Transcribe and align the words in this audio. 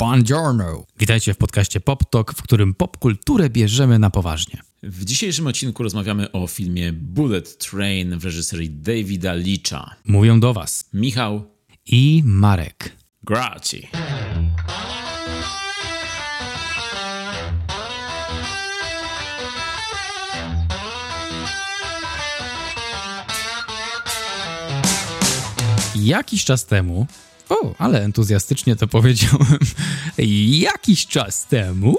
Buongiorno! 0.00 0.84
Witajcie 0.98 1.34
w 1.34 1.36
podcaście 1.36 1.80
Pop 1.80 2.10
Talk, 2.10 2.34
w 2.34 2.42
którym 2.42 2.74
popkulturę 2.74 3.50
bierzemy 3.50 3.98
na 3.98 4.10
poważnie. 4.10 4.60
W 4.82 5.04
dzisiejszym 5.04 5.46
odcinku 5.46 5.82
rozmawiamy 5.82 6.32
o 6.32 6.46
filmie 6.46 6.92
Bullet 6.92 7.58
Train 7.58 8.18
w 8.18 8.24
reżyserii 8.24 8.70
Davida 8.70 9.32
Leacha. 9.34 9.96
Mówią 10.04 10.40
do 10.40 10.52
Was 10.52 10.88
Michał 10.92 11.44
i 11.86 12.22
Marek. 12.24 12.96
Graci. 13.22 13.88
Jakiś 25.94 26.44
czas 26.44 26.66
temu, 26.66 27.06
o, 27.48 27.74
ale 27.78 28.02
entuzjastycznie 28.02 28.76
to 28.76 28.88
powiedziałem, 28.88 29.58
jakiś 30.68 31.06
czas 31.06 31.46
temu, 31.46 31.96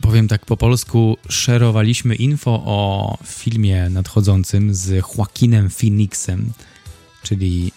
powiem 0.00 0.28
tak 0.28 0.46
po 0.46 0.56
polsku, 0.56 1.16
szerowaliśmy 1.28 2.14
info 2.14 2.62
o 2.64 3.18
filmie 3.24 3.88
nadchodzącym 3.90 4.74
z 4.74 4.88
Joaquinem 4.88 5.70
Phoenixem, 5.70 6.52
czyli 7.22 7.72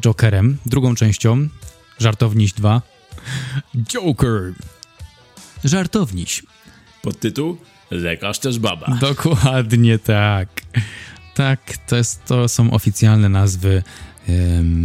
Jokerem, 0.00 0.58
drugą 0.66 0.94
częścią, 0.94 1.48
Żartowniś 1.98 2.52
2. 2.52 2.82
Joker! 3.76 4.54
Żartowniś. 5.64 6.42
Podtytuł 7.02 7.58
Lekarz 7.90 8.38
też 8.38 8.58
baba. 8.58 8.98
Dokładnie 9.00 9.98
tak. 9.98 10.48
Tak, 11.34 11.60
to, 11.86 11.96
jest, 11.96 12.24
to 12.24 12.48
są 12.48 12.70
oficjalne 12.70 13.28
nazwy 13.28 13.82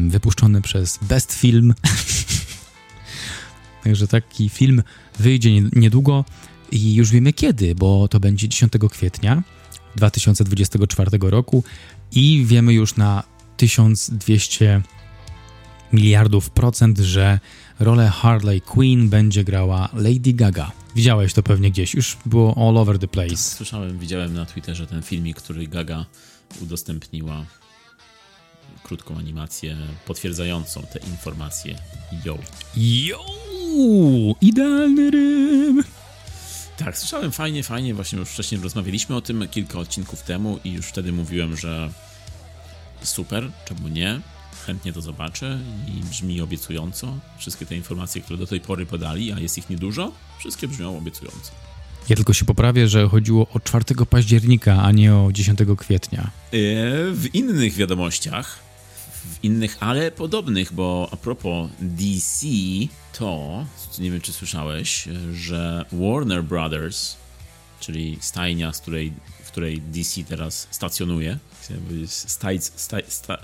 wypuszczone 0.07 0.61
przez 0.61 0.99
Best 1.01 1.33
Film. 1.33 1.73
Także 3.83 4.07
taki 4.07 4.49
film 4.49 4.83
wyjdzie 5.19 5.61
niedługo 5.61 6.25
i 6.71 6.95
już 6.95 7.11
wiemy 7.11 7.33
kiedy, 7.33 7.75
bo 7.75 8.07
to 8.07 8.19
będzie 8.19 8.49
10 8.49 8.71
kwietnia 8.91 9.43
2024 9.95 11.09
roku 11.21 11.63
i 12.11 12.45
wiemy 12.45 12.73
już 12.73 12.95
na 12.95 13.23
1200 13.57 14.81
miliardów 15.93 16.49
procent, 16.49 16.99
że 16.99 17.39
rolę 17.79 18.09
Harley 18.09 18.61
Quinn 18.61 19.09
będzie 19.09 19.43
grała 19.43 19.89
Lady 19.93 20.33
Gaga. 20.33 20.71
Widziałeś 20.95 21.33
to 21.33 21.43
pewnie 21.43 21.71
gdzieś, 21.71 21.93
już 21.93 22.17
było 22.25 22.69
all 22.69 22.77
over 22.77 22.99
the 22.99 23.07
place. 23.07 23.37
Słyszałem, 23.37 23.99
widziałem 23.99 24.33
na 24.33 24.45
Twitterze 24.45 24.87
ten 24.87 25.01
filmik, 25.01 25.37
który 25.37 25.67
Gaga 25.67 26.05
udostępniła 26.61 27.45
krótką 28.91 29.17
animację 29.17 29.77
potwierdzającą 30.05 30.81
te 30.81 30.99
informacje. 30.99 31.75
Yo. 32.25 32.37
Yo! 32.75 33.25
Idealny 34.41 35.11
rym! 35.11 35.83
Tak, 36.77 36.97
słyszałem 36.97 37.31
fajnie, 37.31 37.63
fajnie. 37.63 37.93
Właśnie 37.93 38.19
już 38.19 38.29
wcześniej 38.29 38.61
rozmawialiśmy 38.61 39.15
o 39.15 39.21
tym 39.21 39.47
kilka 39.47 39.79
odcinków 39.79 40.21
temu 40.21 40.59
i 40.63 40.71
już 40.71 40.85
wtedy 40.85 41.11
mówiłem, 41.11 41.57
że 41.57 41.89
super, 43.03 43.51
czemu 43.65 43.87
nie? 43.87 44.21
Chętnie 44.65 44.93
to 44.93 45.01
zobaczę 45.01 45.59
i 45.87 46.03
brzmi 46.09 46.41
obiecująco. 46.41 47.17
Wszystkie 47.37 47.65
te 47.65 47.75
informacje, 47.75 48.21
które 48.21 48.39
do 48.39 48.47
tej 48.47 48.61
pory 48.61 48.85
podali, 48.85 49.31
a 49.31 49.39
jest 49.39 49.57
ich 49.57 49.69
niedużo, 49.69 50.11
wszystkie 50.39 50.67
brzmią 50.67 50.97
obiecująco. 50.97 51.51
Ja 52.09 52.15
tylko 52.15 52.33
się 52.33 52.45
poprawię, 52.45 52.87
że 52.87 53.09
chodziło 53.09 53.47
o 53.53 53.59
4 53.59 53.85
października, 54.09 54.83
a 54.83 54.91
nie 54.91 55.15
o 55.15 55.31
10 55.31 55.59
kwietnia. 55.77 56.21
E, 56.21 56.29
w 57.11 57.29
innych 57.33 57.73
wiadomościach, 57.73 58.70
innych, 59.43 59.77
ale 59.79 60.11
podobnych, 60.11 60.73
bo 60.73 61.09
a 61.11 61.15
propos 61.15 61.69
DC, 61.79 62.47
to 63.19 63.65
nie 63.99 64.11
wiem, 64.11 64.21
czy 64.21 64.33
słyszałeś, 64.33 65.07
że 65.33 65.85
Warner 65.91 66.43
Brothers, 66.43 67.15
czyli 67.79 68.17
stajnia, 68.21 68.73
z 68.73 68.79
której, 68.79 69.13
w 69.43 69.51
której 69.51 69.81
DC 69.81 70.23
teraz 70.23 70.67
stacjonuje, 70.71 71.37
chciałem 71.61 71.83
powiedzieć, 71.83 72.11
staj, 72.11 72.59
staj, 72.61 73.03
sta, 73.07 73.37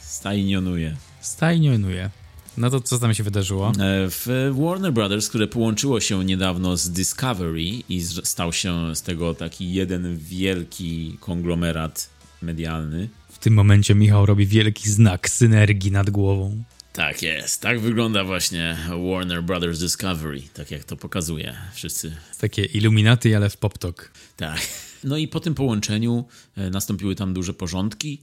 stajnionuje. 0.00 0.96
Stajnionuje. 1.20 2.10
No 2.56 2.70
to 2.70 2.80
co 2.80 2.98
tam 2.98 3.14
się 3.14 3.22
wydarzyło? 3.22 3.68
E, 3.68 3.72
w 4.08 4.52
Warner 4.58 4.92
Brothers, 4.92 5.28
które 5.28 5.46
połączyło 5.46 6.00
się 6.00 6.24
niedawno 6.24 6.76
z 6.76 6.90
Discovery 6.90 7.82
i 7.88 8.02
stał 8.02 8.52
się 8.52 8.96
z 8.96 9.02
tego 9.02 9.34
taki 9.34 9.72
jeden 9.72 10.18
wielki 10.18 11.16
konglomerat 11.20 12.08
medialny. 12.42 13.08
W 13.32 13.38
tym 13.38 13.54
momencie 13.54 13.94
Michał 13.94 14.26
robi 14.26 14.46
wielki 14.46 14.90
znak 14.90 15.30
synergii 15.30 15.92
nad 15.92 16.10
głową. 16.10 16.62
Tak 16.92 17.22
jest, 17.22 17.62
tak 17.62 17.80
wygląda 17.80 18.24
właśnie 18.24 18.76
Warner 18.88 19.42
Brothers 19.42 19.78
Discovery, 19.78 20.42
tak 20.54 20.70
jak 20.70 20.84
to 20.84 20.96
pokazuje 20.96 21.56
wszyscy. 21.74 22.16
Takie 22.38 22.64
iluminaty, 22.64 23.36
ale 23.36 23.50
w 23.50 23.56
pop-talk. 23.56 24.10
Tak. 24.36 24.60
No 25.04 25.16
i 25.16 25.28
po 25.28 25.40
tym 25.40 25.54
połączeniu 25.54 26.24
e, 26.56 26.70
nastąpiły 26.70 27.14
tam 27.14 27.34
duże 27.34 27.54
porządki 27.54 28.22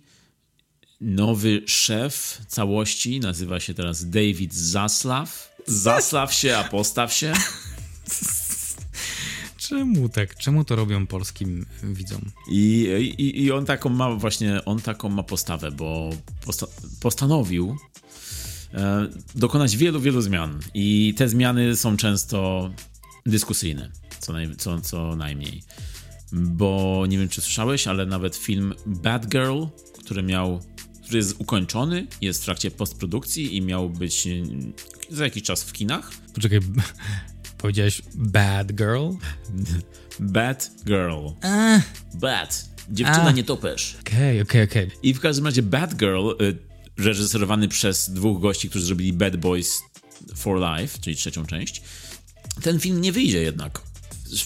nowy 1.02 1.62
szef 1.66 2.42
całości 2.48 3.20
nazywa 3.20 3.60
się 3.60 3.74
teraz 3.74 4.10
David 4.10 4.54
Zaslav. 4.54 5.28
Zaslav 5.68 6.34
się, 6.34 6.58
a 6.58 6.64
postaw 6.64 7.14
się. 7.14 7.34
Czemu 9.68 10.10
tak? 10.10 10.36
Czemu 10.36 10.64
to 10.64 10.76
robią 10.76 11.08
polskim 11.08 11.66
widzom? 11.84 12.22
I, 12.52 12.88
i, 13.18 13.44
i 13.44 13.52
on 13.52 13.66
taką 13.66 13.90
ma 13.90 14.16
właśnie, 14.16 14.66
on 14.66 14.80
taką 14.80 15.10
ma 15.10 15.24
postawę, 15.24 15.72
bo 15.72 16.10
posta 16.46 16.68
postanowił 17.02 17.78
e, 18.74 19.08
dokonać 19.36 19.78
wielu, 19.78 20.00
wielu 20.00 20.22
zmian. 20.22 20.60
I 20.74 21.14
te 21.18 21.30
zmiany 21.30 21.76
są 21.76 21.98
często 21.98 22.70
dyskusyjne, 23.26 23.92
co, 24.20 24.34
naj, 24.34 24.56
co, 24.56 24.82
co 24.82 25.16
najmniej. 25.16 25.64
Bo 26.32 27.04
nie 27.10 27.18
wiem, 27.18 27.30
czy 27.30 27.42
słyszałeś, 27.42 27.88
ale 27.88 28.06
nawet 28.06 28.36
film 28.36 28.74
Bad 28.86 29.28
Girl, 29.28 29.64
który 30.00 30.24
miał 30.24 30.62
który 31.08 31.18
jest 31.18 31.36
ukończony, 31.40 32.08
jest 32.22 32.42
w 32.42 32.46
trakcie 32.46 32.72
postprodukcji 32.72 33.56
i 33.56 33.62
miał 33.62 33.90
być 33.90 34.28
e, 34.28 34.32
za 35.10 35.24
jakiś 35.24 35.44
czas 35.44 35.64
w 35.64 35.74
kinach. 35.74 36.12
Poczekaj, 36.34 36.60
powiedziałeś 37.57 38.01
Bad 38.16 38.73
Girl? 38.73 39.09
Bad 40.19 40.72
Girl. 40.85 41.28
Bad. 42.13 42.69
Dziewczyna 42.90 43.29
uh. 43.29 43.35
nie 43.35 43.44
topesz. 43.44 43.97
Okej, 44.01 44.16
okay, 44.16 44.41
okej, 44.41 44.41
okay, 44.41 44.63
okej. 44.63 44.88
Okay. 44.88 45.00
I 45.03 45.13
w 45.13 45.19
każdym 45.19 45.45
razie 45.45 45.62
Bad 45.62 45.95
Girl, 45.95 46.29
y, 46.41 46.57
reżyserowany 46.97 47.68
przez 47.68 48.09
dwóch 48.09 48.41
gości, 48.41 48.69
którzy 48.69 48.85
zrobili 48.85 49.13
Bad 49.13 49.38
Boys 49.38 49.81
for 50.35 50.59
Life, 50.59 51.00
czyli 51.01 51.16
trzecią 51.16 51.45
część. 51.45 51.81
Ten 52.62 52.79
film 52.79 53.01
nie 53.01 53.12
wyjdzie 53.12 53.41
jednak 53.41 53.81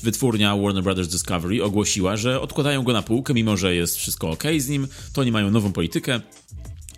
wytwórnia 0.04 0.58
Warner 0.58 0.84
Brothers 0.84 1.08
Discovery 1.08 1.64
ogłosiła, 1.64 2.18
że 2.18 2.42
odkładają 2.42 2.84
go 2.84 2.94
na 2.94 3.02
półkę, 3.02 3.34
mimo 3.34 3.58
że 3.58 3.76
jest 3.76 3.98
wszystko 3.98 4.30
ok 4.30 4.44
z 4.58 4.68
nim, 4.68 4.88
to 5.14 5.22
oni 5.22 5.32
mają 5.32 5.52
nową 5.52 5.74
politykę 5.74 6.22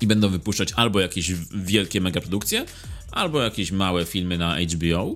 i 0.01 0.07
będą 0.07 0.29
wypuszczać 0.29 0.71
albo 0.75 0.99
jakieś 0.99 1.31
wielkie 1.55 2.01
megaprodukcje, 2.01 2.65
albo 3.11 3.41
jakieś 3.41 3.71
małe 3.71 4.05
filmy 4.05 4.37
na 4.37 4.57
HBO. 4.59 5.15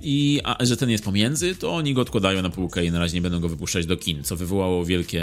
I 0.00 0.40
a, 0.44 0.64
że 0.64 0.76
ten 0.76 0.90
jest 0.90 1.04
pomiędzy, 1.04 1.54
to 1.54 1.74
oni 1.74 1.94
go 1.94 2.00
odkładają 2.00 2.42
na 2.42 2.50
półkę 2.50 2.84
i 2.84 2.90
na 2.90 2.98
razie 2.98 3.14
nie 3.14 3.20
będą 3.20 3.40
go 3.40 3.48
wypuszczać 3.48 3.86
do 3.86 3.96
kin, 3.96 4.24
co 4.24 4.36
wywołało 4.36 4.84
wielkie 4.84 5.22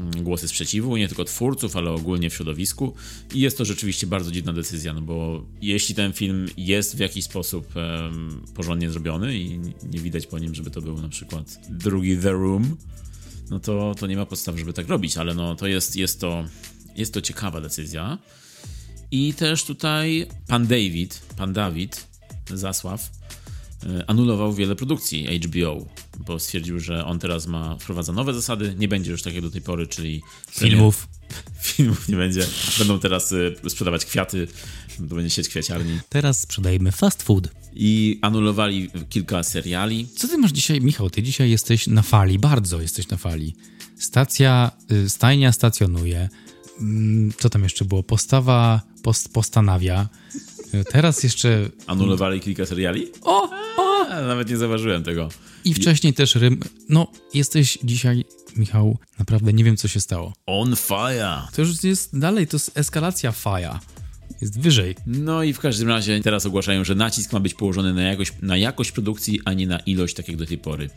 mm, 0.00 0.24
głosy 0.24 0.48
sprzeciwu, 0.48 0.96
nie 0.96 1.08
tylko 1.08 1.24
twórców, 1.24 1.76
ale 1.76 1.90
ogólnie 1.90 2.30
w 2.30 2.34
środowisku. 2.34 2.94
I 3.34 3.40
jest 3.40 3.58
to 3.58 3.64
rzeczywiście 3.64 4.06
bardzo 4.06 4.30
dziwna 4.30 4.52
decyzja, 4.52 4.92
no 4.92 5.00
bo 5.00 5.44
jeśli 5.62 5.94
ten 5.94 6.12
film 6.12 6.48
jest 6.56 6.96
w 6.96 6.98
jakiś 6.98 7.24
sposób 7.24 7.72
porządnie 8.54 8.90
zrobiony 8.90 9.38
i 9.38 9.58
nie 9.92 9.98
widać 10.00 10.26
po 10.26 10.38
nim, 10.38 10.54
żeby 10.54 10.70
to 10.70 10.82
był 10.82 11.02
na 11.02 11.08
przykład 11.08 11.58
drugi 11.70 12.16
The 12.16 12.30
Room, 12.30 12.76
no 13.50 13.60
to, 13.60 13.94
to 13.98 14.06
nie 14.06 14.16
ma 14.16 14.26
podstaw, 14.26 14.58
żeby 14.58 14.72
tak 14.72 14.88
robić, 14.88 15.16
ale 15.16 15.34
no 15.34 15.54
to 15.54 15.66
jest, 15.66 15.96
jest 15.96 16.20
to 16.20 16.44
jest 16.96 17.14
to 17.14 17.20
ciekawa 17.20 17.60
decyzja. 17.60 18.18
I 19.10 19.34
też 19.34 19.64
tutaj 19.64 20.26
pan 20.46 20.66
David, 20.66 21.22
pan 21.36 21.52
Dawid 21.52 22.06
Zasław 22.54 23.10
anulował 24.06 24.52
wiele 24.52 24.76
produkcji 24.76 25.40
HBO, 25.40 25.86
bo 26.18 26.38
stwierdził, 26.38 26.80
że 26.80 27.04
on 27.04 27.18
teraz 27.18 27.46
ma 27.46 27.76
wprowadza 27.76 28.12
nowe 28.12 28.34
zasady, 28.34 28.74
nie 28.78 28.88
będzie 28.88 29.10
już 29.10 29.22
tak 29.22 29.34
jak 29.34 29.42
do 29.42 29.50
tej 29.50 29.60
pory, 29.60 29.86
czyli 29.86 30.22
filmów. 30.50 31.08
Filmów 31.62 32.08
nie 32.08 32.16
będzie. 32.16 32.46
Będą 32.78 32.98
teraz 32.98 33.32
e, 33.32 33.70
sprzedawać 33.70 34.04
kwiaty, 34.04 34.48
to 35.08 35.14
będzie 35.14 35.30
sieć 35.30 35.48
kwiaciarni. 35.48 36.00
Teraz 36.08 36.40
sprzedajemy 36.40 36.92
fast 36.92 37.22
food. 37.22 37.48
I 37.74 38.18
anulowali 38.22 38.90
kilka 39.08 39.42
seriali. 39.42 40.08
Co 40.16 40.28
ty 40.28 40.38
masz 40.38 40.52
dzisiaj, 40.52 40.80
Michał? 40.80 41.10
Ty 41.10 41.22
dzisiaj 41.22 41.50
jesteś 41.50 41.86
na 41.86 42.02
fali, 42.02 42.38
bardzo 42.38 42.80
jesteś 42.80 43.08
na 43.08 43.16
fali. 43.16 43.54
Stacja, 43.98 44.70
y, 44.92 45.08
stajnia 45.08 45.52
stacjonuje. 45.52 46.28
Mm, 46.80 47.32
co 47.38 47.50
tam 47.50 47.62
jeszcze 47.62 47.84
było? 47.84 48.02
Postawa 48.02 48.80
post, 49.02 49.32
postanawia. 49.32 50.08
Teraz 50.92 51.22
jeszcze. 51.22 51.70
Anulowali 51.86 52.40
kilka 52.40 52.66
seriali? 52.66 53.08
O! 53.22 53.55
Nawet 54.22 54.50
nie 54.50 54.56
zauważyłem 54.56 55.02
tego. 55.02 55.28
I 55.64 55.74
wcześniej 55.74 56.14
też 56.14 56.34
rym. 56.34 56.60
No, 56.88 57.12
jesteś 57.34 57.78
dzisiaj, 57.84 58.24
Michał, 58.56 58.98
naprawdę 59.18 59.52
nie 59.52 59.64
wiem, 59.64 59.76
co 59.76 59.88
się 59.88 60.00
stało. 60.00 60.32
On 60.46 60.76
fire. 60.76 61.42
To 61.54 61.62
już 61.62 61.84
jest 61.84 62.18
dalej, 62.18 62.46
to 62.46 62.56
jest 62.56 62.78
eskalacja 62.78 63.32
fire. 63.32 63.78
jest 64.40 64.60
wyżej. 64.60 64.94
No 65.06 65.42
i 65.42 65.52
w 65.52 65.60
każdym 65.60 65.88
razie 65.88 66.20
teraz 66.20 66.46
ogłaszają, 66.46 66.84
że 66.84 66.94
nacisk 66.94 67.32
ma 67.32 67.40
być 67.40 67.54
położony 67.54 67.94
na 67.94 68.02
jakość, 68.02 68.32
na 68.42 68.56
jakość 68.56 68.92
produkcji, 68.92 69.40
a 69.44 69.52
nie 69.52 69.66
na 69.66 69.78
ilość, 69.78 70.14
tak 70.14 70.28
jak 70.28 70.36
do 70.36 70.46
tej 70.46 70.58
pory. 70.58 70.90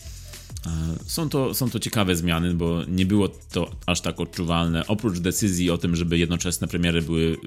Są 1.05 1.29
to, 1.29 1.53
są 1.53 1.69
to 1.69 1.79
ciekawe 1.79 2.15
zmiany, 2.15 2.53
bo 2.53 2.83
nie 2.87 3.05
było 3.05 3.29
to 3.29 3.71
aż 3.85 4.01
tak 4.01 4.19
odczuwalne. 4.19 4.87
Oprócz 4.87 5.19
decyzji 5.19 5.71
o 5.71 5.77
tym, 5.77 5.95
żeby 5.95 6.17
jednoczesne 6.17 6.67
premiery 6.67 7.01
były 7.01 7.37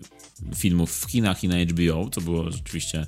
filmów 0.54 0.98
w 0.98 1.10
Chinach 1.10 1.44
i 1.44 1.48
na 1.48 1.56
HBO, 1.64 2.10
co 2.10 2.20
było 2.20 2.50
rzeczywiście 2.50 3.06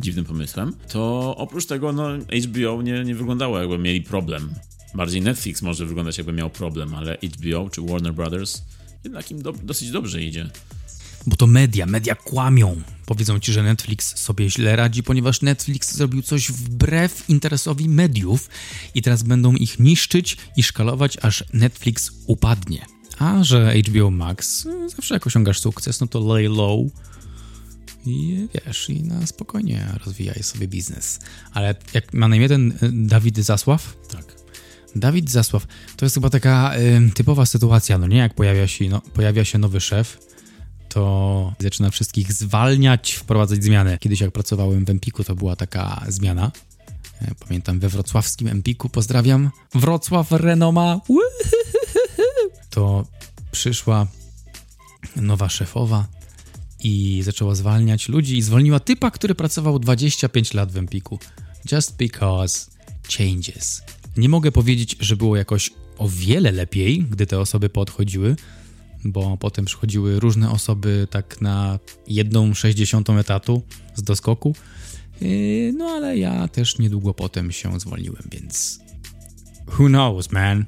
dziwnym 0.00 0.24
pomysłem, 0.24 0.76
to 0.88 1.34
oprócz 1.36 1.66
tego 1.66 1.92
no, 1.92 2.08
HBO 2.48 2.82
nie, 2.82 3.04
nie 3.04 3.14
wyglądało 3.14 3.58
jakby 3.58 3.78
mieli 3.78 4.02
problem. 4.02 4.54
Bardziej 4.94 5.22
Netflix 5.22 5.62
może 5.62 5.86
wyglądać 5.86 6.18
jakby 6.18 6.32
miał 6.32 6.50
problem, 6.50 6.94
ale 6.94 7.18
HBO 7.38 7.70
czy 7.70 7.82
Warner 7.82 8.14
Brothers 8.14 8.62
jednak 9.04 9.30
im 9.30 9.42
do, 9.42 9.52
dosyć 9.52 9.90
dobrze 9.90 10.22
idzie. 10.22 10.50
Bo 11.26 11.36
to 11.36 11.46
media, 11.46 11.86
media 11.86 12.14
kłamią. 12.14 12.82
Powiedzą 13.06 13.40
ci, 13.40 13.52
że 13.52 13.62
Netflix 13.62 14.16
sobie 14.16 14.50
źle 14.50 14.76
radzi, 14.76 15.02
ponieważ 15.02 15.42
Netflix 15.42 15.94
zrobił 15.94 16.22
coś 16.22 16.52
wbrew 16.52 17.24
interesowi 17.28 17.88
mediów 17.88 18.48
i 18.94 19.02
teraz 19.02 19.22
będą 19.22 19.54
ich 19.54 19.78
niszczyć 19.78 20.36
i 20.56 20.62
szkalować, 20.62 21.18
aż 21.22 21.44
Netflix 21.52 22.10
upadnie. 22.26 22.86
A 23.18 23.44
że 23.44 23.74
HBO 23.88 24.10
Max 24.10 24.66
zawsze 24.96 25.14
jak 25.14 25.26
osiągasz 25.26 25.60
sukces, 25.60 26.00
no 26.00 26.06
to 26.06 26.20
lay 26.20 26.48
low 26.48 26.90
i 28.06 28.48
wiesz, 28.54 28.90
i 28.90 29.02
na 29.02 29.26
spokojnie 29.26 29.86
rozwijaj 30.04 30.42
sobie 30.42 30.68
biznes. 30.68 31.20
Ale 31.52 31.74
jak 31.94 32.14
ma 32.14 32.28
na 32.28 32.36
imię 32.36 32.48
ten 32.48 32.70
y, 32.70 32.76
Dawid 32.92 33.38
Zasław? 33.38 33.96
Tak. 34.10 34.34
Dawid 34.96 35.30
Zasław, 35.30 35.66
to 35.96 36.04
jest 36.04 36.14
chyba 36.14 36.30
taka 36.30 36.76
y, 36.76 37.10
typowa 37.14 37.46
sytuacja, 37.46 37.98
no 37.98 38.06
nie? 38.06 38.16
Jak 38.16 38.34
pojawia 38.34 38.66
się, 38.66 38.88
no, 38.88 39.00
pojawia 39.00 39.44
się 39.44 39.58
nowy 39.58 39.80
szef, 39.80 40.18
to 40.94 41.52
zaczyna 41.58 41.90
wszystkich 41.90 42.32
zwalniać, 42.32 43.12
wprowadzać 43.12 43.64
zmiany. 43.64 43.98
Kiedyś 43.98 44.20
jak 44.20 44.30
pracowałem 44.30 44.84
w 44.84 44.90
Empiku, 44.90 45.24
to 45.24 45.34
była 45.34 45.56
taka 45.56 46.04
zmiana. 46.08 46.52
E, 47.22 47.34
pamiętam 47.46 47.80
we 47.80 47.88
wrocławskim 47.88 48.48
Empiku, 48.48 48.88
pozdrawiam. 48.88 49.50
Wrocław 49.74 50.32
Renoma. 50.32 51.00
To 52.70 53.06
przyszła 53.52 54.06
nowa 55.16 55.48
szefowa 55.48 56.06
i 56.80 57.22
zaczęła 57.24 57.54
zwalniać 57.54 58.08
ludzi 58.08 58.36
i 58.38 58.42
zwolniła 58.42 58.80
typa, 58.80 59.10
który 59.10 59.34
pracował 59.34 59.78
25 59.78 60.54
lat 60.54 60.72
w 60.72 60.76
Empiku. 60.76 61.18
Just 61.72 61.96
because 61.96 62.66
changes. 63.18 63.82
Nie 64.16 64.28
mogę 64.28 64.52
powiedzieć, 64.52 64.96
że 65.00 65.16
było 65.16 65.36
jakoś 65.36 65.70
o 65.98 66.08
wiele 66.08 66.52
lepiej, 66.52 67.02
gdy 67.10 67.26
te 67.26 67.40
osoby 67.40 67.68
podchodziły, 67.68 68.36
bo 69.04 69.36
potem 69.36 69.64
przychodziły 69.64 70.20
różne 70.20 70.50
osoby 70.50 71.06
tak 71.10 71.40
na 71.40 71.78
jedną 72.06 72.54
sześćdziesiątą 72.54 73.18
etatu 73.18 73.62
z 73.94 74.02
doskoku. 74.02 74.54
Yy, 75.20 75.72
no 75.76 75.84
ale 75.84 76.18
ja 76.18 76.48
też 76.48 76.78
niedługo 76.78 77.14
potem 77.14 77.52
się 77.52 77.80
zwolniłem, 77.80 78.22
więc 78.32 78.80
who 79.78 79.86
knows, 79.86 80.32
man? 80.32 80.64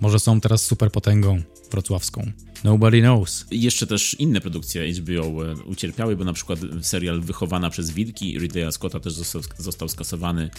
Może 0.00 0.18
są 0.18 0.40
teraz 0.40 0.62
super 0.62 0.92
potęgą 0.92 1.42
wrocławską. 1.70 2.32
Nobody 2.64 3.00
knows. 3.00 3.46
Jeszcze 3.50 3.86
też 3.86 4.14
inne 4.14 4.40
produkcje 4.40 4.92
HBO 4.92 5.52
e, 5.52 5.54
ucierpiały, 5.54 6.16
bo 6.16 6.24
na 6.24 6.32
przykład 6.32 6.58
serial 6.82 7.20
Wychowana 7.20 7.70
przez 7.70 7.90
Wilki 7.90 8.38
Ridleya 8.38 8.72
Scotta 8.72 9.00
też 9.00 9.12
został, 9.12 9.42
został 9.58 9.88
skasowany 9.88 10.50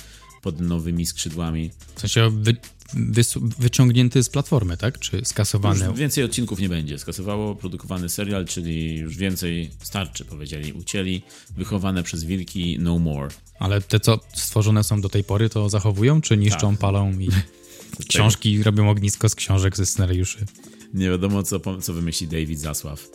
pod 0.41 0.61
nowymi 0.61 1.05
skrzydłami. 1.05 1.71
W 1.95 1.99
sensie 1.99 2.29
wy, 2.29 2.55
wyciągnięty 3.59 4.23
z 4.23 4.29
platformy, 4.29 4.77
tak? 4.77 4.99
Czy 4.99 5.25
skasowany? 5.25 5.85
Już 5.85 5.99
więcej 5.99 6.23
odcinków 6.23 6.59
nie 6.59 6.69
będzie. 6.69 6.99
Skasowało 6.99 7.55
produkowany 7.55 8.09
serial, 8.09 8.45
czyli 8.45 8.97
już 8.97 9.17
więcej 9.17 9.71
starczy, 9.81 10.25
powiedzieli. 10.25 10.73
Ucięli. 10.73 11.21
Wychowane 11.57 12.03
przez 12.03 12.23
wilki 12.23 12.77
No 12.79 12.99
More. 12.99 13.29
Ale 13.59 13.81
te, 13.81 13.99
co 13.99 14.19
stworzone 14.33 14.83
są 14.83 15.01
do 15.01 15.09
tej 15.09 15.23
pory, 15.23 15.49
to 15.49 15.69
zachowują, 15.69 16.21
czy 16.21 16.37
niszczą, 16.37 16.71
tak. 16.71 16.79
palą 16.79 17.19
i 17.19 17.29
książki 18.09 18.63
robią 18.63 18.89
ognisko 18.89 19.29
z 19.29 19.35
książek, 19.35 19.77
ze 19.77 19.85
scenariuszy? 19.85 20.45
Nie 20.93 21.09
wiadomo, 21.09 21.43
co, 21.43 21.81
co 21.81 21.93
wymyśli 21.93 22.27
David 22.27 22.59
Zasław. 22.59 23.09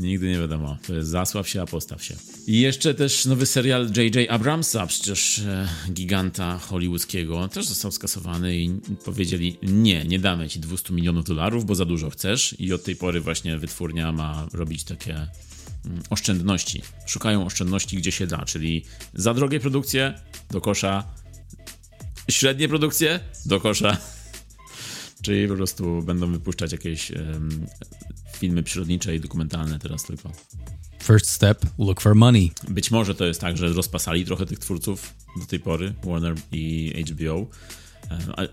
Nigdy 0.00 0.28
nie 0.28 0.38
wiadomo. 0.38 0.78
Zasław 1.00 1.48
się, 1.48 1.62
a 1.62 1.66
postaw 1.66 2.04
się. 2.04 2.16
I 2.46 2.60
jeszcze 2.60 2.94
też 2.94 3.26
nowy 3.26 3.46
serial 3.46 3.90
J.J. 3.96 4.30
Abramsa, 4.30 4.86
przecież 4.86 5.38
e, 5.38 5.68
giganta 5.92 6.58
hollywoodzkiego, 6.58 7.48
też 7.48 7.66
został 7.66 7.92
skasowany 7.92 8.56
i 8.56 8.80
powiedzieli 9.04 9.58
nie, 9.62 10.04
nie 10.04 10.18
damy 10.18 10.48
ci 10.48 10.60
200 10.60 10.94
milionów 10.94 11.24
dolarów, 11.24 11.64
bo 11.64 11.74
za 11.74 11.84
dużo 11.84 12.10
chcesz 12.10 12.56
i 12.58 12.72
od 12.72 12.84
tej 12.84 12.96
pory 12.96 13.20
właśnie 13.20 13.58
wytwórnia 13.58 14.12
ma 14.12 14.48
robić 14.52 14.84
takie 14.84 15.14
mm, 15.14 16.02
oszczędności. 16.10 16.82
Szukają 17.06 17.46
oszczędności 17.46 17.96
gdzie 17.96 18.12
się 18.12 18.26
da, 18.26 18.44
czyli 18.44 18.84
za 19.14 19.34
drogie 19.34 19.60
produkcje 19.60 20.14
do 20.50 20.60
kosza, 20.60 21.04
średnie 22.30 22.68
produkcje 22.68 23.20
do 23.46 23.60
kosza. 23.60 23.96
Czyli 25.22 25.48
po 25.48 25.54
prostu 25.54 26.02
będą 26.02 26.32
wypuszczać 26.32 26.72
jakieś 26.72 27.10
um, 27.10 27.66
filmy 28.36 28.62
przyrodnicze 28.62 29.16
i 29.16 29.20
dokumentalne 29.20 29.78
teraz 29.78 30.04
tylko. 30.04 30.32
First 31.02 31.30
step, 31.30 31.66
look 31.78 32.00
for 32.00 32.14
money. 32.14 32.52
Być 32.68 32.90
może 32.90 33.14
to 33.14 33.26
jest 33.26 33.40
tak, 33.40 33.56
że 33.56 33.68
rozpasali 33.68 34.24
trochę 34.24 34.46
tych 34.46 34.58
twórców 34.58 35.14
do 35.40 35.46
tej 35.46 35.60
pory, 35.60 35.94
Warner 36.04 36.34
i 36.52 36.94
HBO. 37.10 37.46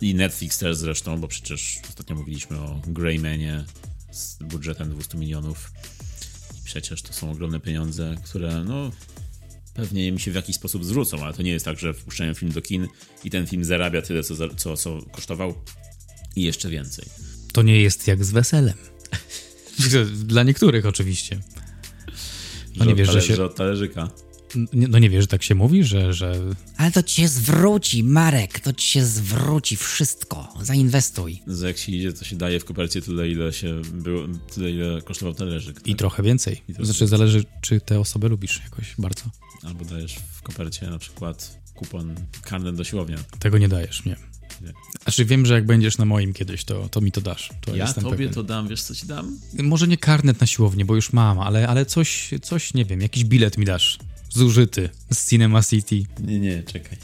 I 0.02 0.16
Netflix 0.16 0.58
też 0.58 0.78
zresztą, 0.78 1.22
bo 1.22 1.28
przecież 1.28 1.80
ostatnio 1.90 2.16
mówiliśmy 2.16 2.60
o 2.60 2.82
Greymanie 2.88 3.66
z 4.12 4.38
budżetem 4.44 4.90
200 4.90 5.18
milionów. 5.18 5.72
I 6.62 6.66
przecież 6.66 7.02
to 7.02 7.14
są 7.14 7.32
ogromne 7.32 7.60
pieniądze, 7.60 8.16
które 8.24 8.64
no 8.64 8.92
pewnie 9.74 10.12
mi 10.12 10.20
się 10.20 10.32
w 10.32 10.36
jakiś 10.36 10.56
sposób 10.56 10.86
zwrócą, 10.86 11.24
ale 11.24 11.34
to 11.34 11.42
nie 11.42 11.52
jest 11.52 11.66
tak, 11.66 11.80
że 11.80 11.94
wpuszczają 11.94 12.34
film 12.34 12.52
do 12.52 12.62
kin 12.62 12.88
i 13.24 13.30
ten 13.30 13.48
film 13.48 13.64
zarabia 13.64 14.02
tyle, 14.02 14.24
co, 14.24 14.50
co, 14.56 14.78
co 14.78 15.02
kosztował 15.12 15.56
i 16.38 16.42
jeszcze 16.42 16.70
więcej. 16.70 17.06
To 17.54 17.62
nie 17.62 17.82
jest 17.82 18.08
jak 18.08 18.26
z 18.26 18.32
weselem. 18.32 18.78
Dla 20.24 20.44
niektórych 20.44 20.86
oczywiście. 20.86 21.40
No 22.76 22.86
nie 22.86 22.96
wiesz, 22.96 23.12
że 23.12 23.22
się... 23.22 23.44
od 23.44 23.56
talerzyka. 23.56 24.10
No 24.74 25.00
nie 25.00 25.10
wiesz, 25.10 25.24
że 25.24 25.28
tak 25.28 25.44
się 25.44 25.56
mówi, 25.56 25.84
że, 25.84 26.14
że... 26.14 26.36
Ale 26.78 26.92
to 26.92 27.04
ci 27.04 27.22
się 27.22 27.28
zwróci, 27.28 28.04
Marek, 28.04 28.60
to 28.60 28.74
ci 28.74 28.88
się 28.88 29.06
zwróci 29.06 29.78
wszystko. 29.78 30.54
Zainwestuj. 30.62 31.42
Że 31.48 31.68
jak 31.68 31.78
się 31.78 31.92
idzie, 31.92 32.14
to 32.14 32.26
się 32.26 32.36
daje 32.36 32.60
w 32.60 32.66
kopercie 32.66 33.02
tyle, 33.02 33.30
ile 33.30 33.54
się 33.54 33.82
było, 33.94 34.28
tyle, 34.54 34.72
ile 34.72 35.02
kosztował 35.02 35.34
talerzyk. 35.34 35.76
Tak? 35.76 35.88
I 35.88 35.96
trochę 35.96 36.24
więcej. 36.24 36.62
I 36.68 36.86
znaczy 36.86 37.08
zależy, 37.08 37.44
czy 37.62 37.82
tę 37.82 38.00
osobę 38.00 38.30
lubisz 38.30 38.62
jakoś 38.64 38.96
bardzo. 38.98 39.24
Albo 39.64 39.86
dajesz 39.86 40.16
w 40.32 40.42
kopercie 40.42 40.88
na 40.88 41.00
przykład 41.00 41.60
kupon 41.76 42.16
karnet 42.42 42.76
do 42.76 42.84
siłownia. 42.84 43.18
Tego 43.40 43.58
nie 43.58 43.68
dajesz, 43.68 44.06
nie. 44.06 44.37
Znaczy 45.04 45.26
wiem, 45.26 45.46
że 45.46 45.54
jak 45.54 45.66
będziesz 45.66 45.98
na 45.98 46.06
moim 46.06 46.34
kiedyś, 46.34 46.64
to, 46.64 46.90
to 46.90 47.02
mi 47.02 47.12
to 47.12 47.22
dasz. 47.22 47.50
To 47.62 47.76
ja 47.76 47.94
tobie 47.94 48.10
pewien. 48.10 48.34
to 48.34 48.44
dam, 48.44 48.68
wiesz 48.68 48.82
co 48.82 48.96
ci 48.96 49.08
dam? 49.08 49.38
Może 49.64 49.88
nie 49.88 49.98
karnet 49.98 50.42
na 50.42 50.48
siłownię, 50.48 50.86
bo 50.86 50.96
już 50.96 51.14
mam, 51.14 51.40
ale, 51.40 51.68
ale 51.68 51.86
coś, 51.86 52.30
coś, 52.42 52.74
nie 52.74 52.86
wiem, 52.86 53.02
jakiś 53.02 53.24
bilet 53.24 53.58
mi 53.58 53.66
dasz. 53.66 54.00
Zużyty 54.30 54.90
z 55.12 55.30
Cinema 55.30 55.64
City. 55.64 56.04
Nie, 56.20 56.40
nie, 56.40 56.64
czekaj. 56.64 56.98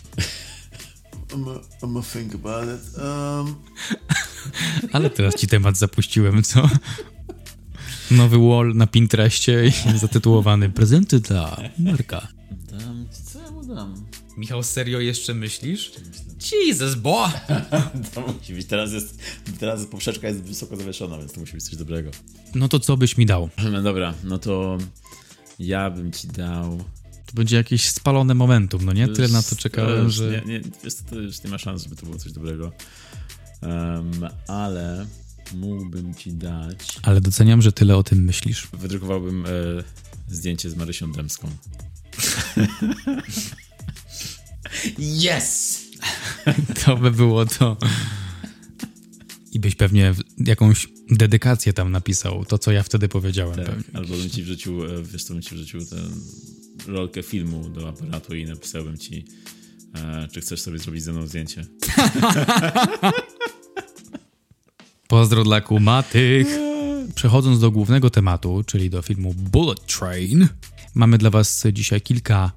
I'm 1.30 1.50
a, 1.50 1.86
I'm 1.86 2.00
a 2.00 2.04
think 2.04 2.36
about 2.36 2.80
it. 2.80 2.98
Um... 2.98 3.56
ale 4.94 5.10
teraz 5.10 5.36
ci 5.36 5.48
temat 5.48 5.78
zapuściłem, 5.78 6.44
co? 6.44 6.70
Nowy 8.12 8.38
wall 8.38 8.74
na 8.76 8.88
Pinterestie 8.88 9.72
zatytułowany 9.96 10.70
Prezenty 10.70 11.20
dla 11.20 11.58
Marka. 11.80 12.28
Dam, 12.72 13.08
co 13.26 13.40
ja 13.40 13.52
mu 13.52 13.64
dam? 13.66 14.06
Michał, 14.38 14.64
serio 14.64 15.00
jeszcze 15.00 15.34
myślisz? 15.34 15.92
Jesus, 16.52 16.96
bo! 16.96 17.32
to 18.14 18.22
musi 18.22 18.54
być. 18.54 18.68
Teraz 18.68 18.94
jest, 18.94 19.20
teraz 19.60 19.86
poprzeczka 19.86 20.28
jest 20.28 20.44
wysoko 20.44 20.76
zawieszona, 20.76 21.18
więc 21.18 21.34
to 21.34 21.40
musi 21.40 21.54
być 21.54 21.64
coś 21.64 21.76
dobrego. 21.76 22.12
No 22.56 22.68
to 22.68 22.80
co 22.80 22.98
byś 22.98 23.18
mi 23.18 23.26
dał? 23.26 23.50
No 23.72 23.82
dobra, 23.82 24.14
no 24.24 24.38
to 24.38 24.78
ja 25.60 25.90
bym 25.90 26.12
ci 26.12 26.28
dał... 26.28 26.78
To 27.26 27.34
będzie 27.34 27.56
jakieś 27.56 27.90
spalone 27.90 28.34
momentum, 28.34 28.86
no 28.86 28.94
nie? 28.94 29.08
Tyle 29.08 29.28
na 29.28 29.44
to 29.44 29.56
czekałem, 29.56 30.10
że... 30.10 30.42
Nie, 30.46 30.54
nie, 30.54 30.62
wiesz, 30.84 30.94
to 31.10 31.16
już 31.16 31.44
nie 31.44 31.50
ma 31.50 31.58
szans, 31.58 31.84
żeby 31.84 31.96
to 31.96 32.06
było 32.06 32.18
coś 32.18 32.32
dobrego. 32.32 32.72
Um, 33.62 34.28
ale 34.48 35.06
mógłbym 35.54 36.16
ci 36.16 36.34
dać... 36.34 37.00
Ale 37.02 37.22
doceniam, 37.22 37.62
że 37.62 37.72
tyle 37.72 37.98
o 37.98 38.04
tym 38.04 38.24
myślisz. 38.24 38.68
Wydrukowałbym 38.74 39.46
e, 39.46 39.50
zdjęcie 40.28 40.70
z 40.70 40.76
Marysią 40.76 41.12
Dębską. 41.12 41.50
Yes! 45.00 45.84
to 46.86 46.98
by 46.98 47.12
było 47.12 47.46
to. 47.46 47.78
I 49.52 49.60
byś 49.60 49.76
pewnie 49.76 50.14
jakąś 50.38 50.88
dedykację 51.10 51.74
tam 51.74 51.92
napisał, 51.92 52.46
to 52.46 52.58
co 52.58 52.72
ja 52.72 52.84
wtedy 52.84 53.10
powiedziałem. 53.10 53.56
Tak, 53.56 53.66
pewnie. 53.66 53.84
albo 53.94 54.18
bym 54.18 54.30
ci 54.30 54.44
wrzucił, 54.44 54.86
e, 54.86 55.04
wiesz 55.04 55.24
co 55.24 55.34
bym 55.34 55.44
ci 55.44 55.56
wrzucił 55.56 55.86
tę 55.86 55.96
rolkę 56.88 57.24
filmu 57.24 57.70
do 57.70 57.90
aparatu 57.90 58.36
i 58.36 58.46
napisałbym 58.46 58.98
ci, 58.98 59.26
e, 59.96 60.28
czy 60.32 60.42
chcesz 60.42 60.62
sobie 60.62 60.80
zrobić 60.80 61.04
ze 61.04 61.14
mną 61.14 61.28
zdjęcie. 61.28 61.66
Pozdro 65.08 65.44
dla 65.44 65.62
kumatych. 65.62 66.48
Przechodząc 67.16 67.60
do 67.60 67.72
głównego 67.72 68.10
tematu, 68.10 68.64
czyli 68.66 68.90
do 68.90 69.02
filmu 69.02 69.34
Bullet 69.34 69.86
Train, 69.86 70.48
Mamy 70.96 71.18
dla 71.18 71.30
Was 71.30 71.64
dzisiaj 71.74 72.02
kilka 72.02 72.52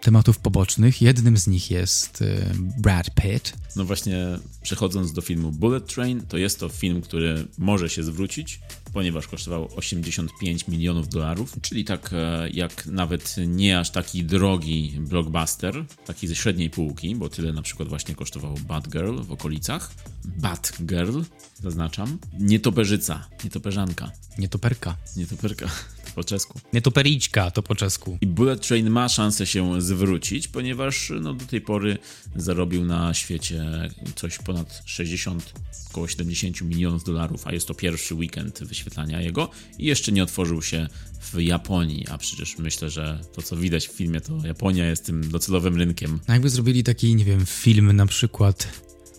tematów 0.00 0.38
pobocznych. 0.38 1.02
Jednym 1.02 1.36
z 1.36 1.46
nich 1.46 1.70
jest 1.70 2.22
e, 2.22 2.54
Brad 2.78 3.10
Pitt. 3.14 3.52
No 3.76 3.84
właśnie, 3.84 4.26
przechodząc 4.62 5.12
do 5.12 5.20
filmu 5.20 5.52
Bullet 5.52 5.94
Train, 5.94 6.20
to 6.28 6.36
jest 6.36 6.60
to 6.60 6.68
film, 6.68 7.00
który 7.00 7.46
może 7.58 7.88
się 7.88 8.02
zwrócić, 8.02 8.60
ponieważ 8.92 9.28
kosztował 9.28 9.68
85 9.76 10.68
milionów 10.68 11.08
dolarów, 11.08 11.56
czyli 11.62 11.84
tak 11.84 12.10
e, 12.12 12.50
jak 12.50 12.86
nawet 12.86 13.36
nie 13.46 13.78
aż 13.78 13.90
taki 13.90 14.24
drogi 14.24 14.96
blockbuster, 15.00 15.84
taki 16.06 16.28
ze 16.28 16.34
średniej 16.34 16.70
półki, 16.70 17.16
bo 17.16 17.28
tyle 17.28 17.52
na 17.52 17.62
przykład 17.62 17.88
właśnie 17.88 18.14
kosztował 18.14 18.54
Batgirl 18.54 19.22
w 19.22 19.32
okolicach. 19.32 19.94
Batgirl, 20.24 21.20
zaznaczam. 21.62 22.18
Nietoperzyca, 22.38 23.28
nietoperzanka, 23.44 24.10
Nietoperka. 24.38 24.96
nietoperka, 25.16 25.66
to 25.99 25.99
po 26.14 26.24
czesku. 26.24 26.60
Nietopericzka 26.72 27.50
to 27.50 27.62
po 27.62 27.74
czesku. 27.74 28.18
I 28.20 28.26
Bullet 28.26 28.66
Train 28.66 28.90
ma 28.90 29.08
szansę 29.08 29.46
się 29.46 29.82
zwrócić, 29.82 30.48
ponieważ 30.48 31.12
no, 31.20 31.34
do 31.34 31.44
tej 31.44 31.60
pory 31.60 31.98
zarobił 32.36 32.84
na 32.84 33.14
świecie 33.14 33.90
coś 34.14 34.38
ponad 34.38 34.82
60, 34.84 35.52
około 35.90 36.08
70 36.08 36.62
milionów 36.62 37.04
dolarów, 37.04 37.46
a 37.46 37.52
jest 37.52 37.68
to 37.68 37.74
pierwszy 37.74 38.14
weekend 38.14 38.64
wyświetlania 38.64 39.20
jego 39.20 39.50
i 39.78 39.86
jeszcze 39.86 40.12
nie 40.12 40.22
otworzył 40.22 40.62
się 40.62 40.88
w 41.20 41.40
Japonii, 41.40 42.06
a 42.08 42.18
przecież 42.18 42.58
myślę, 42.58 42.90
że 42.90 43.20
to 43.32 43.42
co 43.42 43.56
widać 43.56 43.88
w 43.88 43.92
filmie, 43.92 44.20
to 44.20 44.46
Japonia 44.46 44.86
jest 44.86 45.06
tym 45.06 45.30
docelowym 45.30 45.76
rynkiem. 45.76 46.20
No 46.28 46.34
jakby 46.34 46.50
zrobili 46.50 46.84
taki, 46.84 47.14
nie 47.14 47.24
wiem, 47.24 47.46
film 47.46 47.92
na 47.92 48.06
przykład 48.06 48.68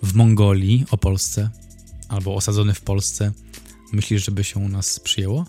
w 0.04 0.14
Mongolii 0.14 0.86
o 0.92 0.98
Polsce, 0.98 1.50
albo 2.10 2.36
osadzony 2.36 2.74
w 2.74 2.82
Polsce, 2.82 3.32
myślisz, 3.94 4.26
żeby 4.26 4.44
się 4.44 4.60
u 4.60 4.70
nas 4.70 5.00
przyjęło? 5.00 5.46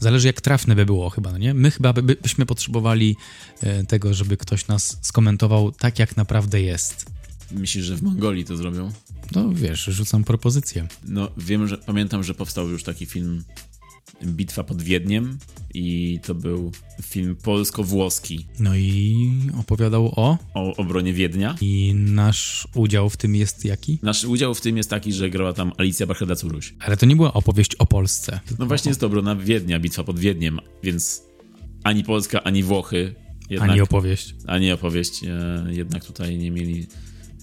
Zależy 0.00 0.26
jak 0.26 0.40
trafne 0.40 0.74
by 0.74 0.86
było 0.86 1.10
chyba, 1.10 1.32
no 1.32 1.38
nie? 1.38 1.54
My 1.54 1.70
chyba 1.70 1.92
by, 1.92 2.16
byśmy 2.22 2.46
potrzebowali 2.46 3.16
e, 3.60 3.84
tego, 3.84 4.14
żeby 4.14 4.36
ktoś 4.36 4.66
nas 4.66 4.98
skomentował 5.02 5.72
tak, 5.72 5.98
jak 5.98 6.16
naprawdę 6.16 6.60
jest. 6.60 7.06
Myślisz, 7.52 7.84
że 7.84 7.96
w 7.96 8.02
Mongolii 8.02 8.44
to 8.44 8.56
zrobią? 8.56 8.92
No 9.34 9.52
wiesz, 9.52 9.84
rzucam 9.84 10.24
propozycję. 10.24 10.88
No 11.04 11.28
wiem, 11.36 11.68
że 11.68 11.78
pamiętam, 11.78 12.24
że 12.24 12.34
powstał 12.34 12.68
już 12.68 12.82
taki 12.82 13.06
film 13.06 13.44
Bitwa 14.24 14.64
pod 14.64 14.82
Wiedniem 14.82 15.38
i 15.74 16.18
to 16.22 16.34
był 16.34 16.72
film 17.02 17.36
polsko-włoski 17.36 18.46
No 18.60 18.76
i 18.76 19.16
opowiadał 19.60 20.06
o... 20.16 20.38
o 20.54 20.76
obronie 20.76 21.12
Wiednia. 21.12 21.56
I 21.60 21.94
nasz 21.94 22.68
udział 22.74 23.10
w 23.10 23.16
tym 23.16 23.34
jest 23.34 23.64
jaki? 23.64 23.98
Nasz 24.02 24.24
udział 24.24 24.54
w 24.54 24.60
tym 24.60 24.76
jest 24.76 24.90
taki, 24.90 25.12
że 25.12 25.30
grała 25.30 25.52
tam 25.52 25.72
Alicja 25.78 26.06
Bacheda-Curuś. 26.06 26.72
Ale 26.80 26.96
to 26.96 27.06
nie 27.06 27.16
była 27.16 27.32
opowieść 27.32 27.74
o 27.74 27.86
Polsce. 27.86 28.40
No 28.58 28.66
właśnie 28.66 28.88
jest 28.90 29.00
to 29.00 29.06
obrona 29.06 29.36
Wiednia, 29.36 29.80
bitwa 29.80 30.04
pod 30.04 30.18
Wiedniem, 30.18 30.60
więc 30.82 31.22
ani 31.84 32.04
Polska, 32.04 32.42
ani 32.42 32.62
Włochy, 32.62 33.14
jednak, 33.50 33.70
Ani 33.70 33.80
opowieść. 33.80 34.34
ani 34.46 34.72
opowieść 34.72 35.24
e, 35.24 35.64
jednak 35.70 36.04
tutaj 36.04 36.38
nie 36.38 36.50
mieli, 36.50 36.86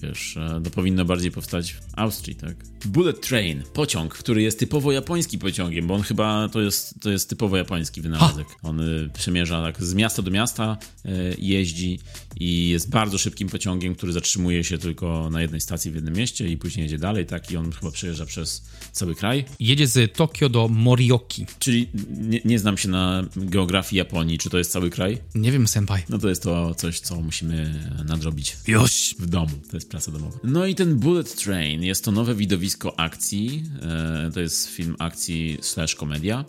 wiesz, 0.02 0.36
e, 0.36 0.60
to 0.64 0.70
powinno 0.70 1.04
bardziej 1.04 1.30
powstać 1.30 1.72
w 1.72 1.80
Austrii, 1.96 2.34
tak? 2.34 2.54
Bullet 2.84 3.20
Train, 3.20 3.62
pociąg, 3.72 4.14
który 4.14 4.42
jest 4.42 4.58
typowo 4.58 4.92
japońskim 4.92 5.40
pociągiem, 5.40 5.86
bo 5.86 5.94
on 5.94 6.02
chyba 6.02 6.48
to 6.48 6.60
jest, 6.60 6.94
to 7.00 7.10
jest 7.10 7.28
typowo 7.28 7.56
japoński 7.56 8.00
wynalazek. 8.00 8.46
On 8.62 8.80
y, 8.80 9.10
przemierza 9.14 9.62
tak 9.62 9.82
z 9.82 9.94
miasta 9.94 10.22
do 10.22 10.30
miasta, 10.30 10.76
e, 11.04 11.10
jeździ 11.38 11.98
i 12.36 12.68
jest 12.68 12.90
bardzo 12.90 13.18
szybkim 13.18 13.48
pociągiem, 13.48 13.94
który 13.94 14.12
zatrzymuje 14.12 14.64
się 14.64 14.78
tylko 14.78 15.30
na 15.30 15.42
jednej 15.42 15.60
stacji 15.60 15.90
w 15.90 15.94
jednym 15.94 16.14
mieście 16.14 16.48
i 16.48 16.56
później 16.56 16.84
jedzie 16.84 16.98
dalej, 16.98 17.26
tak? 17.26 17.50
I 17.50 17.56
on 17.56 17.72
chyba 17.72 17.92
przejeżdża 17.92 18.26
przez 18.26 18.64
cały 18.92 19.14
kraj. 19.14 19.44
Jedzie 19.60 19.86
z 19.86 20.12
Tokio 20.12 20.48
do 20.48 20.68
Morioki. 20.68 21.46
Czyli 21.58 21.88
nie, 22.10 22.40
nie 22.44 22.58
znam 22.58 22.78
się 22.78 22.88
na 22.88 23.24
geografii 23.36 23.98
Japonii. 23.98 24.38
Czy 24.38 24.50
to 24.50 24.58
jest 24.58 24.72
cały 24.72 24.90
kraj? 24.90 25.18
Nie 25.34 25.52
wiem, 25.52 25.68
senpai. 25.68 26.02
No 26.08 26.18
to 26.18 26.28
jest 26.28 26.42
to 26.42 26.74
coś, 26.74 27.00
co 27.00 27.20
musimy 27.20 27.74
nadrobić 28.06 28.56
Już. 28.66 29.14
w 29.18 29.26
domu. 29.26 29.50
To 29.70 29.76
jest 29.76 29.90
praca 29.92 30.12
domowa. 30.12 30.38
No 30.44 30.66
i 30.66 30.74
ten 30.74 30.96
Bullet 30.98 31.36
Train 31.36 31.82
jest 31.82 32.04
to 32.04 32.12
nowe 32.12 32.34
widowisko 32.34 33.00
akcji. 33.00 33.64
E, 33.82 34.30
To 34.34 34.40
jest 34.40 34.68
film 34.68 34.96
akcji 34.98 35.58
slash 35.60 35.94
komedia 35.94 36.44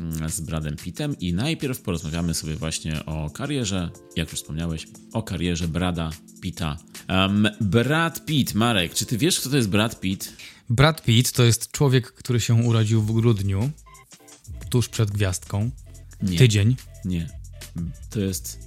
mm, 0.00 0.30
z 0.30 0.40
Bradem 0.40 0.76
Pittem 0.76 1.18
i 1.20 1.32
najpierw 1.34 1.80
porozmawiamy 1.80 2.34
sobie 2.34 2.54
właśnie 2.56 3.04
o 3.06 3.30
karierze, 3.30 3.90
jak 4.16 4.30
już 4.30 4.40
wspomniałeś, 4.40 4.86
o 5.12 5.22
karierze 5.22 5.68
Brada 5.68 6.10
Pitta. 6.40 6.76
Um, 7.08 7.48
Brad 7.60 8.24
Pitt, 8.24 8.54
Marek, 8.54 8.94
czy 8.94 9.06
ty 9.06 9.18
wiesz, 9.18 9.40
kto 9.40 9.50
to 9.50 9.56
jest 9.56 9.68
Brad 9.68 10.00
Pitt? 10.00 10.32
Brad 10.70 11.02
Pitt 11.02 11.32
to 11.32 11.44
jest 11.44 11.70
człowiek, 11.70 12.12
który 12.12 12.40
się 12.40 12.54
urodził 12.54 13.02
w 13.02 13.12
grudniu, 13.12 13.70
tuż 14.70 14.88
przed 14.88 15.10
gwiazdką. 15.10 15.70
Nie. 16.22 16.38
Tydzień. 16.38 16.76
Nie. 17.04 17.28
To 18.10 18.20
jest... 18.20 18.58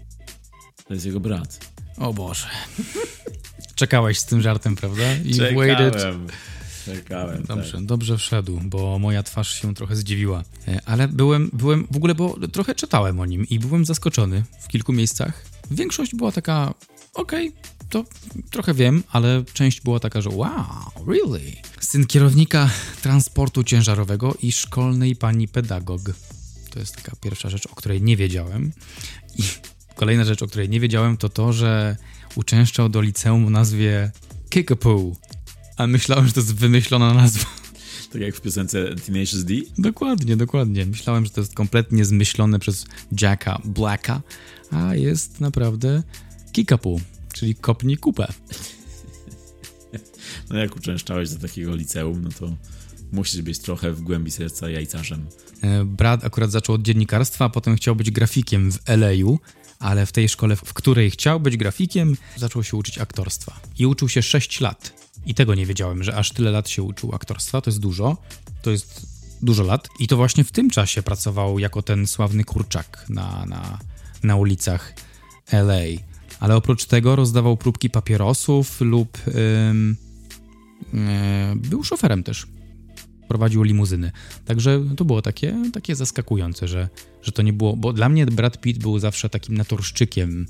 To 0.88 0.94
jest 0.94 1.06
jego 1.06 1.20
brat. 1.20 1.72
O 1.98 2.14
Boże. 2.14 2.48
Czekałeś 3.76 4.20
z 4.20 4.26
tym 4.26 4.42
żartem, 4.42 4.76
prawda? 4.76 5.04
I 5.24 5.56
waited. 5.56 5.94
Czekałem. 5.94 6.28
Czekałem, 6.86 7.44
Dobrze, 7.44 7.72
tak. 7.72 7.86
dobrze 7.86 8.18
wszedł, 8.18 8.60
bo 8.64 9.00
moja 9.00 9.24
twarz 9.24 9.62
się 9.62 9.74
trochę 9.74 9.96
zdziwiła. 9.96 10.44
E, 10.68 10.82
Ale 10.86 11.08
byłem, 11.08 11.50
byłem 11.54 11.88
w 11.92 11.96
ogóle, 11.96 12.16
bo 12.16 12.38
trochę 12.52 12.76
czytałem 12.76 13.20
o 13.20 13.26
nim 13.26 13.48
i 13.50 13.60
byłem 13.60 13.86
zaskoczony 13.86 14.44
w 14.62 14.68
kilku 14.68 14.94
miejscach. 14.94 15.46
Większość 15.72 16.16
była 16.16 16.32
taka, 16.32 16.74
okej, 17.14 17.52
to 17.90 18.06
trochę 18.52 18.74
wiem, 18.74 19.04
ale 19.12 19.44
część 19.54 19.82
była 19.82 20.00
taka, 20.00 20.22
że 20.22 20.30
wow, 20.30 20.52
really? 21.08 21.52
Syn 21.80 22.06
kierownika 22.06 22.70
transportu 23.02 23.64
ciężarowego 23.64 24.36
i 24.42 24.52
szkolnej 24.52 25.16
pani 25.16 25.48
pedagog. 25.48 26.02
To 26.70 26.80
jest 26.80 26.96
taka 26.96 27.16
pierwsza 27.22 27.50
rzecz, 27.50 27.66
o 27.66 27.76
której 27.76 28.02
nie 28.02 28.18
wiedziałem. 28.18 28.72
I 29.38 29.44
kolejna 29.96 30.24
rzecz, 30.24 30.42
o 30.42 30.48
której 30.48 30.70
nie 30.70 30.80
wiedziałem, 30.80 31.18
to 31.18 31.30
to, 31.30 31.54
że 31.54 31.98
uczęszczał 32.36 32.90
do 32.90 33.02
liceum 33.02 33.48
o 33.48 33.50
nazwie 33.50 34.12
Kickapoo. 34.50 35.12
A 35.78 35.88
myślałem, 35.88 36.28
że 36.28 36.34
to 36.34 36.40
jest 36.40 36.56
wymyślona 36.56 37.14
nazwa. 37.14 37.46
Tak 38.12 38.22
jak 38.22 38.36
w 38.36 38.42
piosence 38.42 38.96
Tenacious 39.06 39.44
D. 39.44 39.54
Dokładnie, 39.78 40.38
dokładnie. 40.38 40.86
Myślałem, 40.86 41.26
że 41.26 41.32
to 41.32 41.42
jest 41.42 41.54
kompletnie 41.54 42.06
zmyślone 42.06 42.60
przez 42.60 42.86
Jacka 43.22 43.62
Blacka, 43.66 44.22
a 44.72 44.96
jest 44.96 45.40
naprawdę 45.42 46.04
Kickapoo, 46.52 47.00
czyli 47.34 47.56
kopnij 47.56 47.98
kupę. 47.98 48.34
No 50.50 50.58
jak 50.58 50.76
uczęszczałeś 50.76 51.30
do 51.30 51.48
takiego 51.48 51.76
liceum, 51.76 52.22
no 52.24 52.30
to 52.40 52.56
musisz 53.12 53.42
być 53.42 53.60
trochę 53.60 53.92
w 53.92 54.02
głębi 54.02 54.32
serca 54.32 54.70
jajcarzem. 54.70 55.26
E, 55.62 55.86
Brad 55.86 56.26
akurat 56.26 56.52
zaczął 56.52 56.76
od 56.76 56.82
dziennikarstwa, 56.82 57.46
a 57.46 57.50
potem 57.50 57.76
chciał 57.76 57.96
być 57.96 58.12
grafikiem 58.12 58.72
w 58.72 58.80
LA-u, 58.86 59.40
ale 59.80 60.06
w 60.06 60.12
tej 60.12 60.30
szkole, 60.30 60.56
w 60.56 60.74
której 60.74 61.12
chciał 61.12 61.40
być 61.40 61.58
grafikiem, 61.58 62.18
zaczął 62.36 62.64
się 62.64 62.78
uczyć 62.78 62.98
aktorstwa. 62.98 63.60
I 63.80 63.86
uczył 63.86 64.10
się 64.10 64.22
6 64.22 64.62
lat. 64.62 64.94
I 65.26 65.36
tego 65.36 65.56
nie 65.56 65.66
wiedziałem, 65.66 66.04
że 66.04 66.16
aż 66.16 66.32
tyle 66.32 66.52
lat 66.52 66.70
się 66.70 66.84
uczył 66.84 67.16
aktorstwa. 67.16 67.62
To 67.62 67.70
jest 67.70 67.80
dużo. 67.80 68.18
To 68.62 68.72
jest 68.72 69.08
dużo 69.42 69.64
lat. 69.64 69.88
I 70.00 70.08
to 70.08 70.16
właśnie 70.18 70.44
w 70.44 70.52
tym 70.52 70.70
czasie 70.70 71.04
pracował 71.04 71.60
jako 71.60 71.82
ten 71.82 72.08
sławny 72.08 72.44
kurczak 72.44 73.06
na, 73.10 73.46
na, 73.46 73.80
na 74.24 74.36
ulicach 74.36 74.94
LA. 75.52 76.02
Ale 76.40 76.56
oprócz 76.56 76.86
tego 76.86 77.16
rozdawał 77.16 77.58
próbki 77.58 77.90
papierosów 77.90 78.82
lub 78.82 79.18
e, 79.18 79.74
był 81.56 81.84
szoferem 81.84 82.24
też 82.24 82.48
prowadził 83.28 83.64
limuzyny. 83.64 84.12
Także 84.46 84.84
to 84.98 85.06
było 85.06 85.22
takie, 85.22 85.56
takie 85.74 85.96
zaskakujące, 85.96 86.68
że, 86.68 86.90
że 87.22 87.32
to 87.32 87.42
nie 87.42 87.54
było, 87.54 87.76
bo 87.76 87.94
dla 87.94 88.10
mnie 88.10 88.26
Brad 88.26 88.62
Pitt 88.62 88.80
był 88.80 89.00
zawsze 89.00 89.30
takim 89.30 89.58
naturszczykiem, 89.58 90.48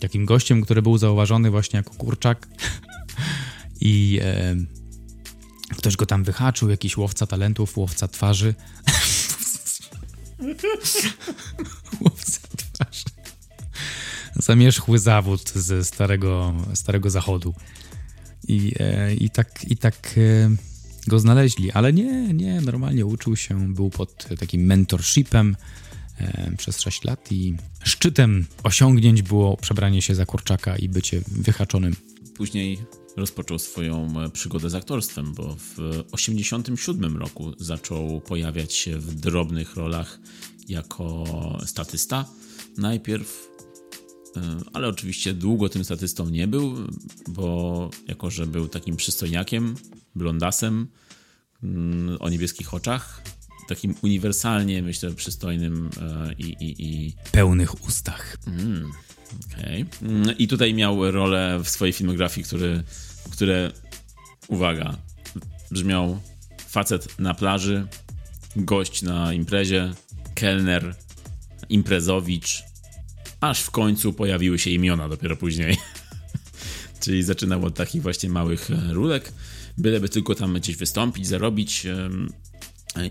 takim 0.00 0.26
gościem, 0.26 0.62
który 0.62 0.82
był 0.82 0.98
zauważony 0.98 1.50
właśnie 1.50 1.76
jako 1.76 1.94
kurczak 1.94 2.48
i 3.80 4.20
e, 4.22 4.56
ktoś 5.76 5.96
go 5.96 6.06
tam 6.06 6.24
wyhaczył, 6.24 6.70
jakiś 6.70 6.96
łowca 6.96 7.26
talentów, 7.26 7.76
łowca 7.76 8.08
twarzy. 8.08 8.54
łowca 12.00 12.40
twarzy. 12.56 13.04
Zamierzchły 14.36 14.98
zawód 14.98 15.50
ze 15.50 15.84
starego, 15.84 16.54
starego 16.74 17.10
zachodu. 17.10 17.54
I, 18.48 18.72
e, 18.78 19.14
i 19.14 19.30
tak, 19.30 19.64
i 19.64 19.76
tak 19.76 20.14
e, 20.16 20.50
go 21.10 21.18
znaleźli, 21.18 21.72
ale 21.72 21.92
nie, 21.92 22.34
nie, 22.34 22.60
normalnie 22.60 23.06
uczył 23.06 23.36
się, 23.36 23.74
był 23.74 23.90
pod 23.90 24.28
takim 24.38 24.62
mentorshipem 24.62 25.56
e, 26.18 26.52
przez 26.56 26.80
6 26.80 27.04
lat 27.04 27.32
i 27.32 27.56
szczytem 27.84 28.46
osiągnięć 28.62 29.22
było 29.22 29.56
przebranie 29.56 30.02
się 30.02 30.14
za 30.14 30.26
kurczaka 30.26 30.76
i 30.76 30.88
bycie 30.88 31.22
wyhaczonym. 31.26 31.96
Później 32.36 32.78
rozpoczął 33.16 33.58
swoją 33.58 34.20
e, 34.20 34.30
przygodę 34.30 34.70
z 34.70 34.74
aktorstwem, 34.74 35.34
bo 35.34 35.56
w 35.56 35.74
1987 36.12 37.16
roku 37.16 37.52
zaczął 37.58 38.20
pojawiać 38.20 38.74
się 38.74 38.98
w 38.98 39.14
drobnych 39.14 39.76
rolach 39.76 40.20
jako 40.68 41.24
statysta. 41.66 42.24
Najpierw, 42.76 43.48
e, 44.36 44.40
ale 44.72 44.88
oczywiście 44.88 45.34
długo 45.34 45.68
tym 45.68 45.84
statystą 45.84 46.28
nie 46.28 46.48
był, 46.48 46.74
bo 47.28 47.90
jako, 48.08 48.30
że 48.30 48.46
był 48.46 48.68
takim 48.68 48.96
przystojniakiem, 48.96 49.74
blondasem 50.14 50.88
o 52.20 52.28
niebieskich 52.28 52.74
oczach, 52.74 53.22
takim 53.68 53.94
uniwersalnie, 54.02 54.82
myślę, 54.82 55.10
przystojnym 55.10 55.90
e, 56.00 56.32
i, 56.38 56.44
i, 56.44 56.84
i 56.86 57.12
Pełnych 57.32 57.84
ustach. 57.84 58.36
Okej. 59.52 59.84
Mm, 60.02 60.38
I 60.38 60.48
tutaj 60.48 60.74
miał 60.74 61.10
rolę 61.10 61.60
w 61.64 61.68
swojej 61.68 61.92
filmografii, 61.92 62.46
który, 62.46 62.82
które, 63.30 63.72
uwaga, 64.48 64.96
brzmiał 65.70 66.20
facet 66.68 67.18
na 67.18 67.34
plaży, 67.34 67.86
gość 68.56 69.02
na 69.02 69.32
imprezie, 69.32 69.92
kelner, 70.34 70.94
imprezowicz, 71.68 72.62
aż 73.40 73.62
w 73.62 73.70
końcu 73.70 74.12
pojawiły 74.12 74.58
się 74.58 74.70
imiona 74.70 75.08
dopiero 75.08 75.36
później. 75.36 75.76
Czyli 77.00 77.22
zaczynał 77.22 77.64
od 77.64 77.74
takich 77.74 78.02
właśnie 78.02 78.30
małych 78.30 78.70
e, 78.70 78.92
rulek, 78.92 79.32
byleby 79.78 80.08
tylko 80.08 80.34
tam 80.34 80.54
gdzieś 80.54 80.76
wystąpić, 80.76 81.26
zarobić 81.26 81.86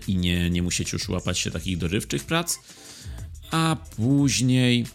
i 0.08 0.16
nie, 0.16 0.50
nie 0.50 0.62
musieć 0.62 0.92
już 0.92 1.08
łapać 1.08 1.38
się 1.38 1.50
takich 1.50 1.78
dorywczych 1.78 2.24
prac. 2.24 2.58
A 3.50 3.76
później 3.96 4.86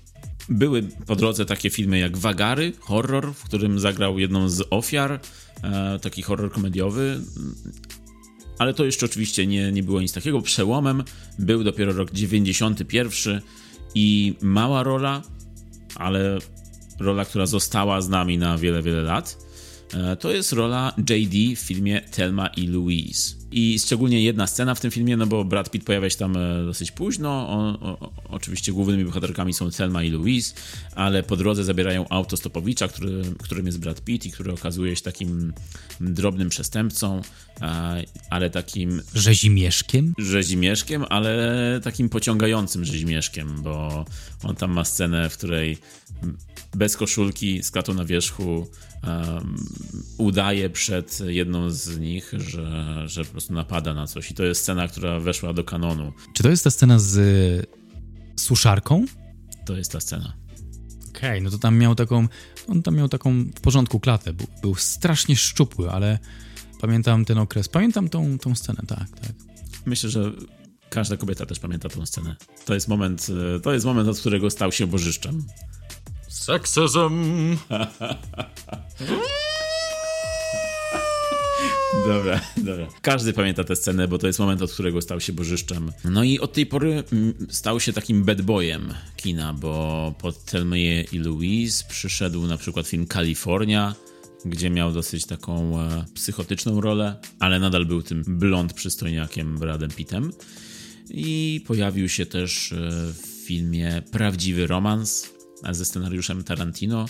były 0.50 0.84
po 1.08 1.16
drodze 1.16 1.46
takie 1.46 1.70
filmy 1.70 2.00
jak 2.00 2.18
Wagary, 2.18 2.74
horror, 2.80 3.34
w 3.34 3.44
którym 3.44 3.80
zagrał 3.80 4.20
jedną 4.20 4.50
z 4.50 4.64
ofiar, 4.70 5.20
e, 5.64 6.00
taki 6.00 6.22
horror 6.22 6.52
komediowy. 6.52 7.22
Ale 8.60 8.74
to 8.74 8.86
jeszcze 8.86 9.06
oczywiście 9.06 9.48
nie, 9.48 9.72
nie 9.72 9.84
było 9.84 10.02
nic 10.02 10.14
takiego. 10.14 10.42
Przełomem 10.42 11.04
był 11.40 11.64
dopiero 11.64 11.94
rok 11.94 12.12
91 12.12 13.42
i 13.96 14.36
mała 14.42 14.84
rola, 14.84 15.22
ale 15.96 16.40
rola, 17.00 17.26
która 17.26 17.46
została 17.46 18.02
z 18.02 18.10
nami 18.10 18.38
na 18.38 18.58
wiele, 18.58 18.82
wiele 18.82 19.02
lat. 19.02 19.45
E, 19.94 20.16
To 20.16 20.32
jest 20.32 20.54
rola 20.54 20.94
JD 20.98 21.56
w 21.56 21.60
filmie 21.60 22.02
Thelma 22.02 22.48
i 22.48 22.68
Louise. 22.68 23.36
I 23.52 23.80
szczególnie 23.80 24.22
jedna 24.22 24.48
scena 24.48 24.76
w 24.76 24.80
tym 24.80 24.92
filmie, 24.92 25.18
no 25.18 25.28
bo 25.28 25.46
Brad 25.46 25.72
Pitt 25.72 25.86
pojawia 25.86 26.10
się 26.10 26.18
tam 26.18 26.38
e, 26.38 26.66
dosyć 26.66 26.92
późno. 26.92 27.30
O, 27.30 27.80
o, 27.82 28.12
oczywiście 28.30 28.72
głównymi 28.72 29.06
bohaterkami 29.06 29.54
są 29.54 29.72
Thelma 29.72 30.04
i 30.04 30.10
Louise, 30.12 30.54
ale 30.96 31.24
po 31.24 31.38
drodze 31.38 31.64
zabierają 31.64 32.06
auto 32.10 32.38
stopowicza, 32.38 32.88
który, 32.88 33.22
którym 33.44 33.66
jest 33.66 33.80
Brad 33.80 34.02
Pitt 34.02 34.26
i 34.26 34.32
który 34.32 34.54
okazuje 34.54 34.96
się 34.96 35.02
takim 35.02 35.54
drobnym 36.02 36.50
przestępcą, 36.50 37.22
e, 37.62 38.04
ale 38.30 38.50
takim 38.50 39.02
Rzezimieszkiem? 39.14 40.14
rzezimieszkiem, 40.18 41.06
ale 41.10 41.80
takim 41.84 42.10
pociągającym 42.10 42.86
rzezimieszkiem, 42.86 43.62
bo 43.64 44.06
on 44.44 44.56
tam 44.56 44.72
ma 44.72 44.86
scenę, 44.86 45.30
w 45.30 45.38
której 45.38 45.78
bez 46.76 46.98
koszulki, 46.98 47.64
z 47.64 47.72
klatą 47.72 47.94
na 47.94 48.06
wierzchu 48.06 48.68
um, 49.08 49.56
udaje 50.18 50.70
przed 50.70 51.20
jedną 51.20 51.70
z 51.70 52.00
nich, 52.00 52.32
że, 52.38 53.04
że 53.06 53.26
po 53.26 53.32
prostu 53.32 53.54
napada 53.54 53.94
na 53.94 54.08
coś. 54.08 54.32
I 54.32 54.34
to 54.34 54.44
jest 54.44 54.62
scena, 54.62 54.88
która 54.88 55.20
weszła 55.20 55.54
do 55.54 55.64
kanonu. 55.64 56.14
Czy 56.34 56.44
to 56.44 56.50
jest 56.50 56.64
ta 56.64 56.72
scena 56.72 57.00
z 57.00 57.70
suszarką? 58.40 59.06
To 59.66 59.78
jest 59.78 59.92
ta 59.92 60.00
scena. 60.00 60.34
Okej, 61.10 61.42
no 61.42 61.50
to 61.50 61.58
tam 61.58 61.78
miał 61.78 61.96
taką, 61.96 62.28
on 62.68 62.84
tam 62.84 62.96
miał 62.96 63.10
taką 63.10 63.46
w 63.56 63.62
porządku 63.62 64.00
klatę, 64.00 64.34
był, 64.34 64.48
był 64.62 64.76
strasznie 64.76 65.36
szczupły, 65.36 65.92
ale 65.92 66.20
pamiętam 66.82 67.26
ten 67.26 67.38
okres, 67.38 67.68
pamiętam 67.68 68.10
tą, 68.10 68.40
tą 68.40 68.56
scenę, 68.56 68.80
tak, 68.88 69.20
tak. 69.20 69.34
Myślę, 69.86 70.10
że 70.10 70.32
każda 70.90 71.18
kobieta 71.18 71.46
też 71.46 71.60
pamięta 71.60 71.90
tę 71.90 72.06
scenę. 72.06 72.36
To 72.66 72.74
jest 72.74 72.88
moment, 72.88 73.28
e, 73.56 73.60
to 73.60 73.74
jest 73.74 73.86
moment, 73.86 74.10
od 74.10 74.20
którego 74.20 74.50
stał 74.50 74.72
się 74.72 74.88
bożyszczem. 74.88 75.44
Sexism! 76.36 77.58
Dobra, 82.08 82.42
dobra. 82.58 82.88
Każdy 83.02 83.34
pamięta 83.34 83.64
tę 83.64 83.76
scenę, 83.76 84.08
bo 84.08 84.18
to 84.18 84.28
jest 84.28 84.40
moment, 84.40 84.62
od 84.62 84.72
którego 84.72 85.02
stał 85.02 85.20
się 85.20 85.34
bożyszczem. 85.34 85.92
No 86.04 86.24
i 86.24 86.40
od 86.40 86.54
tej 86.54 86.66
pory 86.66 87.04
mm, 87.14 87.34
stał 87.50 87.80
się 87.80 87.94
takim 87.94 88.24
bad 88.24 88.42
boyem 88.42 88.94
kina, 89.16 89.54
bo 89.54 90.14
pod 90.20 90.46
Thelma 90.46 90.78
i 90.78 91.20
Louise 91.20 91.86
przyszedł 91.90 92.48
na 92.48 92.58
przykład 92.58 92.88
film 92.88 93.08
Kalifornia, 93.08 93.96
gdzie 94.46 94.70
miał 94.70 94.92
dosyć 94.92 95.26
taką 95.26 95.82
e, 95.82 96.06
psychotyczną 96.14 96.82
rolę, 96.82 97.20
ale 97.40 97.60
nadal 97.60 97.86
był 97.86 98.02
tym 98.02 98.24
blond 98.28 98.74
przystojniakiem 98.74 99.58
Bradem 99.58 99.92
Pittem. 99.92 100.32
I 101.10 101.62
pojawił 101.68 102.10
się 102.10 102.26
też 102.26 102.72
e, 102.72 102.76
w 103.14 103.46
filmie 103.48 104.02
Prawdziwy 104.12 104.68
Romans 104.68 105.35
ze 105.74 105.86
scenariuszem 105.86 106.44
Tarantino 106.44 107.06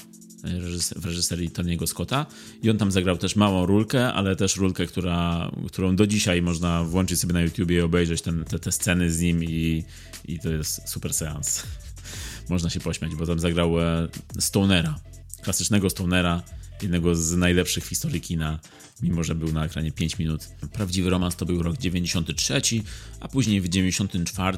w 0.95 1.05
reżyserii 1.05 1.49
Tony'ego 1.49 1.87
Scotta 1.87 2.25
i 2.63 2.69
on 2.69 2.77
tam 2.77 2.91
zagrał 2.91 3.17
też 3.17 3.35
małą 3.35 3.65
rulkę, 3.65 4.13
ale 4.13 4.35
też 4.35 4.57
rulkę, 4.57 4.85
która, 4.85 5.51
którą 5.67 5.95
do 5.95 6.07
dzisiaj 6.07 6.41
można 6.41 6.83
włączyć 6.83 7.19
sobie 7.19 7.33
na 7.33 7.41
YouTubie 7.41 7.77
i 7.77 7.81
obejrzeć 7.81 8.21
ten, 8.21 8.43
te, 8.43 8.59
te 8.59 8.71
sceny 8.71 9.11
z 9.11 9.21
nim 9.21 9.43
i, 9.43 9.83
i 10.25 10.39
to 10.39 10.49
jest 10.49 10.89
super 10.89 11.13
seans. 11.13 11.63
Można 12.49 12.69
się 12.69 12.79
pośmiać, 12.79 13.15
bo 13.15 13.25
tam 13.25 13.39
zagrał 13.39 13.79
e, 13.79 14.07
Stonera, 14.39 14.99
klasycznego 15.41 15.89
Stonera, 15.89 16.43
jednego 16.81 17.15
z 17.15 17.35
najlepszych 17.35 17.85
w 17.85 17.87
historii 17.87 18.21
kina, 18.21 18.59
mimo 19.01 19.23
że 19.23 19.35
był 19.35 19.53
na 19.53 19.65
ekranie 19.65 19.91
5 19.91 20.19
minut. 20.19 20.47
Prawdziwy 20.73 21.09
romans 21.09 21.35
to 21.35 21.45
był 21.45 21.63
rok 21.63 21.77
93, 21.77 22.61
a 23.19 23.27
później 23.27 23.61
w 23.61 23.69
94 23.69 24.57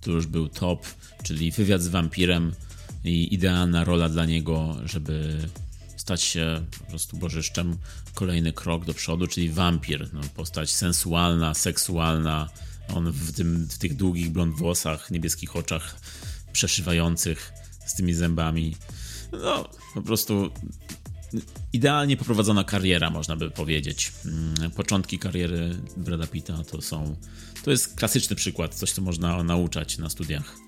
to 0.00 0.10
już 0.10 0.26
był 0.26 0.48
top, 0.48 0.86
czyli 1.22 1.50
wywiad 1.50 1.82
z 1.82 1.88
wampirem 1.88 2.52
i 3.08 3.34
idealna 3.34 3.84
rola 3.84 4.08
dla 4.08 4.26
niego, 4.26 4.76
żeby 4.84 5.38
stać 5.96 6.22
się 6.22 6.64
po 6.78 6.84
prostu 6.84 7.16
bożyszczem. 7.16 7.76
Kolejny 8.14 8.52
krok 8.52 8.84
do 8.84 8.94
przodu, 8.94 9.26
czyli 9.26 9.50
wampir. 9.50 10.08
No, 10.12 10.20
postać 10.36 10.70
sensualna, 10.70 11.54
seksualna. 11.54 12.48
On 12.94 13.12
w, 13.12 13.32
tym, 13.32 13.68
w 13.70 13.78
tych 13.78 13.96
długich 13.96 14.30
blond 14.30 14.54
włosach, 14.54 15.10
niebieskich 15.10 15.56
oczach 15.56 16.00
przeszywających 16.52 17.52
z 17.86 17.94
tymi 17.94 18.14
zębami. 18.14 18.76
No, 19.32 19.68
po 19.94 20.02
prostu 20.02 20.50
idealnie 21.72 22.16
poprowadzona 22.16 22.64
kariera, 22.64 23.10
można 23.10 23.36
by 23.36 23.50
powiedzieć. 23.50 24.12
Mm, 24.24 24.70
Początki 24.70 25.18
kariery 25.18 25.76
Brada 25.96 26.26
Pitta 26.26 26.64
to 26.70 26.82
są. 26.82 27.16
To 27.64 27.70
jest 27.70 27.96
klasyczny 27.96 28.36
przykład, 28.36 28.74
coś, 28.74 28.92
co 28.92 29.02
można 29.02 29.42
nauczać 29.42 29.98
na 29.98 30.10
studiach. 30.10 30.67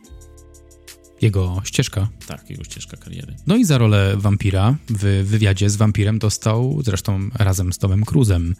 Jego 1.22 1.62
ścieżka. 1.64 2.08
Tak, 2.26 2.50
jego 2.50 2.64
ścieżka 2.64 2.96
kariery. 2.96 3.36
No 3.46 3.56
i 3.56 3.64
za 3.64 3.78
rolę 3.78 4.14
wampira 4.16 4.76
w 4.88 5.24
wywiadzie 5.26 5.70
z 5.70 5.76
wampirem 5.76 6.18
dostał 6.18 6.82
zresztą 6.84 7.28
razem 7.34 7.72
z 7.72 7.78
Tomem 7.78 8.04
Cruzem 8.04 8.56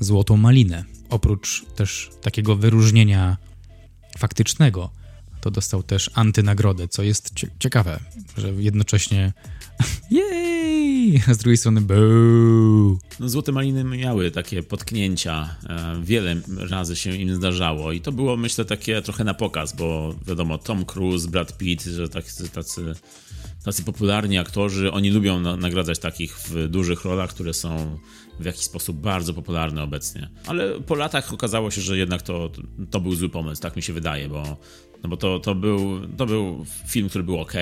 Złotą 0.00 0.36
Malinę. 0.36 0.84
Oprócz 1.10 1.64
też 1.76 2.10
takiego 2.22 2.56
wyróżnienia 2.56 3.36
faktycznego, 4.18 4.90
to 5.40 5.50
dostał 5.50 5.82
też 5.82 6.10
antynagrodę, 6.14 6.88
co 6.88 7.02
jest 7.02 7.34
cie- 7.34 7.48
ciekawe, 7.58 8.00
że 8.36 8.48
jednocześnie 8.52 9.32
a 11.28 11.34
z 11.34 11.38
drugiej 11.38 11.56
strony 11.56 11.80
boo. 11.80 12.98
No, 13.20 13.28
Złote 13.28 13.52
Maliny 13.52 13.84
miały 13.84 14.30
takie 14.30 14.62
potknięcia, 14.62 15.56
e, 15.68 16.00
wiele 16.04 16.36
razy 16.70 16.96
się 16.96 17.16
im 17.16 17.34
zdarzało 17.34 17.92
i 17.92 18.00
to 18.00 18.12
było 18.12 18.36
myślę 18.36 18.64
takie 18.64 19.02
trochę 19.02 19.24
na 19.24 19.34
pokaz, 19.34 19.76
bo 19.76 20.14
wiadomo, 20.26 20.58
Tom 20.58 20.84
Cruise, 20.84 21.28
Brad 21.28 21.58
Pitt, 21.58 21.82
że 21.82 22.08
tacy, 22.08 22.48
tacy, 22.48 22.94
tacy 23.64 23.84
popularni 23.84 24.38
aktorzy, 24.38 24.92
oni 24.92 25.10
lubią 25.10 25.40
na, 25.40 25.56
nagradzać 25.56 25.98
takich 25.98 26.38
w 26.38 26.68
dużych 26.68 27.04
rolach, 27.04 27.30
które 27.30 27.54
są 27.54 27.98
w 28.40 28.44
jakiś 28.44 28.62
sposób 28.62 28.96
bardzo 28.96 29.34
popularne 29.34 29.82
obecnie. 29.82 30.28
Ale 30.46 30.80
po 30.80 30.94
latach 30.94 31.32
okazało 31.32 31.70
się, 31.70 31.80
że 31.80 31.98
jednak 31.98 32.22
to, 32.22 32.50
to 32.90 33.00
był 33.00 33.14
zły 33.14 33.28
pomysł, 33.28 33.62
tak 33.62 33.76
mi 33.76 33.82
się 33.82 33.92
wydaje, 33.92 34.28
bo 34.28 34.56
no 35.02 35.08
bo 35.08 35.16
to, 35.16 35.38
to, 35.38 35.54
był, 35.54 36.08
to 36.16 36.26
był 36.26 36.66
film, 36.86 37.08
który 37.08 37.24
był 37.24 37.38
ok, 37.38 37.52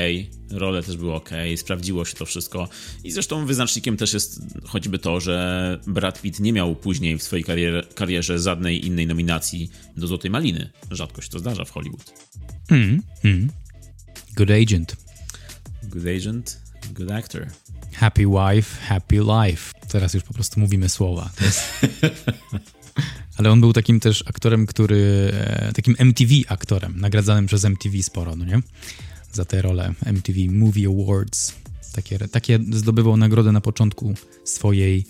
role 0.50 0.82
też 0.82 0.96
były 0.96 1.14
ok, 1.14 1.30
sprawdziło 1.56 2.04
się 2.04 2.14
to 2.14 2.26
wszystko. 2.26 2.68
I 3.04 3.10
zresztą 3.10 3.46
wyznacznikiem 3.46 3.96
też 3.96 4.14
jest 4.14 4.40
choćby 4.64 4.98
to, 4.98 5.20
że 5.20 5.78
Brad 5.86 6.22
Pitt 6.22 6.40
nie 6.40 6.52
miał 6.52 6.76
później 6.76 7.18
w 7.18 7.22
swojej 7.22 7.44
karierze, 7.44 7.82
karierze 7.94 8.38
żadnej 8.38 8.86
innej 8.86 9.06
nominacji 9.06 9.70
do 9.96 10.06
Złotej 10.06 10.30
Maliny. 10.30 10.70
Rzadko 10.90 11.22
się 11.22 11.28
to 11.28 11.38
zdarza 11.38 11.64
w 11.64 11.70
Hollywood. 11.70 12.12
Mm, 12.70 13.02
mm. 13.24 13.50
Good 14.36 14.50
agent. 14.50 14.96
Good 15.82 16.06
agent, 16.16 16.60
good 16.92 17.10
actor. 17.10 17.46
Happy 17.92 18.26
wife, 18.26 18.76
happy 18.80 19.16
life. 19.16 19.72
Teraz 19.88 20.14
już 20.14 20.22
po 20.22 20.34
prostu 20.34 20.60
mówimy 20.60 20.88
słowa. 20.88 21.30
To 21.36 21.44
jest... 21.44 21.62
Ale 23.38 23.50
on 23.50 23.60
był 23.60 23.72
takim 23.72 24.00
też 24.00 24.24
aktorem, 24.26 24.66
który. 24.66 25.30
e, 25.32 25.72
takim 25.74 25.94
MTV 25.98 26.34
aktorem, 26.48 27.00
nagradzanym 27.00 27.46
przez 27.46 27.64
MTV 27.64 28.02
sporo, 28.02 28.36
no 28.36 28.44
nie? 28.44 28.60
Za 29.32 29.44
tę 29.44 29.62
rolę 29.62 29.94
MTV 30.06 30.38
Movie 30.50 30.88
Awards. 30.88 31.54
Takie, 31.92 32.18
takie 32.18 32.58
zdobywał 32.72 33.16
nagrodę 33.16 33.52
na 33.52 33.60
początku 33.60 34.14
swojej 34.44 35.04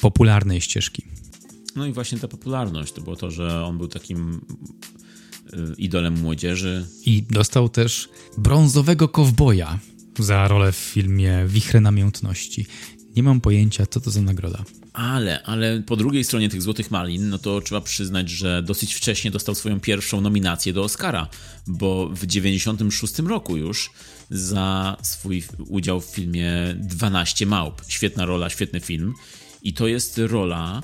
popularnej 0.00 0.60
ścieżki. 0.60 1.02
No 1.76 1.86
i 1.86 1.92
właśnie 1.92 2.18
ta 2.18 2.28
popularność 2.28 2.92
to 2.92 3.00
było 3.00 3.16
to, 3.16 3.30
że 3.30 3.64
on 3.64 3.78
był 3.78 3.88
takim 3.88 4.40
y, 5.52 5.74
idolem 5.78 6.20
młodzieży. 6.20 6.86
I 7.04 7.22
dostał 7.22 7.68
też 7.68 8.08
brązowego 8.38 9.08
kowboja 9.08 9.78
za 10.18 10.48
rolę 10.48 10.72
w 10.72 10.76
filmie 10.76 11.44
Wichre 11.48 11.80
Namiętności. 11.80 12.66
Nie 13.16 13.22
mam 13.22 13.40
pojęcia, 13.40 13.86
co 13.86 14.00
to 14.00 14.10
za 14.10 14.22
nagroda. 14.22 14.64
Ale, 14.92 15.42
ale 15.42 15.82
po 15.82 15.96
drugiej 15.96 16.24
stronie 16.24 16.48
tych 16.48 16.62
Złotych 16.62 16.90
Malin, 16.90 17.28
no 17.28 17.38
to 17.38 17.60
trzeba 17.60 17.80
przyznać, 17.80 18.30
że 18.30 18.62
dosyć 18.62 18.94
wcześnie 18.94 19.30
dostał 19.30 19.54
swoją 19.54 19.80
pierwszą 19.80 20.20
nominację 20.20 20.72
do 20.72 20.82
Oscara, 20.82 21.28
bo 21.66 22.08
w 22.08 22.26
96 22.26 23.18
roku 23.18 23.56
już 23.56 23.90
za 24.30 24.96
swój 25.02 25.42
udział 25.58 26.00
w 26.00 26.04
filmie 26.04 26.52
12 26.78 27.46
Małp. 27.46 27.82
Świetna 27.88 28.26
rola, 28.26 28.50
świetny 28.50 28.80
film. 28.80 29.14
I 29.62 29.72
to 29.72 29.86
jest 29.86 30.18
rola, 30.18 30.82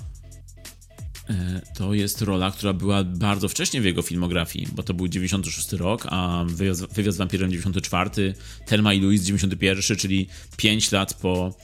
e, 1.30 1.60
to 1.74 1.94
jest 1.94 2.22
rola, 2.22 2.50
która 2.50 2.72
była 2.72 3.04
bardzo 3.04 3.48
wcześnie 3.48 3.80
w 3.80 3.84
jego 3.84 4.02
filmografii, 4.02 4.68
bo 4.72 4.82
to 4.82 4.94
był 4.94 5.08
96 5.08 5.72
rok, 5.72 6.06
a 6.10 6.44
wywiad, 6.46 7.14
z 7.14 7.16
wampirem 7.16 7.50
94, 7.50 8.34
Telma 8.66 8.94
i 8.94 9.00
Louise 9.00 9.24
91, 9.24 9.96
czyli 9.96 10.28
5 10.56 10.92
lat 10.92 11.14
po, 11.14 11.54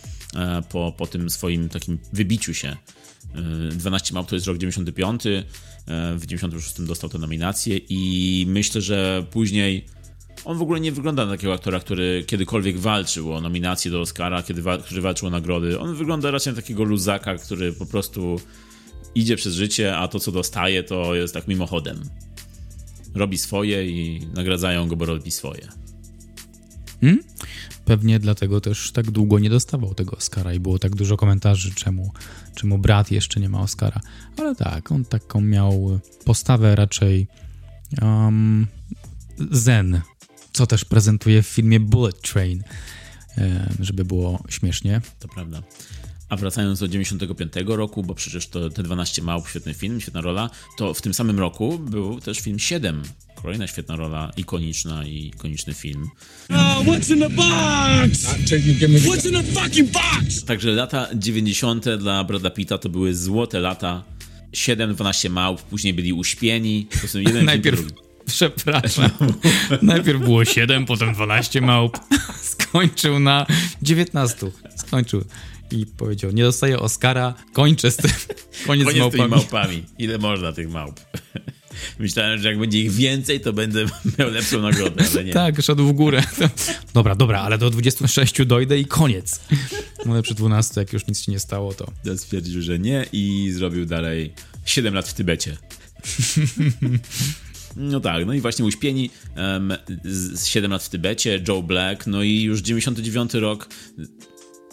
po, 0.69 0.95
po 0.97 1.07
tym 1.07 1.31
swoim 1.31 1.69
takim 1.69 1.99
wybiciu 2.13 2.55
się. 2.55 2.77
E, 3.35 3.73
12 3.73 4.15
małp 4.15 4.29
to 4.29 4.37
jest 4.37 4.47
rok 4.47 4.59
95, 4.59 5.27
e, 5.27 5.45
w 6.17 6.27
96 6.27 6.83
dostał 6.83 7.11
tę 7.11 7.19
nominację 7.19 7.81
i 7.89 8.45
myślę, 8.49 8.81
że 8.81 9.27
później 9.31 9.87
on 10.45 10.59
w 10.59 10.63
ogóle 10.63 10.81
nie 10.81 10.93
wygląda 10.93 11.27
na 11.27 11.33
takiego 11.33 11.55
aktora, 11.55 11.81
który 11.81 12.25
kiedykolwiek 12.27 12.79
walczył 12.79 13.33
o 13.33 13.41
nominację 13.41 13.91
do 13.91 14.01
Oscara, 14.01 14.43
kiedy 14.43 14.63
wa 14.63 14.79
który 14.79 15.01
walczył 15.01 15.29
o 15.29 15.31
nagrody. 15.31 15.79
On 15.79 15.95
wygląda 15.95 16.31
raczej 16.31 16.53
na 16.53 16.57
takiego 16.57 16.85
luzaka, 16.85 17.35
który 17.35 17.73
po 17.73 17.87
prostu 17.87 18.41
idzie 19.15 19.37
przez 19.37 19.55
życie, 19.55 19.97
a 19.97 20.09
to 20.09 20.21
co 20.21 20.33
dostaje 20.33 20.83
to 20.83 21.15
jest 21.15 21.35
tak 21.35 21.49
mimochodem. 21.49 22.01
Robi 23.15 23.39
swoje 23.39 23.87
i 23.87 24.27
nagradzają 24.35 24.89
go, 24.89 24.97
bo 24.97 25.05
robi 25.05 25.31
swoje. 25.31 25.69
Hmm? 27.01 27.23
Pewnie 27.85 28.19
dlatego 28.19 28.61
też 28.61 28.93
tak 28.93 29.11
długo 29.11 29.39
nie 29.39 29.51
dostawał 29.51 29.95
tego 29.95 30.17
Oscara 30.17 30.55
i 30.55 30.61
było 30.61 30.79
tak 30.79 30.97
dużo 30.97 31.17
komentarzy, 31.17 31.75
czemu, 31.75 32.13
czemu 32.55 32.79
brat 32.79 33.11
jeszcze 33.11 33.41
nie 33.41 33.49
ma 33.49 33.61
Oscara. 33.61 34.01
Ale 34.37 34.55
tak, 34.55 34.93
on 34.93 35.05
taką 35.05 35.41
miał 35.41 36.01
postawę 36.25 36.77
raczej 36.77 37.27
um, 38.03 38.67
zen, 39.51 40.01
co 40.53 40.67
też 40.67 40.85
prezentuje 40.85 41.43
w 41.43 41.47
filmie 41.47 41.81
Bullet 41.81 42.21
Train, 42.21 42.63
e, 43.39 43.71
żeby 43.81 44.05
było 44.05 44.45
śmiesznie. 44.49 45.01
To 45.19 45.29
prawda. 45.29 45.63
A 46.29 46.37
wracając 46.37 46.81
do 46.81 46.89
95 46.89 47.53
roku, 47.67 48.03
bo 48.03 48.15
przecież 48.15 48.49
to 48.49 48.71
te 48.71 48.83
12 48.83 49.23
małp, 49.23 49.49
świetny 49.49 49.75
film, 49.75 50.01
świetna 50.01 50.21
rola, 50.21 50.51
to 50.77 50.95
w 50.95 51.03
tym 51.03 51.15
samym 51.15 51.39
roku 51.39 51.79
był 51.79 52.21
też 52.21 52.41
film 52.41 52.59
7. 52.59 53.03
Kolejna 53.43 53.67
świetna 53.67 53.97
rola, 53.97 54.31
ikoniczna 54.37 55.05
i 55.05 55.27
ikoniczny 55.27 55.75
film. 55.75 56.09
Oh, 56.51 56.83
what's 56.85 57.13
in 57.13 57.21
the 57.21 57.31
box? 57.31 58.25
What's 59.07 59.27
in 59.29 59.33
the 59.35 59.43
fucking 59.61 59.91
box? 59.91 60.45
Także 60.45 60.71
lata 60.71 61.09
90. 61.15 61.85
dla 61.99 62.25
Brada 62.25 62.51
Pitta 62.51 62.79
to 62.79 62.89
były 62.89 63.15
złote 63.15 63.61
lata. 63.61 64.03
7, 64.53 64.95
12 64.95 65.31
małp, 65.31 65.63
później 65.63 65.95
byli 65.95 66.13
uśpieni. 66.13 66.87
To 67.03 67.09
są 67.09 67.19
jeden 67.19 67.45
Najpierw, 67.45 67.81
przepraszam, 68.27 69.11
najpierw 69.83 70.21
było 70.21 70.45
7, 70.45 70.87
potem 70.87 71.15
12 71.15 71.61
małp, 71.61 71.99
skończył 72.43 73.19
na 73.21 73.47
19. 73.83 74.37
Skończył 74.77 75.25
i 75.71 75.87
powiedział, 75.87 76.31
nie 76.31 76.43
dostaję 76.43 76.79
Oscara, 76.79 77.35
kończę 77.53 77.91
z 77.91 77.97
tym, 77.97 78.11
koniec, 78.67 78.87
Koniec 78.87 78.89
z 78.89 78.91
tymi 78.91 79.01
małpami. 79.01 79.31
małpami. 79.31 79.85
Ile 79.99 80.19
można 80.19 80.53
tych 80.53 80.71
małp? 80.71 81.01
Myślałem, 81.99 82.41
że 82.41 82.49
jak 82.49 82.59
będzie 82.59 82.81
ich 82.81 82.93
więcej, 82.93 83.41
to 83.41 83.53
będę 83.53 83.85
miał 84.19 84.31
lepszą 84.31 84.63
nagrodę, 84.63 85.05
ale 85.13 85.25
nie. 85.25 85.33
Tak, 85.33 85.63
szedł 85.63 85.87
w 85.87 85.93
górę. 85.93 86.23
Dobra, 86.95 87.15
dobra, 87.15 87.41
ale 87.41 87.59
do 87.59 87.71
26 87.71 88.47
dojdę 88.47 88.79
i 88.79 88.85
koniec. 88.85 89.41
Ale 90.09 90.23
przy 90.23 90.35
12, 90.35 90.81
jak 90.81 90.93
już 90.93 91.07
nic 91.07 91.21
się 91.21 91.33
nie 91.33 91.39
stało, 91.39 91.75
to 91.75 91.93
To 92.05 92.19
stwierdził, 92.19 92.63
że 92.63 92.79
nie 92.79 93.07
i 93.13 93.51
zrobił 93.53 93.87
dalej 93.87 94.33
7 94.65 94.95
lat 94.95 95.09
w 95.09 95.15
Tybecie. 95.15 95.57
No 97.77 98.01
tak, 98.01 98.27
no 98.27 98.35
i 98.35 98.41
właśnie 98.41 98.65
uśpieni, 98.65 99.11
um, 99.37 99.73
z 100.05 100.47
7 100.47 100.71
lat 100.71 100.83
w 100.83 100.89
Tybecie, 100.89 101.43
Joe 101.49 101.63
Black, 101.63 102.07
no 102.07 102.23
i 102.23 102.43
już 102.43 102.61
99 102.61 103.35
rok, 103.35 103.69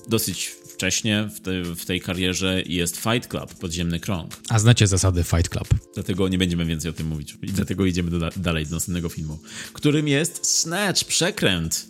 dosyć 0.10 0.52
wcześnie 0.78 1.30
w, 1.36 1.40
te, 1.40 1.62
w 1.76 1.86
tej 1.86 2.02
karierze 2.02 2.62
jest 2.66 2.98
Fight 2.98 3.28
Club, 3.28 3.54
Podziemny 3.54 4.00
Krąg. 4.00 4.32
A 4.50 4.60
znacie 4.60 4.88
zasady 4.88 5.24
Fight 5.24 5.50
Club? 5.50 5.68
Dlatego 5.94 6.28
nie 6.28 6.38
będziemy 6.38 6.66
więcej 6.66 6.92
o 6.92 6.94
tym 6.94 7.08
mówić. 7.08 7.36
I 7.42 7.48
dlatego 7.48 7.86
idziemy 7.86 8.10
do, 8.10 8.30
dalej 8.36 8.66
do 8.66 8.76
następnego 8.76 9.10
filmu, 9.10 9.40
którym 9.74 10.08
jest 10.08 10.46
Snatch, 10.46 11.04
Przekręt. 11.04 11.88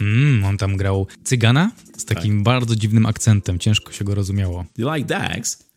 Mm, 0.00 0.44
on 0.44 0.58
tam 0.58 0.76
grał 0.76 1.06
cygana 1.24 1.70
z 1.96 2.04
takim 2.04 2.42
bardzo 2.42 2.76
dziwnym 2.76 3.06
akcentem, 3.06 3.58
ciężko 3.58 3.92
się 3.92 4.04
go 4.04 4.14
rozumiało. 4.14 4.64
You 4.78 4.94
like 4.94 5.06
Dax? 5.06 5.70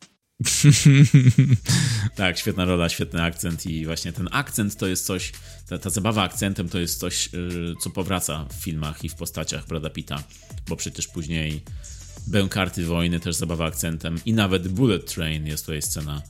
tak, 2.15 2.37
świetna 2.37 2.65
rola, 2.65 2.89
świetny 2.89 3.23
akcent 3.23 3.65
i 3.65 3.85
właśnie 3.85 4.13
ten 4.13 4.29
akcent 4.31 4.75
to 4.75 4.87
jest 4.87 5.05
coś, 5.05 5.31
ta, 5.69 5.77
ta 5.77 5.89
zabawa 5.89 6.23
akcentem 6.23 6.69
to 6.69 6.79
jest 6.79 6.99
coś, 6.99 7.29
yy, 7.33 7.75
co 7.81 7.89
powraca 7.89 8.45
w 8.45 8.53
filmach 8.53 9.03
i 9.03 9.09
w 9.09 9.15
postaciach 9.15 9.67
Brada 9.67 9.89
Pitta, 9.89 10.23
bo 10.67 10.75
przecież 10.75 11.07
później 11.07 11.61
Bękarty 12.27 12.85
Wojny 12.85 13.19
też 13.19 13.35
zabawa 13.35 13.65
akcentem 13.65 14.17
i 14.25 14.33
nawet 14.33 14.67
Bullet 14.67 15.13
Train 15.13 15.47
jest 15.47 15.65
tutaj 15.65 15.81
scena 15.81 16.21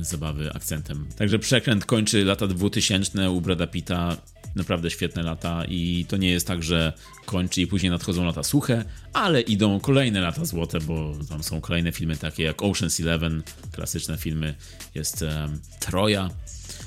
zabawy 0.00 0.52
akcentem. 0.52 1.06
Także 1.16 1.38
Przekręt 1.38 1.84
kończy 1.84 2.24
lata 2.24 2.46
2000 2.46 3.30
u 3.30 3.40
Brada 3.40 3.66
Pitta, 3.66 4.16
naprawdę 4.56 4.90
świetne 4.90 5.22
lata 5.22 5.64
i 5.68 6.06
to 6.08 6.16
nie 6.16 6.30
jest 6.30 6.46
tak, 6.46 6.62
że 6.62 6.92
kończy 7.26 7.60
i 7.60 7.66
później 7.66 7.90
nadchodzą 7.90 8.24
lata 8.24 8.42
suche, 8.42 8.84
ale 9.12 9.40
idą 9.40 9.80
kolejne 9.80 10.20
lata 10.20 10.44
złote, 10.44 10.80
bo 10.80 11.12
tam 11.28 11.42
są 11.42 11.60
kolejne 11.60 11.92
filmy 11.92 12.16
takie 12.16 12.42
jak 12.42 12.56
Ocean's 12.56 13.02
Eleven, 13.02 13.42
klasyczne 13.72 14.16
filmy, 14.18 14.54
jest 14.94 15.22
um, 15.22 15.60
Troja, 15.80 16.30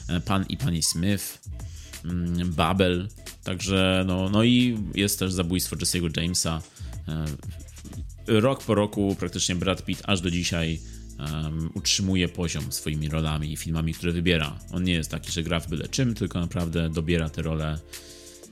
e, 0.10 0.19
Pan 0.19 0.45
i 0.49 0.58
Pani 0.58 0.84
Smith, 0.84 1.41
um, 2.06 2.52
Babel, 2.52 3.08
także 3.43 4.04
no, 4.08 4.30
no 4.30 4.43
i 4.43 4.78
jest 4.95 5.19
też 5.19 5.34
zabójstwo 5.34 5.76
Jesse'ego 5.76 6.21
Jamesa. 6.21 6.62
E, 7.08 7.26
rok 8.27 8.63
po 8.63 8.75
roku 8.75 9.15
praktycznie 9.19 9.55
Brad 9.55 9.86
Pitt 9.86 10.01
aż 10.05 10.21
do 10.21 10.31
dzisiaj 10.31 10.79
um, 11.19 11.69
utrzymuje 11.73 12.27
poziom 12.29 12.71
swoimi 12.71 13.09
rolami 13.09 13.53
i 13.53 13.57
filmami, 13.57 13.93
które 13.93 14.12
wybiera. 14.12 14.59
On 14.71 14.83
nie 14.83 14.93
jest 14.93 15.12
taki, 15.12 15.31
że 15.31 15.43
gra 15.43 15.59
w 15.59 15.69
byle 15.69 15.88
czym, 15.88 16.13
tylko 16.13 16.39
naprawdę 16.39 16.89
dobiera 16.89 17.29
te 17.29 17.41
role, 17.41 17.79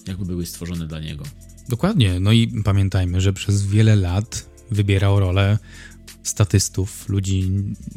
jakby 0.07 0.25
były 0.25 0.45
stworzone 0.45 0.87
dla 0.87 0.99
niego. 0.99 1.23
Dokładnie. 1.69 2.19
No 2.19 2.31
i 2.31 2.63
pamiętajmy, 2.63 3.21
że 3.21 3.33
przez 3.33 3.65
wiele 3.65 3.95
lat 3.95 4.49
wybierał 4.71 5.19
rolę 5.19 5.57
statystów, 6.23 7.09
ludzi 7.09 7.51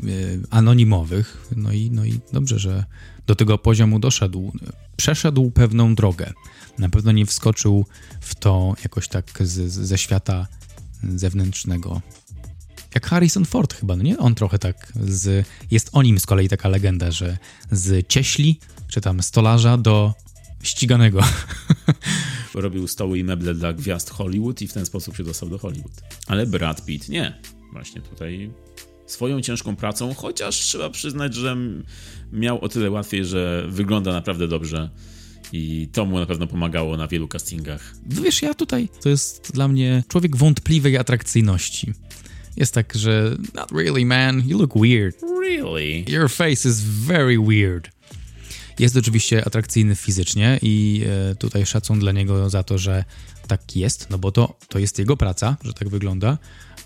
y, 0.05 0.41
anonimowych. 0.51 1.49
No 1.57 1.73
i, 1.73 1.91
no 1.91 2.05
i 2.05 2.21
dobrze, 2.33 2.59
że 2.59 2.85
do 3.27 3.35
tego 3.35 3.59
poziomu 3.59 3.99
doszedł. 3.99 4.53
Przeszedł 4.97 5.51
pewną 5.51 5.95
drogę. 5.95 6.33
Na 6.79 6.89
pewno 6.89 7.13
nie 7.13 7.27
wskoczył 7.27 7.87
w 8.21 8.35
to 8.35 8.75
jakoś 8.83 9.09
tak 9.09 9.27
z, 9.41 9.73
z, 9.73 9.73
ze 9.73 9.99
świata 9.99 10.47
zewnętrznego. 11.17 12.01
Jak 12.95 13.07
Harrison 13.07 13.45
Ford 13.45 13.75
chyba, 13.75 13.97
no 13.97 14.03
nie? 14.03 14.19
On 14.19 14.35
trochę 14.35 14.59
tak 14.59 14.93
z... 15.01 15.47
Jest 15.71 15.91
o 15.93 16.03
nim 16.03 16.19
z 16.19 16.27
kolei 16.27 16.49
taka 16.49 16.69
legenda, 16.69 17.11
że 17.11 17.39
z 17.71 18.09
cieśli, 18.09 18.61
czy 18.89 19.01
tam 19.01 19.23
stolarza 19.23 19.77
do 19.77 20.15
ściganego. 20.63 21.21
Robił 22.55 22.89
stoły 22.89 23.19
i 23.19 23.25
meble 23.25 23.55
dla 23.55 23.73
gwiazd 23.73 24.11
Hollywood 24.11 24.63
i 24.63 24.69
w 24.69 24.73
ten 24.73 24.87
sposób 24.87 25.17
się 25.17 25.25
dostał 25.25 25.49
do 25.49 25.59
Hollywood. 25.59 25.93
Ale 26.27 26.47
Brad 26.47 26.85
Pitt 26.85 27.09
nie. 27.09 27.41
Właśnie 27.73 28.01
tutaj 28.01 28.51
swoją 29.07 29.41
ciężką 29.41 29.77
pracą, 29.77 30.15
chociaż 30.15 30.57
trzeba 30.57 30.91
przyznać, 30.91 31.35
że 31.35 31.57
miał 32.33 32.61
o 32.61 32.69
tyle 32.69 32.91
łatwiej, 32.91 33.25
że 33.25 33.67
wygląda 33.69 34.13
naprawdę 34.13 34.49
dobrze 34.49 34.91
i 35.57 35.89
to 35.93 36.05
mu 36.05 36.19
na 36.19 36.27
pewno 36.27 36.47
pomagało 36.47 36.97
na 36.97 37.09
wielu 37.09 37.29
castingach. 37.29 37.95
No 38.11 38.23
wiesz, 38.23 38.43
ja 38.43 38.55
tutaj 38.55 38.89
to 39.03 39.09
jest 39.09 39.53
dla 39.53 39.69
mnie 39.69 40.03
człowiek 40.09 40.37
wątpliwej 40.37 40.99
atrakcyjności. 40.99 41.93
Jest 42.57 42.75
tak, 42.75 42.95
że 42.95 43.37
not 43.55 43.73
really 43.73 44.07
man, 44.07 44.43
you 44.47 44.59
look 44.59 44.75
weird. 44.79 45.17
Really? 45.41 46.05
Your 46.09 46.31
face 46.31 46.69
is 46.69 46.81
very 46.81 47.39
weird. 47.39 47.91
Jest 48.79 48.97
oczywiście 48.97 49.45
atrakcyjny 49.45 49.97
fizycznie 49.97 50.59
i 50.63 51.05
e, 51.07 51.35
tutaj 51.35 51.67
szacun 51.67 51.99
dla 51.99 52.13
niego 52.13 52.51
za 52.51 52.63
to, 52.63 52.79
że 52.79 53.05
tak 53.49 53.77
jest, 53.77 54.11
no 54.11 54.19
bo 54.19 54.33
to, 54.33 54.59
to 54.69 54.79
jest 54.79 54.99
jego 54.99 55.17
praca, 55.17 55.57
że 55.65 55.73
tak 55.73 55.89
wygląda, 55.89 56.39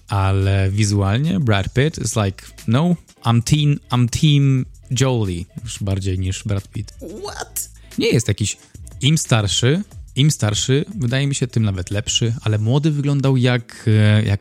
ale 0.09 0.71
wizualnie 0.71 1.41
Brad 1.41 1.75
Pitt 1.75 1.99
is 1.99 2.17
like, 2.17 2.47
no, 2.67 2.97
I'm 3.25 3.43
team, 3.43 3.79
I'm 3.91 4.09
team 4.21 4.65
Jolie, 5.01 5.45
już 5.65 5.83
bardziej 5.83 6.19
niż 6.19 6.45
Brad 6.45 6.69
Pitt. 6.69 6.93
What? 7.25 7.68
Nie 7.99 8.09
jest 8.09 8.29
jakiś 8.29 8.57
im 9.01 9.19
starszy, 9.19 9.83
im 10.17 10.31
starszy, 10.31 10.85
wydaje 10.95 11.27
mi 11.27 11.35
się 11.35 11.47
tym 11.47 11.63
nawet 11.63 11.91
lepszy, 11.91 12.35
ale 12.43 12.59
młody 12.59 12.91
wyglądał 12.91 13.37
jak, 13.37 13.85
e, 13.87 14.23
jak 14.25 14.41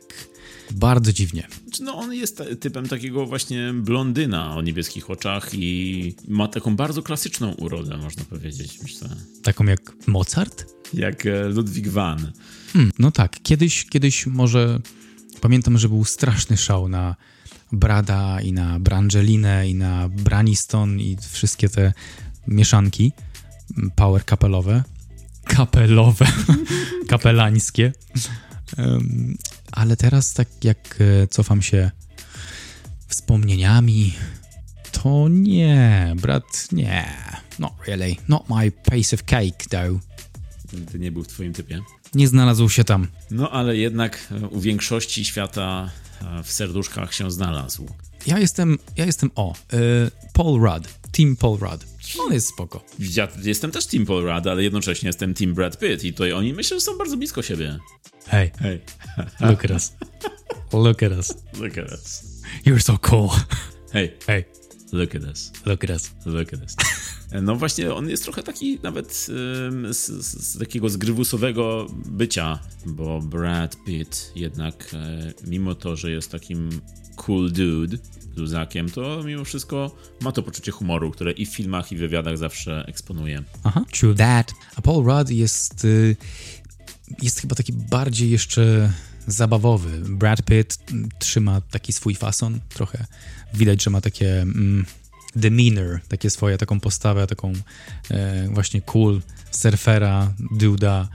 bardzo 0.70 1.12
dziwnie. 1.12 1.48
No 1.80 1.96
on 1.96 2.14
jest 2.14 2.42
typem 2.60 2.88
takiego 2.88 3.26
właśnie 3.26 3.72
blondyna 3.74 4.56
o 4.56 4.62
niebieskich 4.62 5.10
oczach 5.10 5.54
i 5.54 6.14
ma 6.28 6.48
taką 6.48 6.76
bardzo 6.76 7.02
klasyczną 7.02 7.52
urodę, 7.52 7.96
można 7.96 8.24
powiedzieć, 8.24 8.78
myślę. 8.82 9.08
Taką 9.42 9.64
jak 9.64 9.92
Mozart? 10.06 10.66
Jak 10.94 11.26
e, 11.26 11.48
Ludwig 11.48 11.88
van. 11.88 12.32
Hmm, 12.72 12.92
no 12.98 13.10
tak, 13.10 13.42
kiedyś, 13.42 13.84
kiedyś 13.84 14.26
może 14.26 14.80
pamiętam, 15.40 15.78
że 15.78 15.88
był 15.88 16.04
straszny 16.04 16.56
szał 16.56 16.88
na 16.88 17.16
Brada 17.72 18.40
i 18.40 18.52
na 18.52 18.80
Brangelinę 18.80 19.68
i 19.68 19.74
na 19.74 20.08
Braniston 20.08 21.00
i 21.00 21.16
wszystkie 21.32 21.68
te 21.68 21.92
mieszanki 22.46 23.12
power 23.96 24.24
kapelowe. 24.24 24.82
Kapelowe. 25.44 26.26
Kapelańskie. 27.08 27.92
Ale 29.72 29.96
teraz 29.96 30.32
tak 30.32 30.64
jak 30.64 30.96
e, 31.00 31.26
cofam 31.26 31.62
się 31.62 31.90
wspomnieniami, 33.08 34.14
to 34.92 35.28
nie, 35.28 36.14
brat, 36.16 36.68
nie. 36.72 37.04
Not 37.58 37.72
really. 37.86 38.16
Not 38.28 38.42
my 38.48 38.70
piece 38.70 39.16
of 39.16 39.22
cake, 39.22 39.66
though. 39.70 40.00
Nigdy 40.72 40.98
nie 40.98 41.12
był 41.12 41.24
w 41.24 41.28
twoim 41.28 41.52
typie. 41.52 41.80
Nie 42.14 42.28
znalazł 42.28 42.68
się 42.68 42.84
tam. 42.84 43.06
No 43.30 43.50
ale 43.50 43.76
jednak 43.76 44.28
e, 44.30 44.48
u 44.48 44.60
większości 44.60 45.24
świata 45.24 45.90
e, 46.22 46.42
w 46.42 46.52
serduszkach 46.52 47.14
się 47.14 47.30
znalazł. 47.30 47.88
Ja 48.26 48.38
jestem, 48.38 48.78
ja 48.96 49.06
jestem, 49.06 49.30
o, 49.34 49.54
Paul 50.32 50.60
Rudd. 50.60 50.88
Team 51.12 51.36
Paul 51.36 51.58
Rudd. 51.58 51.84
On 52.18 52.32
jest 52.32 52.48
spoko. 52.48 52.84
Ja 52.98 53.28
jestem 53.42 53.70
też 53.70 53.86
Team 53.86 54.06
Paul 54.06 54.22
Rudd, 54.22 54.46
ale 54.46 54.62
jednocześnie 54.62 55.06
jestem 55.06 55.34
Team 55.34 55.54
Brad 55.54 55.78
Pitt 55.78 56.04
i 56.04 56.12
tutaj 56.12 56.32
oni 56.32 56.52
myślę, 56.52 56.76
że 56.76 56.80
są 56.80 56.98
bardzo 56.98 57.16
blisko 57.16 57.42
siebie. 57.42 57.78
Hey, 58.26 58.50
Hej, 58.60 58.80
look 59.40 59.64
at 59.64 59.70
us. 59.70 59.92
Look 60.72 61.02
at 61.02 61.12
us. 61.12 61.34
look 61.60 61.78
at 61.78 61.92
us. 61.92 62.22
You're 62.66 62.80
so 62.82 62.98
cool. 62.98 63.28
Hej, 63.92 64.16
Hey, 64.26 64.44
look 64.92 65.14
at 65.14 65.22
us. 65.22 65.52
look 65.66 65.84
at 65.84 65.90
us. 65.90 66.10
Look 66.26 66.54
at 66.54 66.60
us. 66.60 66.76
No 67.42 67.56
właśnie, 67.56 67.94
on 67.94 68.08
jest 68.08 68.24
trochę 68.24 68.42
taki 68.42 68.78
nawet 68.82 69.14
z, 69.90 70.06
z 70.06 70.58
takiego 70.58 70.88
zgrywusowego 70.88 71.86
bycia, 72.06 72.58
bo 72.86 73.20
Brad 73.20 73.76
Pitt 73.86 74.32
jednak, 74.36 74.90
e, 74.94 75.32
mimo 75.46 75.74
to, 75.74 75.96
że 75.96 76.10
jest 76.10 76.30
takim 76.32 76.80
cool 77.16 77.52
dude, 77.52 77.96
luzakiem, 78.36 78.90
to 78.90 79.22
mimo 79.24 79.44
wszystko 79.44 79.96
ma 80.20 80.32
to 80.32 80.42
poczucie 80.42 80.72
humoru, 80.72 81.10
które 81.10 81.32
i 81.32 81.46
w 81.46 81.48
filmach, 81.48 81.92
i 81.92 81.96
w 81.96 81.98
wywiadach 81.98 82.38
zawsze 82.38 82.84
eksponuje. 82.86 83.42
Aha, 83.64 83.84
true 83.92 84.14
that. 84.14 84.52
A 84.76 84.82
Paul 84.82 85.04
Rudd 85.04 85.30
jest, 85.30 85.84
y, 85.84 86.16
jest 87.22 87.40
chyba 87.40 87.54
taki 87.54 87.72
bardziej 87.72 88.30
jeszcze 88.30 88.92
zabawowy. 89.28 89.90
Brad 90.00 90.42
Pitt 90.42 90.78
trzyma 91.18 91.60
taki 91.60 91.92
swój 91.92 92.14
fason, 92.14 92.60
trochę 92.68 93.06
widać, 93.54 93.82
że 93.82 93.90
ma 93.90 94.00
takie 94.00 94.40
mm, 94.40 94.86
demeanor, 95.36 96.00
takie 96.08 96.30
swoje, 96.30 96.58
taką 96.58 96.80
postawę, 96.80 97.26
taką 97.26 97.52
e, 98.10 98.48
właśnie 98.48 98.82
cool 98.82 99.20
surfera, 99.50 100.32
duda, 100.50 101.08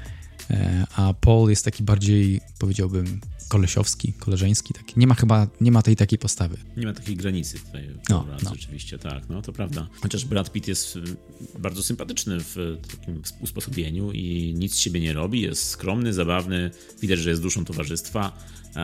a 0.96 1.14
Paul 1.14 1.50
jest 1.50 1.66
taki 1.66 1.84
bardziej, 1.84 2.42
powiedziałbym, 2.60 3.20
kolesiowski, 3.48 4.14
koleżeński, 4.14 4.74
taki. 4.74 4.94
Nie 5.00 5.08
ma 5.08 5.16
chyba, 5.16 5.48
nie 5.62 5.72
ma 5.72 5.82
tej 5.82 5.96
takiej 5.96 6.20
postawy. 6.20 6.58
Nie 6.78 6.86
ma 6.86 6.94
takiej 6.94 7.16
granicy 7.16 7.60
tutaj. 7.60 7.90
No, 8.10 8.26
No, 8.30 8.38
no. 8.44 8.50
Rzeczywiście, 8.50 8.98
tak, 8.98 9.30
no 9.30 9.42
to 9.42 9.54
prawda. 9.54 9.88
Chociaż 10.02 10.26
Brad 10.26 10.52
Pitt 10.52 10.68
jest 10.68 10.96
y, 10.96 11.02
bardzo 11.60 11.84
sympatyczny 11.84 12.38
w 12.40 12.78
takim 12.92 13.22
usposobieniu 13.42 14.12
i 14.12 14.54
nic 14.58 14.74
z 14.76 14.80
siebie 14.80 15.00
nie 15.00 15.14
robi, 15.14 15.42
jest 15.42 15.70
skromny, 15.70 16.14
zabawny, 16.14 16.72
widać, 17.02 17.20
że 17.20 17.30
jest 17.30 17.42
duszą 17.42 17.66
towarzystwa, 17.66 18.38
e, 18.76 18.80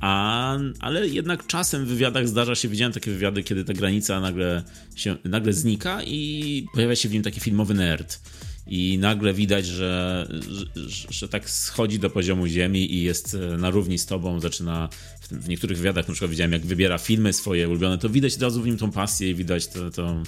a, 0.00 0.58
ale 0.80 1.08
jednak 1.08 1.46
czasem 1.46 1.84
w 1.84 1.88
wywiadach 1.88 2.28
zdarza 2.28 2.54
się, 2.54 2.68
widziałem 2.68 2.92
takie 2.92 3.10
wywiady, 3.10 3.42
kiedy 3.42 3.64
ta 3.64 3.72
granica 3.72 4.20
nagle, 4.20 4.62
się, 4.96 5.16
nagle 5.24 5.52
znika 5.52 6.02
i 6.02 6.66
pojawia 6.74 6.96
się 6.96 7.08
w 7.08 7.12
nim 7.12 7.22
taki 7.22 7.40
filmowy 7.40 7.74
nerd. 7.74 8.20
I 8.66 8.98
nagle 8.98 9.34
widać, 9.34 9.66
że, 9.66 10.26
że, 10.74 11.06
że 11.10 11.28
tak 11.28 11.50
schodzi 11.50 11.98
do 11.98 12.10
poziomu 12.10 12.46
ziemi 12.46 12.94
i 12.94 13.02
jest 13.02 13.34
e, 13.34 13.56
na 13.56 13.70
równi 13.70 13.98
z 13.98 14.06
tobą, 14.06 14.40
zaczyna 14.40 14.88
w, 15.20 15.28
w 15.28 15.48
niektórych 15.48 15.78
wywiadach, 15.78 16.08
na 16.08 16.14
przykład 16.14 16.30
widziałem, 16.30 16.52
jak 16.52 16.66
wybiera 16.66 16.98
filmy 16.98 17.32
swoje 17.32 17.68
ulubione, 17.68 17.98
to 17.98 18.08
widać 18.08 18.34
od 18.34 18.42
razu 18.42 18.62
w 18.62 18.66
nim 18.66 18.76
tą 18.76 18.90
pasję 18.90 19.30
i 19.30 19.34
widać 19.34 19.66
tę- 19.66 19.90
tą 19.90 20.22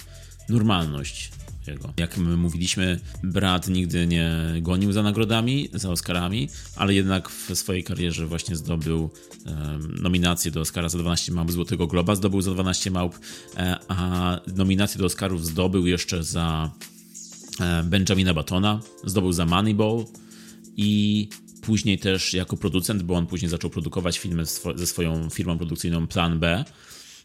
normalność 0.49 1.31
jego. 1.67 1.93
Jak 1.97 2.17
my 2.17 2.37
mówiliśmy, 2.37 2.99
brat 3.23 3.67
nigdy 3.67 4.07
nie 4.07 4.31
gonił 4.61 4.91
za 4.91 5.03
nagrodami, 5.03 5.69
za 5.73 5.89
Oscarami, 5.89 6.49
ale 6.75 6.93
jednak 6.93 7.29
w 7.29 7.55
swojej 7.55 7.83
karierze 7.83 8.25
właśnie 8.25 8.55
zdobył 8.55 9.09
em, 9.45 9.95
nominację 10.01 10.51
do 10.51 10.61
Oscara 10.61 10.89
za 10.89 10.97
12 10.97 11.31
małp 11.31 11.51
Złotego 11.51 11.87
Globa, 11.87 12.15
zdobył 12.15 12.41
za 12.41 12.51
12 12.51 12.91
małp, 12.91 13.19
e, 13.57 13.77
a 13.87 14.39
nominację 14.55 14.99
do 14.99 15.05
Oscarów 15.05 15.45
zdobył 15.45 15.87
jeszcze 15.87 16.23
za 16.23 16.71
Benjamina 17.83 18.33
Batona, 18.33 18.79
zdobył 19.03 19.33
za 19.33 19.45
Moneyball 19.45 20.05
i 20.77 21.29
później 21.61 21.99
też 21.99 22.33
jako 22.33 22.57
producent, 22.57 23.03
bo 23.03 23.13
on 23.13 23.27
później 23.27 23.49
zaczął 23.49 23.69
produkować 23.69 24.19
filmy 24.19 24.43
ze 24.75 24.87
swoją 24.87 25.29
firmą 25.29 25.57
produkcyjną 25.57 26.07
Plan 26.07 26.39
B, 26.39 26.65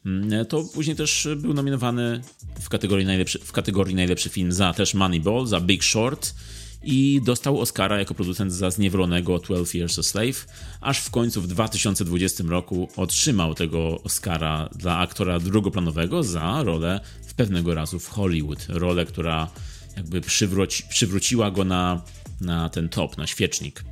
mm, 0.07 0.47
to 0.47 0.65
później 0.75 0.97
też 0.97 1.29
był 1.37 1.55
nominowany 1.55 2.21
w 2.61 2.69
kategorii 2.69 3.07
najlepszy, 3.07 3.39
w 3.39 3.53
kategorii 3.53 3.95
najlepszy 3.95 4.29
film 4.29 4.53
za 4.53 4.73
też 4.73 4.95
Moneyball, 4.95 5.47
za 5.47 5.61
Big 5.61 5.85
Short 5.85 6.35
i 6.83 7.21
dostał 7.25 7.61
Oscara 7.61 7.99
jako 7.99 8.15
producent 8.15 8.53
za 8.53 8.71
zniewolonego 8.71 9.39
12 9.39 9.79
Years 9.79 9.99
a 9.99 10.03
Slave, 10.03 10.47
aż 10.81 10.99
w 10.99 11.11
końcu 11.11 11.43
w 11.43 11.47
2020 11.47 12.45
roku 12.49 12.89
otrzymał 12.97 13.55
tego 13.55 14.03
Oscara 14.03 14.69
dla 14.77 14.99
aktora 14.99 15.41
drugoplanowego 15.41 16.23
za 16.23 16.63
rolę 16.63 17.01
w 17.27 17.35
pewnego 17.35 17.75
razu 17.75 17.99
w 17.99 18.09
Hollywood. 18.09 18.67
Rolę, 18.69 19.07
która 19.07 19.51
jakby 19.97 20.21
przywróci, 20.21 20.83
przywróciła 20.89 21.51
go 21.51 21.65
na, 21.65 22.03
na 22.41 22.69
ten 22.69 22.89
top, 22.89 23.17
na 23.17 23.27
świecznik. 23.27 23.85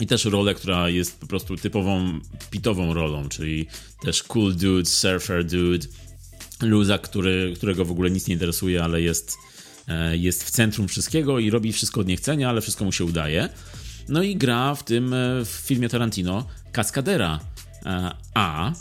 I 0.00 0.06
też 0.06 0.24
rolę, 0.24 0.54
która 0.54 0.88
jest 0.88 1.20
po 1.20 1.26
prostu 1.26 1.56
typową 1.56 2.20
pitową 2.50 2.94
rolą, 2.94 3.28
czyli 3.28 3.66
też 4.02 4.22
cool 4.22 4.56
dude, 4.56 4.84
surfer 4.90 5.46
dude, 5.46 5.86
luzak, 6.62 7.02
który, 7.02 7.52
którego 7.56 7.84
w 7.84 7.90
ogóle 7.90 8.10
nic 8.10 8.26
nie 8.26 8.34
interesuje, 8.34 8.84
ale 8.84 9.02
jest, 9.02 9.36
e, 9.88 10.16
jest 10.16 10.44
w 10.44 10.50
centrum 10.50 10.88
wszystkiego 10.88 11.38
i 11.38 11.50
robi 11.50 11.72
wszystko 11.72 12.00
od 12.00 12.06
niechcenia, 12.06 12.48
ale 12.48 12.60
wszystko 12.60 12.84
mu 12.84 12.92
się 12.92 13.04
udaje. 13.04 13.48
No 14.08 14.22
i 14.22 14.36
gra 14.36 14.74
w 14.74 14.84
tym 14.84 15.14
e, 15.14 15.44
w 15.44 15.48
filmie 15.48 15.88
Tarantino 15.88 16.46
kaskadera. 16.72 17.40
E, 17.86 18.10
A 18.34 18.72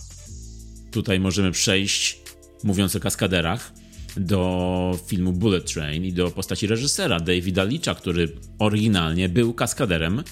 tutaj 0.92 1.20
możemy 1.20 1.52
przejść, 1.52 2.20
mówiąc 2.64 2.96
o 2.96 3.00
kaskaderach, 3.00 3.74
do 4.20 5.00
filmu 5.08 5.32
Bullet 5.34 5.74
Train 5.74 6.06
i 6.06 6.14
do 6.14 6.32
postaci 6.32 6.68
reżysera 6.68 7.20
Davida 7.20 7.64
Leacha, 7.64 7.96
który 7.96 8.30
oryginalnie 8.60 9.30
był 9.30 9.54
kaskaderem 9.54 10.24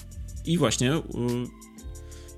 i 0.44 0.58
właśnie 0.58 0.92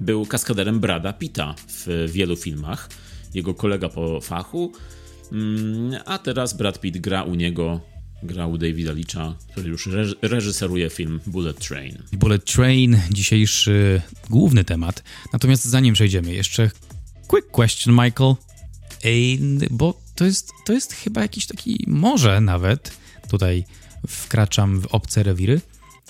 był 0.00 0.26
kaskaderem 0.26 0.80
Brada 0.80 1.12
Pitta 1.12 1.54
w 1.68 2.08
wielu 2.12 2.36
filmach. 2.36 2.88
Jego 3.34 3.54
kolega 3.54 3.88
po 3.88 4.20
fachu, 4.20 4.72
Mm, 5.32 6.00
a 6.06 6.18
teraz 6.18 6.56
Brad 6.56 6.80
Pitt 6.80 6.98
gra 6.98 7.22
u 7.22 7.34
niego, 7.34 7.80
gra 8.22 8.46
u 8.46 8.58
Davida 8.58 8.92
Leacha, 8.92 9.34
który 9.52 9.68
już 9.68 9.86
reż- 9.86 10.14
reżyseruje 10.22 10.90
film 10.90 11.20
Bullet 11.26 11.58
Train. 11.68 11.98
Bullet 12.12 12.44
Train, 12.44 13.00
dzisiejszy 13.10 14.02
główny 14.30 14.64
temat. 14.64 15.02
Natomiast 15.32 15.64
zanim 15.64 15.94
przejdziemy, 15.94 16.32
jeszcze 16.34 16.70
quick 17.26 17.50
question, 17.50 17.94
Michael. 18.04 18.34
Ej, 19.04 19.40
bo 19.70 20.00
to 20.18 20.24
jest, 20.24 20.52
to 20.64 20.72
jest 20.72 20.92
chyba 20.92 21.20
jakiś 21.20 21.46
taki, 21.46 21.84
może 21.86 22.40
nawet, 22.40 22.96
tutaj 23.28 23.64
wkraczam 24.08 24.80
w 24.80 24.86
obce 24.86 25.22
rewiry, 25.22 25.60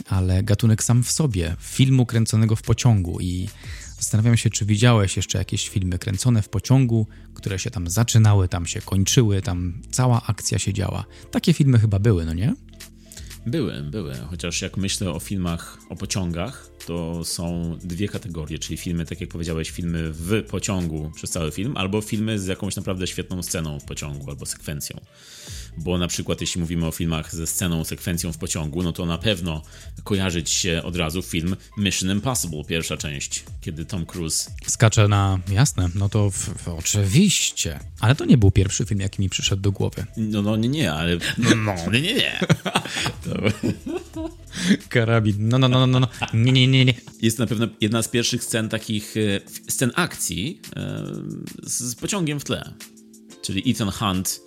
ale 0.09 0.43
gatunek 0.43 0.83
sam 0.83 1.03
w 1.03 1.11
sobie, 1.11 1.57
filmu 1.61 2.07
kręconego 2.07 2.57
w 2.57 2.63
pociągu 2.63 3.21
i 3.21 3.49
zastanawiam 3.97 4.37
się, 4.37 4.51
czy 4.51 4.65
widziałeś 4.65 5.17
jeszcze 5.17 5.39
jakieś 5.39 5.69
filmy 5.69 5.99
kręcone 5.99 6.43
w 6.43 6.49
pociągu, 6.49 7.07
które 7.35 7.59
się 7.59 7.71
tam 7.71 7.91
zaczynały, 7.91 8.49
tam 8.49 8.67
się 8.67 8.81
kończyły, 8.81 9.43
tam 9.43 9.83
cała 9.91 10.27
akcja 10.27 10.59
się 10.59 10.73
działa. 10.73 11.05
Takie 11.31 11.53
filmy 11.53 11.79
chyba 11.79 11.99
były, 11.99 12.25
no 12.25 12.35
nie? 12.35 12.55
Były, 13.49 13.83
były. 13.83 14.15
Chociaż 14.15 14.63
jak 14.63 14.77
myślę 14.77 15.11
o 15.11 15.21
filmach 15.21 15.79
o 15.89 15.97
pociągach, 15.97 16.71
to 16.87 17.25
są 17.25 17.79
dwie 17.85 18.09
kategorie, 18.09 18.59
czyli 18.59 18.77
filmy, 18.77 19.07
tak 19.07 19.21
jak 19.21 19.31
powiedziałeś, 19.31 19.71
filmy 19.71 20.13
w 20.13 20.43
pociągu 20.43 21.13
przez 21.15 21.31
cały 21.31 21.51
film, 21.51 21.77
albo 21.77 22.01
filmy 22.01 22.39
z 22.39 22.47
jakąś 22.47 22.77
naprawdę 22.77 23.07
świetną 23.07 23.43
sceną 23.43 23.81
w 23.81 23.85
pociągu, 23.85 24.31
albo 24.31 24.47
sekwencją. 24.47 25.01
Bo 25.79 25.99
na 25.99 26.09
przykład 26.09 26.41
jeśli 26.41 26.61
mówimy 26.61 26.87
o 26.87 26.91
filmach 26.91 27.35
ze 27.35 27.47
sceną, 27.47 27.85
sekwencją 27.85 28.33
w 28.33 28.39
pociągu, 28.39 28.83
no 28.83 28.93
to 28.93 29.07
na 29.07 29.19
pewno 29.19 29.63
kojarzyć 30.05 30.51
się 30.51 30.83
od 30.85 30.97
razu 30.97 31.23
film 31.23 31.57
Mission 31.79 32.11
Impossible, 32.11 32.65
pierwsza 32.65 32.97
część, 32.97 33.45
kiedy 33.61 33.85
Tom 33.85 34.07
Cruise 34.07 34.51
Skaczę 34.67 35.09
na. 35.09 35.39
Jasne, 35.53 35.89
no 35.95 36.09
to 36.09 36.31
w, 36.31 36.37
w, 36.37 36.69
oczywiście. 36.69 37.81
Ale 38.01 38.15
to 38.15 38.25
nie 38.25 38.39
był 38.39 38.51
pierwszy 38.51 38.85
film, 38.85 39.01
jaki 39.01 39.23
mi 39.23 39.29
przyszedł 39.29 39.63
do 39.63 39.73
głowy. 39.73 40.07
No, 40.17 40.43
no 40.43 40.57
nie, 40.57 40.69
nie, 40.69 40.93
ale. 40.93 41.17
No, 41.39 41.75
no 41.87 41.93
nie, 41.93 42.01
nie, 42.01 42.15
nie. 42.15 42.41
To 44.15 44.31
Karabin. 44.89 45.49
No, 45.49 45.59
no, 45.59 45.69
no, 45.69 45.87
no, 45.87 46.01
no. 46.01 46.09
Nie, 46.35 46.53
nie, 46.53 46.67
nie, 46.69 46.85
nie. 46.85 46.95
jest 47.23 47.39
na 47.39 47.47
pewno 47.47 47.69
jedna 47.81 48.03
z 48.03 48.09
pierwszych 48.09 48.45
scen 48.45 48.69
takich. 48.69 49.17
e, 49.17 49.41
scen 49.71 49.91
akcji 49.95 50.61
e, 50.77 51.05
z, 51.63 51.79
z 51.79 51.95
pociągiem 51.95 52.41
w 52.41 52.45
tle. 52.45 52.75
Czyli 53.43 53.71
Ethan 53.71 53.91
Hunt. 53.91 54.41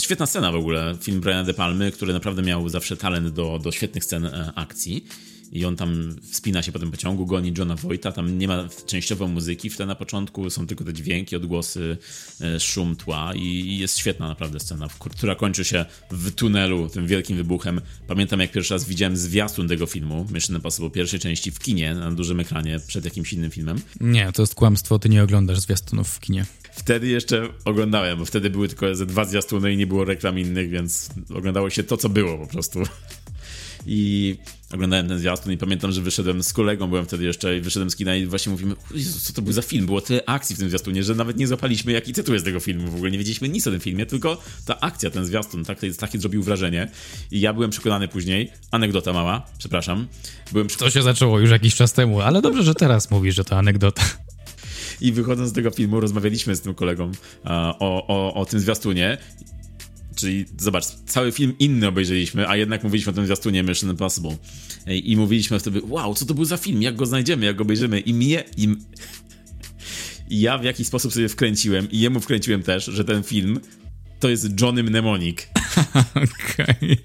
Świetna 0.00 0.26
scena 0.26 0.52
w 0.52 0.54
ogóle, 0.54 0.96
film 1.00 1.20
Briana 1.20 1.44
De 1.44 1.54
Palmy, 1.54 1.92
który 1.92 2.12
naprawdę 2.12 2.42
miał 2.42 2.68
zawsze 2.68 2.96
talent 2.96 3.28
do, 3.28 3.58
do 3.62 3.72
świetnych 3.72 4.04
scen 4.04 4.26
e, 4.26 4.52
akcji. 4.54 5.04
i 5.52 5.64
on 5.64 5.76
tam 5.76 6.16
wspina 6.30 6.62
się 6.62 6.72
po 6.72 6.78
tym 6.78 6.90
pociągu, 6.90 7.26
goni 7.26 7.52
Johna 7.58 7.76
Voighta, 7.76 8.12
tam 8.12 8.38
nie 8.38 8.48
ma 8.48 8.68
częściowo 8.86 9.28
muzyki 9.28 9.70
w 9.70 9.78
na 9.78 9.94
początku, 9.94 10.50
są 10.50 10.66
tylko 10.66 10.84
te 10.84 10.92
dźwięki, 10.92 11.36
odgłosy, 11.36 11.96
e, 12.40 12.60
szum 12.60 12.96
tła 12.96 13.34
i 13.34 13.78
jest 13.78 13.98
świetna 13.98 14.28
naprawdę 14.28 14.60
scena, 14.60 14.88
która 14.98 15.34
kończy 15.34 15.64
się 15.64 15.84
w 16.10 16.30
tunelu, 16.30 16.88
tym 16.88 17.06
wielkim 17.06 17.36
wybuchem. 17.36 17.80
Pamiętam 18.06 18.40
jak 18.40 18.52
pierwszy 18.52 18.74
raz 18.74 18.84
widziałem 18.84 19.16
zwiastun 19.16 19.68
tego 19.68 19.86
filmu, 19.86 20.26
Mission 20.32 20.56
Impossible 20.56 20.90
pierwszej 20.90 21.20
części 21.20 21.50
w 21.50 21.58
kinie, 21.58 21.94
na 21.94 22.12
dużym 22.12 22.40
ekranie, 22.40 22.80
przed 22.86 23.04
jakimś 23.04 23.32
innym 23.32 23.50
filmem. 23.50 23.80
Nie, 24.00 24.32
to 24.32 24.42
jest 24.42 24.54
kłamstwo, 24.54 24.98
ty 24.98 25.08
nie 25.08 25.22
oglądasz 25.22 25.58
zwiastunów 25.58 26.08
w 26.08 26.20
kinie. 26.20 26.46
Wtedy 26.78 27.06
jeszcze 27.06 27.48
oglądałem, 27.64 28.18
bo 28.18 28.24
wtedy 28.24 28.50
były 28.50 28.68
tylko 28.68 28.94
ze 28.94 29.06
dwa 29.06 29.24
zwiastuny 29.24 29.72
i 29.72 29.76
nie 29.76 29.86
było 29.86 30.04
reklam 30.04 30.38
innych, 30.38 30.70
więc 30.70 31.10
oglądało 31.34 31.70
się 31.70 31.82
to, 31.82 31.96
co 31.96 32.08
było 32.08 32.38
po 32.38 32.46
prostu. 32.46 32.82
I 33.86 34.36
oglądałem 34.74 35.08
ten 35.08 35.18
zwiastun 35.18 35.52
i 35.52 35.56
pamiętam, 35.56 35.92
że 35.92 36.02
wyszedłem 36.02 36.42
z 36.42 36.52
kolegą, 36.52 36.86
byłem 36.86 37.04
wtedy 37.04 37.24
jeszcze 37.24 37.56
i 37.56 37.60
wyszedłem 37.60 37.90
z 37.90 37.96
kina 37.96 38.16
i 38.16 38.26
właśnie 38.26 38.52
mówimy, 38.52 38.74
Jezu, 38.94 39.20
co 39.20 39.32
to 39.32 39.42
był 39.42 39.52
za 39.52 39.62
film? 39.62 39.86
Było 39.86 40.00
tyle 40.00 40.22
akcji 40.26 40.56
w 40.56 40.58
tym 40.58 40.68
zwiastunie, 40.68 41.02
że 41.02 41.14
nawet 41.14 41.36
nie 41.36 41.46
złapaliśmy, 41.46 41.92
jaki 41.92 42.12
tytuł 42.12 42.34
jest 42.34 42.44
tego 42.44 42.60
filmu. 42.60 42.90
W 42.90 42.94
ogóle 42.94 43.10
nie 43.10 43.18
wiedzieliśmy 43.18 43.48
nic 43.48 43.66
o 43.66 43.70
tym 43.70 43.80
filmie, 43.80 44.06
tylko 44.06 44.42
ta 44.66 44.80
akcja, 44.80 45.10
ten 45.10 45.24
zwiastun, 45.26 45.64
tak, 45.64 45.78
takie 45.98 46.18
zrobił 46.18 46.42
wrażenie. 46.42 46.90
I 47.30 47.40
ja 47.40 47.52
byłem 47.52 47.70
przekonany 47.70 48.08
później, 48.08 48.50
anegdota 48.70 49.12
mała, 49.12 49.46
przepraszam, 49.58 50.06
byłem 50.52 50.68
To 50.68 50.90
się 50.90 51.02
zaczęło 51.02 51.38
już 51.38 51.50
jakiś 51.50 51.74
czas 51.74 51.92
temu, 51.92 52.20
ale 52.20 52.42
dobrze, 52.42 52.62
że 52.62 52.74
teraz 52.74 53.10
mówisz, 53.10 53.34
że 53.34 53.44
to 53.44 53.58
anegdota. 53.58 54.27
I 55.00 55.12
wychodząc 55.12 55.50
z 55.50 55.52
tego 55.52 55.70
filmu, 55.70 56.00
rozmawialiśmy 56.00 56.56
z 56.56 56.60
tym 56.60 56.74
kolegą 56.74 57.12
o, 57.44 58.06
o, 58.08 58.34
o 58.34 58.44
tym 58.44 58.60
zwiastunie. 58.60 59.18
Czyli 60.16 60.44
zobacz, 60.58 60.84
cały 61.06 61.32
film 61.32 61.54
inny 61.58 61.86
obejrzeliśmy, 61.86 62.48
a 62.48 62.56
jednak 62.56 62.84
mówiliśmy 62.84 63.10
o 63.10 63.14
tym 63.14 63.24
zwiastunie 63.24 63.62
Mission 63.62 63.90
Impossible. 63.90 64.36
I, 64.86 65.12
i 65.12 65.16
mówiliśmy 65.16 65.58
wtedy, 65.58 65.80
wow, 65.84 66.14
co 66.14 66.26
to 66.26 66.34
był 66.34 66.44
za 66.44 66.56
film, 66.56 66.82
jak 66.82 66.96
go 66.96 67.06
znajdziemy, 67.06 67.46
jak 67.46 67.56
go 67.56 67.62
obejrzymy. 67.62 68.00
I 68.00 68.14
mnie, 68.14 68.44
i, 68.56 68.76
i 70.30 70.40
ja 70.46 70.58
w 70.58 70.64
jakiś 70.64 70.86
sposób 70.86 71.12
sobie 71.12 71.28
wkręciłem, 71.28 71.90
i 71.90 72.00
jemu 72.00 72.20
wkręciłem 72.20 72.62
też, 72.62 72.84
że 72.84 73.04
ten 73.04 73.22
film 73.22 73.60
to 74.20 74.28
jest 74.28 74.60
Johnny 74.60 74.82
Mnemonic. 74.82 75.38
Okej. 76.24 76.98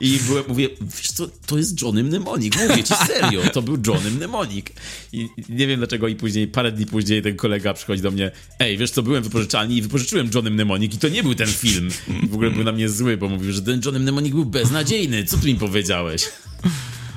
I 0.00 0.18
byłem, 0.26 0.44
mówię, 0.48 0.68
wiesz 0.80 1.06
co, 1.06 1.28
to 1.46 1.58
jest 1.58 1.82
Johnny 1.82 2.04
Mnemonic, 2.04 2.54
mówię 2.68 2.84
ci 2.84 2.94
serio, 3.06 3.42
to 3.52 3.62
był 3.62 3.78
Johnny 3.86 4.10
Mnemonic. 4.10 4.66
I 5.12 5.28
nie 5.48 5.66
wiem 5.66 5.78
dlaczego 5.78 6.08
i 6.08 6.16
później, 6.16 6.46
parę 6.48 6.72
dni 6.72 6.86
później 6.86 7.22
ten 7.22 7.36
kolega 7.36 7.74
przychodzi 7.74 8.02
do 8.02 8.10
mnie, 8.10 8.30
ej, 8.58 8.78
wiesz 8.78 8.90
co, 8.90 9.02
byłem 9.02 9.22
w 9.22 9.26
wypożyczalni 9.26 9.76
i 9.76 9.82
wypożyczyłem 9.82 10.30
Johnny 10.34 10.50
Mnemonic 10.50 10.94
i 10.94 10.98
to 10.98 11.08
nie 11.08 11.22
był 11.22 11.34
ten 11.34 11.48
film. 11.48 11.88
I 12.22 12.26
w 12.26 12.34
ogóle 12.34 12.50
był 12.50 12.64
na 12.64 12.72
mnie 12.72 12.88
zły, 12.88 13.16
bo 13.16 13.28
mówił, 13.28 13.52
że 13.52 13.62
ten 13.62 13.80
Johnny 13.84 14.00
Mnemonic 14.00 14.34
był 14.34 14.44
beznadziejny, 14.44 15.24
co 15.24 15.36
ty 15.36 15.46
mi 15.46 15.54
powiedziałeś? 15.54 16.28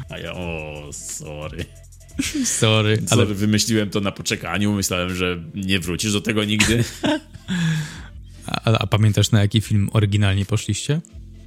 A 0.09 0.17
ja, 0.17 0.33
o, 0.33 0.89
sorry. 0.91 1.65
Sorry, 2.45 3.01
Ale 3.09 3.21
ale 3.23 3.35
wymyśliłem 3.35 3.89
to 3.89 4.01
na 4.01 4.11
poczekaniu, 4.11 4.73
myślałem, 4.73 5.15
że 5.15 5.43
nie 5.55 5.79
wrócisz 5.79 6.13
do 6.13 6.21
tego 6.21 6.43
nigdy. 6.43 6.83
A, 8.47 8.77
a 8.77 8.87
pamiętasz 8.87 9.31
na 9.31 9.41
jaki 9.41 9.61
film 9.61 9.89
oryginalnie 9.93 10.45
poszliście? 10.45 11.01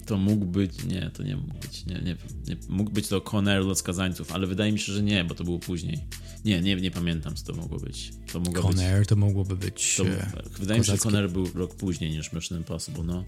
To 0.07 0.17
mógł 0.17 0.47
być, 0.47 0.85
nie, 0.85 1.11
to 1.15 1.23
nie 1.23 1.37
mógł 1.37 1.55
być, 1.59 1.87
nie, 1.87 1.95
nie, 1.95 2.17
nie 2.49 2.57
mógł 2.69 2.91
być 2.91 3.09
to 3.09 3.21
Conner 3.21 3.65
Los 3.65 3.79
Skazańców, 3.79 4.33
ale 4.33 4.47
wydaje 4.47 4.73
mi 4.73 4.79
się, 4.79 4.93
że 4.93 5.03
nie, 5.03 5.25
bo 5.25 5.35
to 5.35 5.45
było 5.45 5.59
później. 5.59 5.99
Nie, 6.45 6.61
nie, 6.61 6.77
nie 6.77 6.91
pamiętam, 6.91 7.35
co 7.37 7.53
to 7.53 7.61
mogło 7.61 7.79
być. 7.79 8.13
To 8.33 8.41
mogło 8.41 8.53
być... 8.55 8.63
Conair 8.63 9.07
to 9.07 9.17
mogło 9.17 9.45
być... 9.45 9.97
To, 9.97 10.07
e, 10.07 10.33
wydaje 10.59 10.81
mi 10.81 10.87
się, 10.87 10.93
że. 10.93 10.99
Conner 10.99 11.31
był 11.31 11.51
rok 11.55 11.75
później 11.75 12.11
niż 12.11 12.33
Mission 12.33 12.59
Impossible, 12.59 13.05
no. 13.05 13.25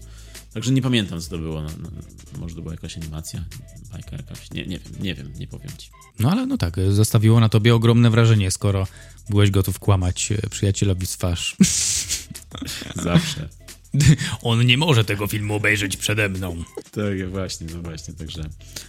Także 0.53 0.71
nie 0.71 0.81
pamiętam, 0.81 1.21
co 1.21 1.29
to 1.29 1.37
było. 1.37 1.61
No, 1.61 1.69
no, 1.81 1.89
może 2.39 2.55
to 2.55 2.61
była 2.61 2.73
jakaś 2.73 2.97
animacja, 2.97 3.45
bajka 3.91 4.15
jakaś, 4.15 4.51
nie, 4.51 4.65
nie 4.65 4.79
wiem, 4.79 4.93
nie 5.01 5.15
wiem, 5.15 5.33
nie 5.39 5.47
powiem 5.47 5.71
ci. 5.77 5.89
No 6.19 6.31
ale 6.31 6.45
no 6.45 6.57
tak, 6.57 6.75
zostawiło 6.89 7.39
na 7.39 7.49
tobie 7.49 7.75
ogromne 7.75 8.09
wrażenie, 8.09 8.51
skoro 8.51 8.87
byłeś 9.29 9.51
gotów 9.51 9.79
kłamać 9.79 10.31
e, 10.31 10.49
przyjacielowi 10.49 11.05
w 11.05 11.09
twarz. 11.09 11.55
Zawsze. 13.03 13.62
On 14.41 14.65
nie 14.65 14.77
może 14.77 15.03
tego 15.03 15.27
filmu 15.27 15.55
obejrzeć 15.55 15.97
przede 15.97 16.29
mną. 16.29 16.63
Tak, 16.91 17.29
właśnie, 17.29 17.67
no 17.75 17.81
właśnie, 17.81 18.13
także, 18.13 18.43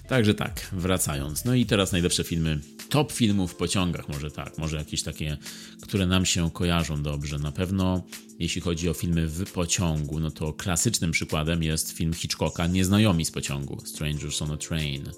także 0.09 0.35
tak, 0.35 0.69
wracając. 0.73 1.45
No 1.45 1.55
i 1.55 1.67
teraz 1.67 1.93
najlepsze 1.93 2.25
filmy, 2.25 2.61
top 2.89 3.13
filmów 3.13 3.53
w 3.53 3.55
pociągach, 3.55 4.09
może 4.09 4.31
tak, 4.31 4.59
może 4.59 4.77
jakieś 4.77 5.03
takie, 5.03 5.37
które 5.83 6.07
nam 6.07 6.27
się 6.27 6.51
kojarzą 6.51 7.03
dobrze. 7.03 7.39
Na 7.39 7.53
pewno, 7.53 8.05
jeśli 8.39 8.61
chodzi 8.61 8.89
o 8.89 8.95
filmy 8.95 9.29
w 9.29 9.53
pociągu, 9.53 10.21
no 10.21 10.31
to 10.31 10.53
klasycznym 10.53 11.11
przykładem 11.11 11.63
jest 11.63 11.91
film 11.91 12.15
Hitchcocka 12.15 12.67
Nieznajomi 12.67 13.25
z 13.25 13.31
pociągu, 13.31 13.81
Strangers 13.87 14.43
on 14.43 14.51
a 14.51 14.57
Train, 14.57 15.11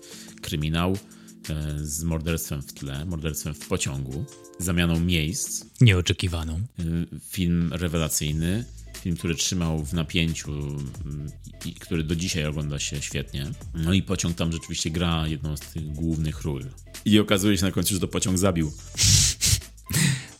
kryminał 0.43 0.93
e, 0.93 1.79
z 1.79 2.05
morderstwem 2.05 2.63
w 2.63 2.73
tle, 2.73 3.05
morderstwem 3.05 3.55
w 3.55 3.69
pociągu, 3.69 4.25
zamianą 4.59 5.01
miejsc, 5.01 5.65
Nieoczekiwaną. 5.81 6.61
Y, 6.81 7.07
film 7.21 7.73
rewelacyjny, 7.73 8.65
film, 9.07 9.17
który 9.17 9.35
trzymał 9.35 9.85
w 9.85 9.93
napięciu 9.93 10.53
mm, 10.53 11.31
i 11.65 11.75
który 11.75 12.05
do 12.05 12.17
dzisiaj 12.17 12.47
ogląda 12.47 12.79
się 12.79 13.03
świetnie. 13.03 13.47
No 13.75 13.93
i 13.93 14.03
pociąg 14.03 14.37
tam 14.37 14.53
rzeczywiście 14.53 14.91
gra 14.91 15.29
jedną 15.29 15.57
z 15.57 15.61
tych 15.61 15.93
głównych 15.93 16.43
ról. 16.43 16.65
I 17.05 17.19
okazuje 17.19 17.59
się 17.59 17.65
na 17.65 17.73
końcu, 17.73 17.95
że 17.95 18.01
to 18.01 18.09
pociąg 18.09 18.39
zabił. 18.39 18.73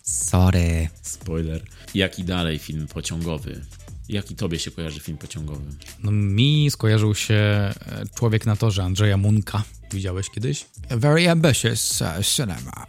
Sorry. 0.03 0.89
Spoiler. 1.03 1.63
Jaki 1.95 2.25
dalej 2.25 2.59
film 2.59 2.87
pociągowy? 2.87 3.61
Jaki 4.09 4.37
tobie 4.37 4.59
się 4.59 4.71
kojarzy 4.71 5.01
film 5.01 5.19
pociągowy? 5.19 5.65
No, 6.03 6.11
mi 6.11 6.71
skojarzył 6.71 7.15
się 7.15 7.35
e, 7.35 7.75
Człowiek 8.15 8.47
na 8.47 8.57
torze 8.57 8.85
Andrzeja 8.85 9.17
Munka. 9.17 9.63
Widziałeś 9.93 10.31
kiedyś? 10.31 10.67
A 10.91 10.97
very 10.97 11.31
ambitious 11.31 12.01
uh, 12.01 12.27
cinema. 12.27 12.87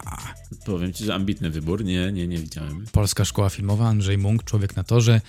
Powiem 0.64 0.92
ci, 0.92 1.04
że 1.04 1.14
ambitny 1.14 1.50
wybór. 1.50 1.84
Nie, 1.84 2.12
nie, 2.12 2.28
nie 2.28 2.38
widziałem. 2.38 2.84
Polska 2.92 3.24
Szkoła 3.24 3.50
Filmowa, 3.50 3.88
Andrzej 3.88 4.18
Munk, 4.18 4.44
Człowiek 4.44 4.76
na 4.76 4.84
torze. 4.84 5.20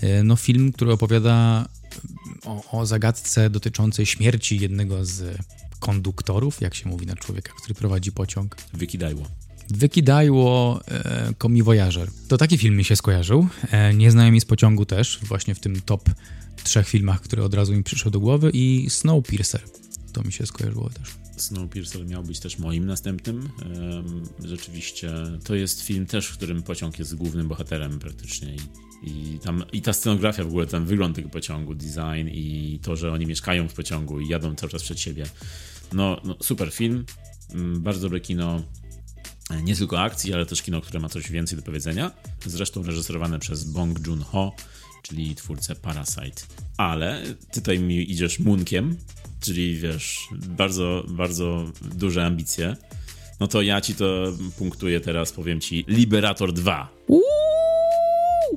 E, 0.00 0.22
No 0.22 0.36
film, 0.36 0.72
który 0.72 0.92
opowiada 0.92 1.68
o, 2.44 2.78
o 2.78 2.86
zagadce 2.86 3.50
dotyczącej 3.50 4.06
śmierci 4.06 4.60
jednego 4.60 5.04
z 5.04 5.38
konduktorów, 5.80 6.60
jak 6.60 6.74
się 6.74 6.88
mówi 6.88 7.06
na 7.06 7.16
człowieka, 7.16 7.52
który 7.62 7.74
prowadzi 7.74 8.12
pociąg. 8.12 8.56
Wykidajło. 8.74 9.26
Wykidajło 9.70 10.80
e, 10.88 11.34
Komi 11.38 11.62
Voyager. 11.62 12.08
To 12.28 12.36
taki 12.36 12.58
film 12.58 12.76
mi 12.76 12.84
się 12.84 12.96
skojarzył. 12.96 13.48
E, 13.70 13.94
Nieznajomi 13.94 14.40
z 14.40 14.44
pociągu 14.44 14.86
też, 14.86 15.18
właśnie 15.22 15.54
w 15.54 15.60
tym 15.60 15.80
top 15.80 16.10
trzech 16.64 16.88
filmach, 16.88 17.20
które 17.20 17.44
od 17.44 17.54
razu 17.54 17.72
mi 17.72 17.82
przyszły 17.82 18.10
do 18.10 18.20
głowy 18.20 18.50
i 18.54 18.86
Snowpiercer. 18.90 19.60
To 20.12 20.22
mi 20.22 20.32
się 20.32 20.46
skojarzyło 20.46 20.90
też. 20.90 21.08
Snowpiercer 21.36 22.06
miał 22.06 22.22
być 22.22 22.40
też 22.40 22.58
moim 22.58 22.86
następnym. 22.86 23.48
Rzeczywiście 24.44 25.10
to 25.44 25.54
jest 25.54 25.82
film 25.82 26.06
też, 26.06 26.26
w 26.26 26.36
którym 26.36 26.62
pociąg 26.62 26.98
jest 26.98 27.14
głównym 27.14 27.48
bohaterem 27.48 27.98
praktycznie. 27.98 28.54
I, 28.54 28.58
i, 29.02 29.38
tam, 29.42 29.64
I 29.72 29.82
ta 29.82 29.92
scenografia 29.92 30.44
w 30.44 30.46
ogóle, 30.46 30.66
ten 30.66 30.84
wygląd 30.84 31.16
tego 31.16 31.28
pociągu, 31.28 31.74
design 31.74 32.28
i 32.32 32.78
to, 32.82 32.96
że 32.96 33.12
oni 33.12 33.26
mieszkają 33.26 33.68
w 33.68 33.74
pociągu 33.74 34.20
i 34.20 34.28
jadą 34.28 34.54
cały 34.54 34.72
czas 34.72 34.82
przed 34.82 35.00
siebie. 35.00 35.24
No, 35.92 36.20
no 36.24 36.36
super 36.42 36.72
film, 36.72 37.04
mm, 37.54 37.82
bardzo 37.82 38.00
dobre 38.00 38.20
kino. 38.20 38.62
E, 39.50 39.62
Nie 39.62 39.76
tylko 39.76 40.00
akcji, 40.00 40.34
ale 40.34 40.46
też 40.46 40.62
kino, 40.62 40.80
które 40.80 41.00
ma 41.00 41.08
coś 41.08 41.30
więcej 41.30 41.58
do 41.58 41.62
powiedzenia. 41.64 42.10
Zresztą 42.46 42.82
reżyserowane 42.82 43.38
przez 43.38 43.64
Bong 43.64 44.06
Joon-ho, 44.06 44.54
czyli 45.02 45.34
twórcę 45.34 45.74
Parasite. 45.74 46.42
Ale 46.76 47.22
tutaj 47.52 47.78
mi 47.78 48.12
idziesz 48.12 48.38
Moonkiem, 48.38 48.96
czyli 49.40 49.76
wiesz, 49.76 50.18
bardzo, 50.32 51.04
bardzo 51.08 51.72
duże 51.94 52.24
ambicje. 52.26 52.76
No 53.40 53.46
to 53.46 53.62
ja 53.62 53.80
ci 53.80 53.94
to 53.94 54.32
punktuję 54.58 55.00
teraz, 55.00 55.32
powiem 55.32 55.60
ci 55.60 55.84
Liberator 55.88 56.52
2. 56.52 56.88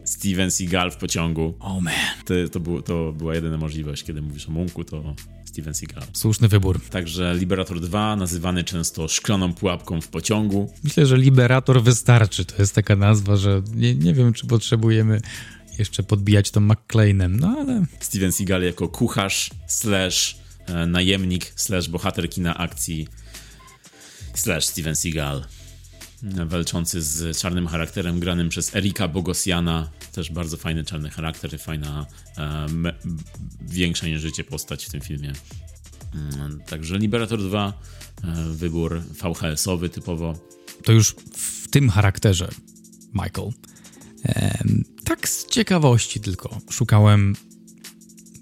Steven 0.05 0.51
Seagal 0.51 0.91
w 0.91 0.97
pociągu. 0.97 1.53
Oh 1.59 1.81
man. 1.81 1.93
To, 2.25 2.33
to, 2.51 2.59
było, 2.59 2.81
to 2.81 3.11
była 3.11 3.35
jedyna 3.35 3.57
możliwość, 3.57 4.03
kiedy 4.03 4.21
mówisz 4.21 4.47
o 4.47 4.51
Munku, 4.51 4.83
to 4.83 5.15
Steven 5.45 5.73
Seagal. 5.73 6.03
Słuszny 6.13 6.47
wybór. 6.47 6.81
Także 6.89 7.35
Liberator 7.35 7.79
2, 7.79 8.15
nazywany 8.15 8.63
często 8.63 9.07
szklaną 9.07 9.53
pułapką 9.53 10.01
w 10.01 10.07
pociągu. 10.07 10.73
Myślę, 10.83 11.05
że 11.05 11.17
Liberator 11.17 11.83
wystarczy. 11.83 12.45
To 12.45 12.55
jest 12.59 12.75
taka 12.75 12.95
nazwa, 12.95 13.35
że 13.35 13.61
nie, 13.75 13.95
nie 13.95 14.13
wiem, 14.13 14.33
czy 14.33 14.47
potrzebujemy 14.47 15.21
jeszcze 15.79 16.03
podbijać 16.03 16.51
to 16.51 16.59
McClainem, 16.59 17.39
no 17.39 17.55
ale 17.59 17.85
Steven 17.99 18.31
Seagal 18.31 18.63
jako 18.63 18.87
kucharz, 18.87 19.49
slash 19.67 20.37
e, 20.67 20.85
najemnik, 20.85 21.53
slash 21.55 21.89
bohater 21.89 22.29
kina 22.29 22.57
akcji, 22.57 23.07
slash 24.33 24.65
Steven 24.65 24.95
Seagal. 24.95 25.43
Walczący 26.45 27.01
z 27.01 27.37
czarnym 27.37 27.67
charakterem, 27.67 28.19
granym 28.19 28.49
przez 28.49 28.75
Erika 28.75 29.07
Bogosiana. 29.07 29.89
Też 30.11 30.31
bardzo 30.31 30.57
fajny 30.57 30.83
czarny 30.83 31.09
charakter, 31.09 31.59
fajna, 31.59 32.05
me, 32.69 32.93
większa 33.61 34.07
niż 34.07 34.21
życie 34.21 34.43
postać 34.43 34.85
w 34.85 34.89
tym 34.89 35.01
filmie. 35.01 35.33
Mm, 36.15 36.59
Także 36.59 36.97
Liberator 36.97 37.39
2, 37.39 37.73
e, 38.23 38.53
wybór 38.53 39.01
VHS-owy 39.01 39.89
typowo. 39.89 40.33
to 40.83 40.91
już 40.91 41.15
w 41.35 41.67
tym 41.67 41.89
charakterze, 41.89 42.49
Michael. 43.13 43.49
Em, 44.23 44.83
tak 45.03 45.29
z 45.29 45.47
ciekawości 45.47 46.19
tylko 46.19 46.59
szukałem 46.69 47.35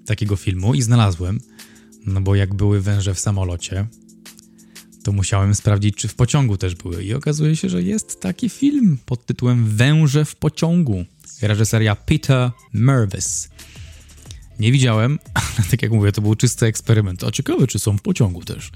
takiego 0.05 0.35
filmu 0.35 0.73
i 0.73 0.81
znalazłem, 0.81 1.39
no 2.05 2.21
bo 2.21 2.35
jak 2.35 2.53
były 2.53 2.81
węże 2.81 3.13
w 3.13 3.19
samolocie, 3.19 3.87
to 5.03 5.11
musiałem 5.11 5.55
sprawdzić, 5.55 5.95
czy 5.95 6.07
w 6.07 6.15
pociągu 6.15 6.57
też 6.57 6.75
były. 6.75 7.03
I 7.03 7.13
okazuje 7.13 7.55
się, 7.55 7.69
że 7.69 7.83
jest 7.83 8.21
taki 8.21 8.49
film 8.49 8.97
pod 9.05 9.25
tytułem 9.25 9.65
Węże 9.65 10.25
w 10.25 10.35
pociągu. 10.35 11.05
Reżyseria 11.41 11.95
Peter 11.95 12.51
Mervis. 12.73 13.49
Nie 14.59 14.71
widziałem, 14.71 15.19
ale 15.33 15.67
tak 15.71 15.81
jak 15.81 15.91
mówię, 15.91 16.11
to 16.11 16.21
był 16.21 16.35
czysty 16.35 16.65
eksperyment. 16.65 17.23
A 17.23 17.31
ciekawe, 17.31 17.67
czy 17.67 17.79
są 17.79 17.97
w 17.97 18.01
pociągu 18.01 18.43
też. 18.43 18.71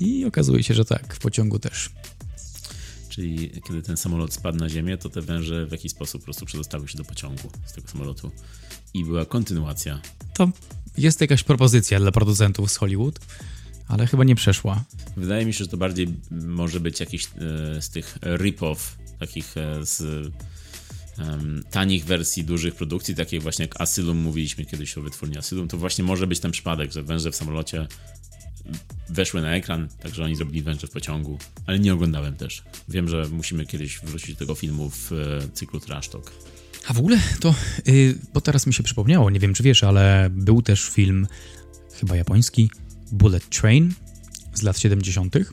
I 0.00 0.24
okazuje 0.24 0.62
się, 0.62 0.74
że 0.74 0.84
tak, 0.84 1.14
w 1.14 1.18
pociągu 1.18 1.58
też. 1.58 1.90
Czyli 3.08 3.50
kiedy 3.66 3.82
ten 3.82 3.96
samolot 3.96 4.34
spadł 4.34 4.58
na 4.58 4.68
ziemię, 4.68 4.98
to 4.98 5.08
te 5.08 5.22
węże 5.22 5.66
w 5.66 5.72
jakiś 5.72 5.92
sposób 5.92 6.20
po 6.20 6.24
prostu 6.24 6.46
przedostały 6.46 6.88
się 6.88 6.98
do 6.98 7.04
pociągu 7.04 7.50
z 7.66 7.72
tego 7.72 7.88
samolotu. 7.88 8.30
I 8.94 9.04
była 9.04 9.24
kontynuacja. 9.24 10.00
To 10.34 10.50
jest 10.98 11.20
jakaś 11.20 11.42
propozycja 11.42 12.00
dla 12.00 12.12
producentów 12.12 12.72
z 12.72 12.76
Hollywood, 12.76 13.20
ale 13.88 14.06
chyba 14.06 14.24
nie 14.24 14.34
przeszła. 14.34 14.84
Wydaje 15.16 15.46
mi 15.46 15.54
się, 15.54 15.64
że 15.64 15.70
to 15.70 15.76
bardziej 15.76 16.08
może 16.30 16.80
być 16.80 17.00
jakiś 17.00 17.24
e, 17.24 17.28
z 17.82 17.90
tych 17.90 18.18
rip-off, 18.22 18.76
takich 19.18 19.56
e, 19.56 19.86
z 19.86 20.32
tanich 21.70 22.04
wersji 22.04 22.44
dużych 22.44 22.74
produkcji, 22.74 23.14
takich 23.14 23.42
właśnie 23.42 23.64
jak 23.64 23.80
Asylum, 23.80 24.18
mówiliśmy 24.18 24.64
kiedyś 24.64 24.98
o 24.98 25.02
wytwórni 25.02 25.38
Asylum, 25.38 25.68
to 25.68 25.78
właśnie 25.78 26.04
może 26.04 26.26
być 26.26 26.40
ten 26.40 26.50
przypadek, 26.50 26.92
że 26.92 27.02
węże 27.02 27.30
w 27.30 27.36
samolocie 27.36 27.86
weszły 29.08 29.42
na 29.42 29.56
ekran, 29.56 29.88
także 30.00 30.24
oni 30.24 30.36
zrobili 30.36 30.62
węże 30.62 30.86
w 30.86 30.90
pociągu, 30.90 31.38
ale 31.66 31.78
nie 31.78 31.94
oglądałem 31.94 32.36
też. 32.36 32.62
Wiem, 32.88 33.08
że 33.08 33.28
musimy 33.32 33.66
kiedyś 33.66 33.98
wrócić 33.98 34.30
do 34.30 34.38
tego 34.38 34.54
filmu 34.54 34.90
w 34.90 35.12
e, 35.12 35.48
cyklu 35.52 35.80
Trash 35.80 36.08
Talk. 36.08 36.32
A 36.88 36.92
w 36.92 36.98
ogóle 36.98 37.18
to, 37.40 37.54
yy, 37.86 38.18
bo 38.34 38.40
teraz 38.40 38.66
mi 38.66 38.74
się 38.74 38.82
przypomniało, 38.82 39.30
nie 39.30 39.40
wiem 39.40 39.54
czy 39.54 39.62
wiesz, 39.62 39.84
ale 39.84 40.30
był 40.30 40.62
też 40.62 40.90
film 40.90 41.26
chyba 42.00 42.16
japoński 42.16 42.70
Bullet 43.12 43.48
Train 43.48 43.94
z 44.54 44.62
lat 44.62 44.78
70. 44.78 45.34
Yy, 45.34 45.44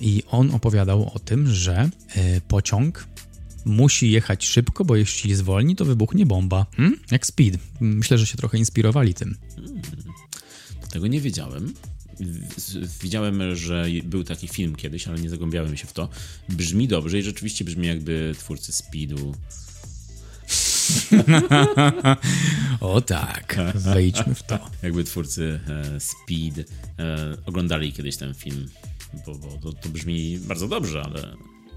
I 0.00 0.22
on 0.30 0.50
opowiadał 0.50 1.10
o 1.14 1.18
tym, 1.18 1.54
że 1.54 1.90
yy, 2.16 2.40
pociąg 2.48 3.08
musi 3.64 4.10
jechać 4.10 4.46
szybko, 4.46 4.84
bo 4.84 4.96
jeśli 4.96 5.34
zwolni, 5.34 5.76
to 5.76 5.84
wybuchnie 5.84 6.26
bomba. 6.26 6.66
Hmm? 6.76 6.98
Jak 7.10 7.26
Speed. 7.26 7.58
Myślę, 7.80 8.18
że 8.18 8.26
się 8.26 8.36
trochę 8.36 8.58
inspirowali 8.58 9.14
tym. 9.14 9.36
Tego 10.90 11.06
nie 11.06 11.20
wiedziałem. 11.20 11.74
Widziałem, 13.02 13.56
że 13.56 13.86
był 14.04 14.24
taki 14.24 14.48
film 14.48 14.76
kiedyś, 14.76 15.08
ale 15.08 15.20
nie 15.20 15.30
zagłębiałem 15.30 15.76
się 15.76 15.86
w 15.86 15.92
to. 15.92 16.08
Brzmi 16.48 16.88
dobrze 16.88 17.18
i 17.18 17.22
rzeczywiście 17.22 17.64
brzmi 17.64 17.86
jakby 17.86 18.34
twórcy 18.38 18.72
Speedu. 18.72 19.34
O 22.80 23.00
tak, 23.00 23.56
wejdźmy 23.74 24.34
w 24.34 24.42
to. 24.42 24.58
Jakby 24.82 25.04
twórcy 25.04 25.60
e, 25.68 26.00
Speed 26.00 26.70
e, 26.98 27.36
oglądali 27.46 27.92
kiedyś 27.92 28.16
ten 28.16 28.34
film, 28.34 28.68
bo, 29.26 29.34
bo 29.34 29.58
to, 29.62 29.72
to 29.72 29.88
brzmi 29.88 30.38
bardzo 30.38 30.68
dobrze, 30.68 31.02
ale 31.02 31.36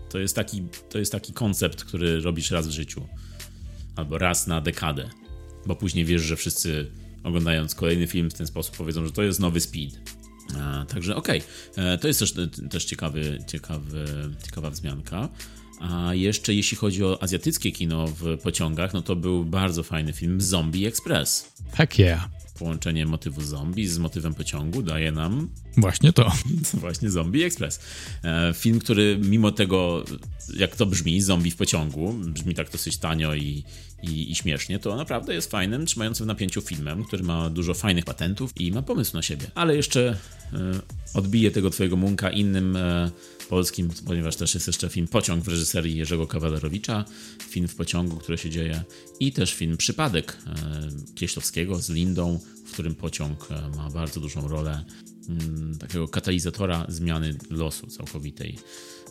to 0.10 0.20
jest, 0.20 0.36
taki, 0.36 0.64
to 0.89 0.99
jest 0.99 1.12
taki 1.12 1.34
koncept, 1.34 1.84
który 1.84 2.22
robisz 2.22 2.51
raz 2.51 2.68
w 2.68 2.72
życiu. 2.72 3.07
Albo 3.95 4.18
raz 4.18 4.47
na 4.47 4.62
dekadę. 4.62 5.10
Bo 5.66 5.76
później 5.76 6.05
wiesz, 6.05 6.22
że 6.22 6.36
wszyscy 6.36 6.91
oglądając 7.24 7.76
kolejny 7.76 8.07
film 8.07 8.30
w 8.30 8.34
ten 8.34 8.47
sposób 8.47 8.78
powiedzą, 8.78 9.05
że 9.05 9.12
to 9.12 9.24
jest 9.24 9.39
nowy 9.39 9.60
Speed. 9.60 9.97
A, 10.60 10.86
także 10.86 11.16
okej, 11.16 11.41
E, 11.76 11.97
to 11.97 12.07
jest 12.07 12.20
też, 12.20 12.34
też 12.70 12.86
ciekawy, 12.86 13.43
ciekawy, 13.47 14.05
ciekawa 14.45 14.70
wzmianka. 14.70 15.30
A 15.80 16.13
jeszcze 16.13 16.53
jeśli 16.53 16.77
chodzi 16.77 17.03
o 17.03 17.23
azjatyckie 17.23 17.71
kino 17.71 18.07
w 18.07 18.38
pociągach, 18.38 18.93
no 18.93 19.01
to 19.01 19.15
był 19.15 19.45
bardzo 19.45 19.84
fajny 19.84 20.13
film 20.13 20.41
Zombie 20.41 20.86
Express. 20.86 21.53
Heck 21.73 21.99
yeah. 21.99 22.30
Połączenie 22.59 23.05
motywu 23.05 23.41
zombie 23.41 23.88
z 23.88 23.97
motywem 23.97 24.34
pociągu 24.34 24.82
daje 24.82 25.11
nam 25.11 25.49
Właśnie 25.77 26.13
to. 26.13 26.32
właśnie 26.73 27.09
Zombie 27.09 27.43
Express. 27.43 27.80
E, 28.23 28.53
Film, 28.53 28.80
który 28.80 29.19
mimo 29.23 29.51
tego, 29.51 30.03
jak 30.57 30.75
to 30.75 30.86
brzmi, 30.86 31.21
zombie 31.21 31.51
w 31.51 31.55
pociągu, 31.55 32.13
brzmi 32.13 32.55
tak 32.55 32.71
dosyć 32.71 32.97
tanio 32.97 33.36
i, 33.36 33.63
i, 34.03 34.32
i 34.32 34.36
śmiesznie, 34.36 34.80
to 34.80 34.95
naprawdę 34.95 35.34
jest 35.34 35.51
fajnym, 35.51 35.86
trzymającym 35.86 36.23
w 36.23 36.27
napięciu 36.27 36.61
filmem, 36.61 37.03
który 37.03 37.23
ma 37.23 37.49
dużo 37.49 37.73
fajnych 37.73 38.05
patentów 38.05 38.51
i 38.57 38.71
ma 38.71 38.82
pomysł 38.82 39.15
na 39.15 39.21
siebie. 39.21 39.45
Ale 39.55 39.75
jeszcze 39.75 40.17
e, 40.53 40.57
odbiję 41.13 41.51
tego 41.51 41.69
twojego 41.69 41.95
munka 41.95 42.30
innym 42.30 42.75
e, 42.75 43.11
polskim, 43.49 43.89
ponieważ 44.05 44.35
też 44.35 44.53
jest 44.53 44.67
jeszcze 44.67 44.89
film 44.89 45.07
Pociąg 45.07 45.43
w 45.43 45.47
reżyserii 45.47 45.97
Jerzego 45.97 46.27
Kawalerowicza, 46.27 47.05
film 47.49 47.67
w 47.67 47.75
pociągu, 47.75 48.17
który 48.17 48.37
się 48.37 48.49
dzieje 48.49 48.83
i 49.19 49.31
też 49.31 49.53
film 49.53 49.77
Przypadek 49.77 50.37
e, 50.47 51.15
Kieślowskiego 51.15 51.79
z 51.79 51.89
Lindą, 51.89 52.39
w 52.65 52.71
którym 52.71 52.95
pociąg 52.95 53.47
e, 53.51 53.77
ma 53.77 53.89
bardzo 53.89 54.19
dużą 54.19 54.47
rolę 54.47 54.85
mm, 55.29 55.77
takiego 55.77 56.07
katalizatora 56.07 56.85
zmiany 56.89 57.37
losu 57.49 57.87
całkowitej. 57.87 58.57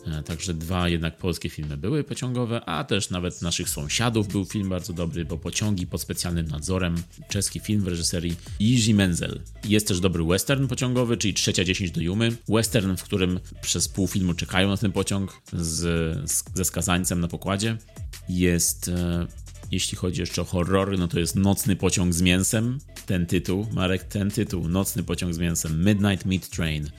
E, 0.05 0.23
Także 0.23 0.53
dwa 0.53 0.89
jednak 0.89 1.17
polskie 1.17 1.49
filmy 1.49 1.77
były 1.77 2.03
pociągowe, 2.03 2.61
a 2.65 2.83
też 2.83 3.09
nawet 3.09 3.41
naszych 3.41 3.69
sąsiadów 3.69 4.27
był 4.27 4.45
film 4.45 4.69
bardzo 4.69 4.93
dobry, 4.93 5.25
bo 5.25 5.37
pociągi 5.37 5.87
pod 5.87 6.01
specjalnym 6.01 6.47
nadzorem. 6.47 6.95
Czeski 7.29 7.59
film 7.59 7.81
w 7.81 7.87
reżyserii 7.87 8.35
Jiří 8.59 8.93
Menzel. 8.93 9.41
Jest 9.65 9.87
też 9.87 9.99
dobry 9.99 10.23
western 10.23 10.67
pociągowy, 10.67 11.17
czyli 11.17 11.33
trzecia 11.33 11.63
10 11.63 11.91
do 11.91 12.01
Jumy. 12.01 12.35
Western, 12.49 12.95
w 12.95 13.03
którym 13.03 13.39
przez 13.61 13.87
pół 13.87 14.07
filmu 14.07 14.33
czekają 14.33 14.69
na 14.69 14.77
ten 14.77 14.91
pociąg 14.91 15.41
z, 15.53 15.79
z, 16.31 16.43
ze 16.53 16.65
skazańcem 16.65 17.19
na 17.19 17.27
pokładzie. 17.27 17.77
Jest 18.29 18.87
e, 18.87 19.27
jeśli 19.71 19.97
chodzi 19.97 20.21
jeszcze 20.21 20.41
o 20.41 20.45
horrory, 20.45 20.97
no 20.97 21.07
to 21.07 21.19
jest 21.19 21.35
Nocny 21.35 21.75
pociąg 21.75 22.13
z 22.13 22.21
mięsem. 22.21 22.79
Ten 23.05 23.25
tytuł, 23.25 23.67
Marek, 23.71 24.03
ten 24.03 24.31
tytuł, 24.31 24.67
Nocny 24.67 25.03
pociąg 25.03 25.33
z 25.33 25.37
mięsem, 25.37 25.85
Midnight 25.85 26.25
Meat 26.25 26.49
Train 26.49 26.89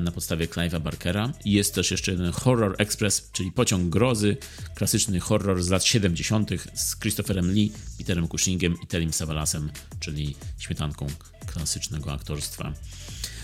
na 0.00 0.12
podstawie 0.12 0.46
Clive'a 0.46 0.80
Barkera. 0.80 1.32
I 1.44 1.52
jest 1.52 1.74
też 1.74 1.90
jeszcze 1.90 2.12
jeden 2.12 2.32
Horror 2.32 2.74
Express, 2.78 3.30
czyli 3.32 3.52
Pociąg 3.52 3.88
Grozy, 3.88 4.36
klasyczny 4.74 5.20
horror 5.20 5.62
z 5.62 5.68
lat 5.68 5.84
70. 5.84 6.50
z 6.74 6.98
Christopherem 6.98 7.52
Lee, 7.52 7.72
Peterem 7.98 8.28
Cushingiem 8.28 8.76
i 8.82 8.86
Telim 8.86 9.12
Savalasem, 9.12 9.70
czyli 10.00 10.36
śmietanką 10.58 11.06
klasycznego 11.46 12.12
aktorstwa. 12.12 12.72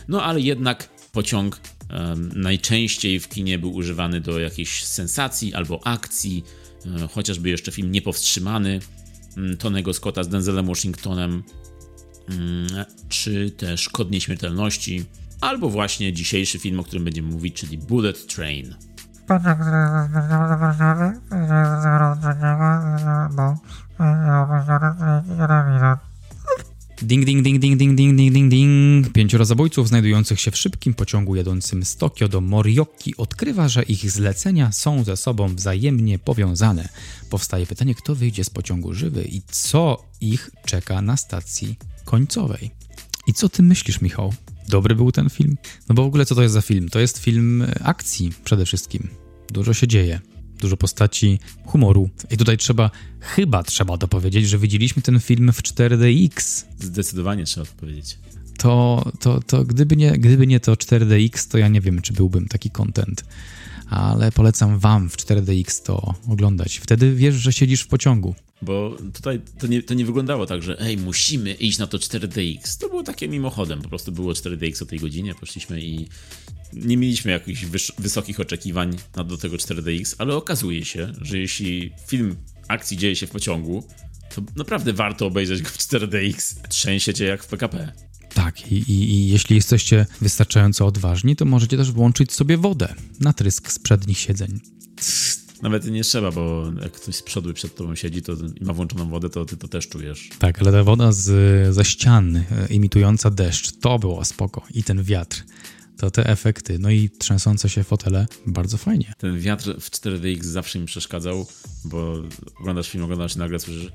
No 0.08 0.22
ale 0.22 0.40
jednak 0.40 0.88
pociąg 1.12 1.60
em, 1.88 2.32
najczęściej 2.34 3.20
w 3.20 3.28
kinie 3.28 3.58
był 3.58 3.74
używany 3.74 4.20
do 4.20 4.38
jakiejś 4.38 4.84
sensacji 4.84 5.54
albo 5.54 5.86
akcji, 5.86 6.44
e, 6.86 7.08
chociażby 7.08 7.48
jeszcze 7.48 7.72
film 7.72 7.92
Niepowstrzymany 7.92 8.80
mm, 9.36 9.56
Tonego 9.56 9.94
Scotta 9.94 10.24
z 10.24 10.28
Denzelem 10.28 10.66
Washingtonem, 10.66 11.42
mm, 12.28 12.84
czy 13.08 13.50
też 13.50 13.88
Kod 13.88 14.10
Nieśmiertelności, 14.10 15.04
albo 15.44 15.70
właśnie 15.70 16.12
dzisiejszy 16.12 16.58
film, 16.58 16.80
o 16.80 16.84
którym 16.84 17.04
będziemy 17.04 17.28
mówić, 17.28 17.54
czyli 17.54 17.78
Bullet 17.78 18.26
Train. 18.26 18.74
Ding, 27.02 27.24
ding, 27.24 27.42
ding, 27.42 27.58
ding, 27.58 27.78
ding, 27.78 27.96
ding, 27.96 28.16
ding, 28.16 28.32
ding, 28.32 28.50
ding. 28.50 29.12
Pięcioro 29.12 29.44
zabójców 29.44 29.88
znajdujących 29.88 30.40
się 30.40 30.50
w 30.50 30.56
szybkim 30.56 30.94
pociągu 30.94 31.36
jadącym 31.36 31.84
z 31.84 31.96
Tokio 31.96 32.28
do 32.28 32.40
Morioki 32.40 33.16
odkrywa, 33.16 33.68
że 33.68 33.82
ich 33.82 34.10
zlecenia 34.10 34.72
są 34.72 35.04
ze 35.04 35.16
sobą 35.16 35.54
wzajemnie 35.54 36.18
powiązane. 36.18 36.88
Powstaje 37.30 37.66
pytanie, 37.66 37.94
kto 37.94 38.14
wyjdzie 38.14 38.44
z 38.44 38.50
pociągu 38.50 38.94
żywy 38.94 39.24
i 39.24 39.42
co 39.50 40.04
ich 40.20 40.50
czeka 40.64 41.02
na 41.02 41.16
stacji 41.16 41.78
końcowej. 42.04 42.70
I 43.26 43.32
co 43.32 43.48
ty 43.48 43.62
myślisz, 43.62 44.00
Michał? 44.00 44.32
Dobry 44.68 44.94
był 44.94 45.12
ten 45.12 45.30
film? 45.30 45.56
No 45.88 45.94
bo 45.94 46.02
w 46.02 46.06
ogóle 46.06 46.26
co 46.26 46.34
to 46.34 46.42
jest 46.42 46.54
za 46.54 46.60
film? 46.60 46.88
To 46.88 47.00
jest 47.00 47.18
film 47.18 47.62
e, 47.62 47.82
akcji 47.84 48.32
przede 48.44 48.64
wszystkim. 48.66 49.08
Dużo 49.52 49.74
się 49.74 49.88
dzieje. 49.88 50.20
Dużo 50.60 50.76
postaci, 50.76 51.38
humoru. 51.66 52.10
I 52.30 52.36
tutaj 52.36 52.58
trzeba, 52.58 52.90
chyba 53.20 53.62
trzeba 53.62 53.96
dopowiedzieć, 53.96 54.48
że 54.48 54.58
widzieliśmy 54.58 55.02
ten 55.02 55.20
film 55.20 55.52
w 55.52 55.62
4DX 55.62 56.64
Zdecydowanie 56.78 57.44
trzeba 57.44 57.66
to 57.66 57.72
powiedzieć. 57.72 58.18
to, 58.58 59.04
to, 59.20 59.40
to 59.40 59.64
gdyby, 59.64 59.96
nie, 59.96 60.12
gdyby 60.12 60.46
nie 60.46 60.60
to 60.60 60.72
4DX, 60.72 61.50
to 61.50 61.58
ja 61.58 61.68
nie 61.68 61.80
wiem, 61.80 62.02
czy 62.02 62.12
byłbym 62.12 62.48
taki 62.48 62.70
content. 62.70 63.24
Ale 63.90 64.32
polecam 64.32 64.78
wam 64.78 65.10
w 65.10 65.16
4DX 65.16 65.82
to 65.82 66.14
oglądać. 66.28 66.78
Wtedy 66.78 67.14
wiesz, 67.14 67.34
że 67.34 67.52
siedzisz 67.52 67.82
w 67.82 67.88
pociągu. 67.88 68.34
Bo 68.62 68.96
tutaj 69.14 69.40
to 69.58 69.66
nie, 69.66 69.82
to 69.82 69.94
nie 69.94 70.04
wyglądało 70.04 70.46
tak, 70.46 70.62
że 70.62 70.80
ej, 70.80 70.96
musimy 70.96 71.52
iść 71.52 71.78
na 71.78 71.86
to 71.86 71.98
4DX. 71.98 72.80
To 72.80 72.88
było 72.88 73.02
takie 73.02 73.28
mimochodem, 73.28 73.82
po 73.82 73.88
prostu 73.88 74.12
było 74.12 74.32
4DX 74.32 74.82
o 74.82 74.86
tej 74.86 74.98
godzinie, 74.98 75.34
poszliśmy 75.34 75.80
i 75.80 76.08
nie 76.72 76.96
mieliśmy 76.96 77.32
jakichś 77.32 77.64
wyż, 77.64 77.92
wysokich 77.98 78.40
oczekiwań 78.40 78.96
na 79.16 79.24
do 79.24 79.38
tego 79.38 79.56
4DX, 79.56 80.14
ale 80.18 80.36
okazuje 80.36 80.84
się, 80.84 81.12
że 81.20 81.38
jeśli 81.38 81.92
film 82.06 82.36
akcji 82.68 82.96
dzieje 82.96 83.16
się 83.16 83.26
w 83.26 83.30
pociągu, 83.30 83.84
to 84.34 84.42
naprawdę 84.56 84.92
warto 84.92 85.26
obejrzeć 85.26 85.62
go 85.62 85.68
w 85.68 85.78
4DX. 85.78 86.54
Trzęsie 86.68 87.14
cię 87.14 87.24
jak 87.24 87.44
w 87.44 87.46
PKP. 87.46 87.92
Tak, 88.34 88.72
i, 88.72 88.74
i, 88.74 89.10
i 89.12 89.28
jeśli 89.28 89.56
jesteście 89.56 90.06
wystarczająco 90.20 90.86
odważni, 90.86 91.36
to 91.36 91.44
możecie 91.44 91.76
też 91.76 91.92
włączyć 91.92 92.32
sobie 92.32 92.56
wodę 92.56 92.94
na 93.20 93.32
trysk 93.32 93.70
z 93.70 93.78
przednich 93.78 94.18
siedzeń. 94.18 94.60
Nawet 95.62 95.90
nie 95.90 96.04
trzeba, 96.04 96.30
bo 96.30 96.72
jak 96.82 96.92
ktoś 96.92 97.16
z 97.16 97.22
przodu 97.22 97.54
przed 97.54 97.74
tobą 97.74 97.94
siedzi 97.94 98.22
to 98.22 98.32
i 98.60 98.64
ma 98.64 98.72
włączoną 98.72 99.08
wodę, 99.08 99.30
to 99.30 99.44
ty 99.44 99.56
to 99.56 99.68
też 99.68 99.88
czujesz. 99.88 100.28
Tak, 100.38 100.62
ale 100.62 100.72
ta 100.72 100.84
woda 100.84 101.12
z, 101.12 101.74
ze 101.74 101.84
ścian 101.84 102.36
e, 102.36 102.44
imitująca 102.70 103.30
deszcz, 103.30 103.72
to 103.80 103.98
było 103.98 104.24
spoko. 104.24 104.62
I 104.74 104.82
ten 104.82 105.02
wiatr. 105.02 105.44
to 105.96 106.10
te 106.10 106.26
efekty, 106.26 106.78
no 106.78 106.90
i 106.90 107.10
trzęsące 107.18 107.68
się 107.68 107.84
fotele, 107.84 108.26
bardzo 108.46 108.78
fajnie. 108.78 109.12
Ten 109.18 109.40
wiatr 109.40 109.74
w 109.80 109.90
4DX 109.90 110.42
zawsze 110.42 110.78
mi 110.78 110.86
przeszkadzał, 110.86 111.46
bo 111.84 112.22
oglądasz 112.60 112.90
film, 112.90 113.04
oglądasz 113.04 113.36
i 113.36 113.38
nagle 113.38 113.58
słyszysz 113.60 113.90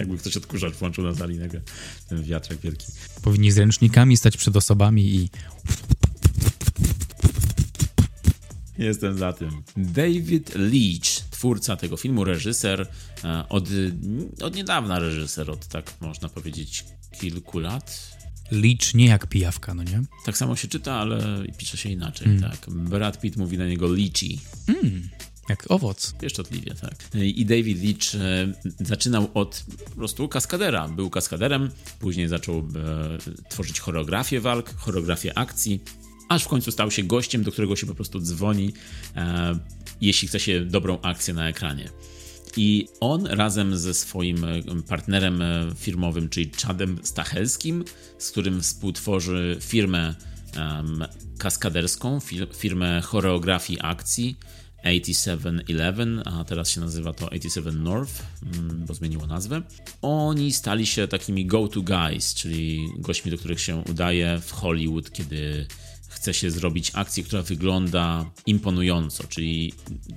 jakby 0.00 0.18
ktoś 0.18 0.36
odkurzacz 0.36 0.74
włączył 0.74 1.04
na 1.04 1.10
nagle 1.26 1.60
ten 2.08 2.22
wiatrak 2.22 2.58
wielki. 2.58 2.86
Powinni 3.22 3.52
z 3.52 3.58
ręcznikami 3.58 4.16
stać 4.16 4.36
przed 4.36 4.56
osobami 4.56 5.14
i 5.14 5.28
Jestem 8.78 9.18
za 9.18 9.32
tym. 9.32 9.62
David 9.76 10.54
Leach, 10.54 11.30
twórca 11.30 11.76
tego 11.76 11.96
filmu, 11.96 12.24
reżyser, 12.24 12.86
e, 13.24 13.48
od, 13.48 13.68
od 14.42 14.54
niedawna 14.54 14.98
reżyser, 14.98 15.50
od 15.50 15.66
tak 15.66 15.92
można 16.00 16.28
powiedzieć 16.28 16.84
kilku 17.20 17.58
lat. 17.58 18.16
licz 18.50 18.94
nie 18.94 19.06
jak 19.06 19.26
pijawka, 19.26 19.74
no 19.74 19.82
nie? 19.82 20.02
Tak 20.26 20.38
samo 20.38 20.56
się 20.56 20.68
czyta, 20.68 20.94
ale 20.94 21.42
pisze 21.58 21.76
się 21.76 21.88
inaczej, 21.88 22.28
tak. 22.40 22.70
Brad 22.70 23.20
Pitt 23.20 23.36
mówi 23.36 23.58
na 23.58 23.66
niego 23.66 23.86
Leachy. 23.86 24.38
Jak 25.50 25.70
owoc. 25.70 26.14
Pieszczotliwie, 26.20 26.74
tak. 26.74 26.94
I 27.14 27.46
David 27.46 27.84
Leach 27.84 28.14
e, 28.14 28.52
zaczynał 28.84 29.28
od 29.34 29.64
po 29.84 29.90
prostu 29.90 30.28
kaskadera. 30.28 30.88
Był 30.88 31.10
kaskaderem, 31.10 31.70
później 31.98 32.28
zaczął 32.28 32.58
e, 32.58 32.62
tworzyć 33.48 33.80
choreografię 33.80 34.40
walk, 34.40 34.74
choreografię 34.76 35.38
akcji, 35.38 35.80
aż 36.28 36.44
w 36.44 36.48
końcu 36.48 36.70
stał 36.72 36.90
się 36.90 37.02
gościem, 37.02 37.42
do 37.42 37.52
którego 37.52 37.76
się 37.76 37.86
po 37.86 37.94
prostu 37.94 38.20
dzwoni, 38.20 38.72
e, 39.16 39.58
jeśli 40.00 40.28
chce 40.28 40.40
się 40.40 40.64
dobrą 40.64 41.00
akcję 41.02 41.34
na 41.34 41.48
ekranie. 41.48 41.90
I 42.56 42.88
on 43.00 43.26
razem 43.26 43.78
ze 43.78 43.94
swoim 43.94 44.46
partnerem 44.88 45.42
firmowym, 45.78 46.28
czyli 46.28 46.50
Chadem 46.66 46.98
Stachelskim, 47.02 47.84
z 48.18 48.30
którym 48.30 48.62
współtworzy 48.62 49.56
firmę 49.60 50.14
em, 50.56 51.04
kaskaderską, 51.38 52.18
fir- 52.18 52.56
firmę 52.56 53.00
choreografii 53.00 53.78
akcji 53.82 54.36
8711, 54.84 56.22
a 56.24 56.44
teraz 56.44 56.70
się 56.70 56.80
nazywa 56.80 57.12
to 57.12 57.30
87 57.30 57.82
North, 57.82 58.22
mm, 58.42 58.84
bo 58.86 58.94
zmieniło 58.94 59.26
nazwę. 59.26 59.62
Oni 60.02 60.52
stali 60.52 60.86
się 60.86 61.08
takimi 61.08 61.46
go-to 61.46 61.82
guys, 61.82 62.34
czyli 62.34 62.88
gośćmi, 62.98 63.30
do 63.30 63.38
których 63.38 63.60
się 63.60 63.82
udaje 63.90 64.40
w 64.46 64.52
Hollywood, 64.52 65.12
kiedy 65.12 65.66
chce 66.08 66.34
się 66.34 66.50
zrobić 66.50 66.90
akcję, 66.94 67.24
która 67.24 67.42
wygląda 67.42 68.30
imponująco, 68.46 69.24
czyli 69.28 69.72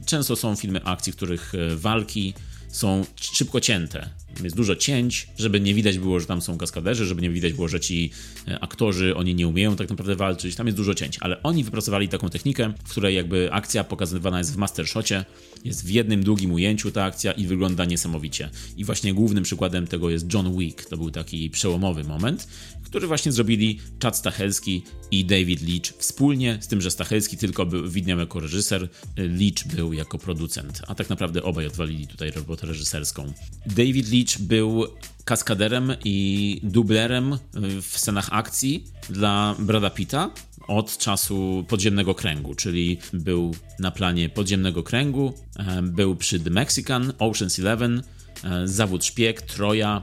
często 0.06 0.36
są 0.36 0.56
filmy 0.56 0.84
akcji, 0.84 1.14
których 1.14 1.56
e, 1.56 1.76
walki 1.76 2.34
są 2.72 3.06
szybko 3.16 3.62
cięte. 3.62 4.10
Jest 4.44 4.56
dużo 4.56 4.76
cięć, 4.76 5.28
żeby 5.38 5.60
nie 5.60 5.74
widać 5.74 6.00
było, 6.00 6.20
że 6.20 6.26
tam 6.26 6.42
są 6.42 6.58
kaskaderzy, 6.58 7.06
żeby 7.06 7.22
nie 7.22 7.30
widać 7.30 7.54
było, 7.54 7.68
że 7.68 7.80
ci 7.80 8.12
e, 8.48 8.60
aktorzy, 8.60 9.16
oni 9.16 9.36
nie 9.36 9.48
umieją 9.48 9.76
tak 9.76 9.90
naprawdę 9.90 10.16
walczyć. 10.16 10.56
Tam 10.56 10.68
jest 10.68 10.78
dużo 10.78 10.94
cięć, 10.94 11.18
ale 11.22 11.44
oni 11.44 11.64
wypracowali 11.64 12.10
taką 12.10 12.30
technikę, 12.30 12.74
w 12.86 12.90
której 12.90 13.16
jakby 13.16 13.52
akcja 13.52 13.84
pokazywana 13.84 14.38
jest 14.38 14.54
w 14.54 14.58
mastershocie, 14.58 15.26
jest 15.64 15.86
w 15.86 15.90
jednym 15.90 16.24
długim 16.24 16.52
ujęciu 16.52 16.92
ta 16.92 17.04
akcja 17.04 17.32
i 17.32 17.48
wygląda 17.48 17.86
niesamowicie. 17.86 18.50
I 18.78 18.86
właśnie 18.86 19.14
głównym 19.14 19.44
przykładem 19.44 19.88
tego 19.88 20.10
jest 20.10 20.34
John 20.34 20.58
Wick. 20.58 20.86
To 20.86 20.98
był 20.98 21.12
taki 21.12 21.50
przełomowy 21.50 22.04
moment, 22.04 22.48
który 22.84 23.08
właśnie 23.08 23.32
zrobili 23.32 23.80
Chad 24.04 24.18
Stachelski 24.18 24.84
i 25.12 25.26
David 25.26 25.62
Leach 25.62 25.98
wspólnie, 25.98 26.58
z 26.62 26.68
tym, 26.68 26.82
że 26.82 26.92
Stachelski 26.92 27.38
tylko 27.38 27.66
był 27.66 27.90
widniał 27.90 28.20
jako 28.20 28.40
reżyser, 28.40 28.90
Leach 29.18 29.76
był 29.76 29.94
jako 29.94 30.18
producent, 30.18 30.82
a 30.88 30.96
tak 30.96 31.10
naprawdę 31.10 31.44
obaj 31.44 31.68
odwalili 31.68 32.08
tutaj 32.08 32.32
robotę 32.32 32.68
reżyserską. 32.68 33.34
David 33.66 34.12
Leach 34.12 34.23
był 34.38 34.86
kaskaderem 35.26 35.96
i 36.06 36.60
dublerem 36.64 37.38
w 37.82 37.98
scenach 37.98 38.28
akcji 38.32 38.86
dla 39.10 39.56
Brada 39.60 39.90
Pitta 39.90 40.32
od 40.68 40.98
czasu 40.98 41.66
podziemnego 41.68 42.16
kręgu, 42.16 42.56
czyli 42.56 42.98
był 43.14 43.56
na 43.80 43.92
planie 43.92 44.30
podziemnego 44.30 44.84
kręgu, 44.84 45.34
e, 45.58 45.82
był 45.82 46.16
przy 46.16 46.40
The 46.40 46.50
Mexican, 46.50 47.10
Ocean's 47.20 47.60
Eleven, 47.60 48.04
e, 48.44 48.68
Zawód 48.68 49.06
Szpieg, 49.06 49.42
Troja 49.42 50.02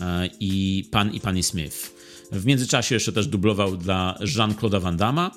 e, 0.00 0.28
i 0.40 0.84
Pan 0.90 1.14
i 1.14 1.20
Pani 1.20 1.42
Smith. 1.42 1.94
W 2.32 2.46
międzyczasie 2.46 2.94
jeszcze 2.94 3.12
też 3.12 3.26
dublował 3.26 3.76
dla 3.76 4.18
Jean-Claude'a 4.20 4.80
Van 4.80 4.96
Damme 4.96 5.30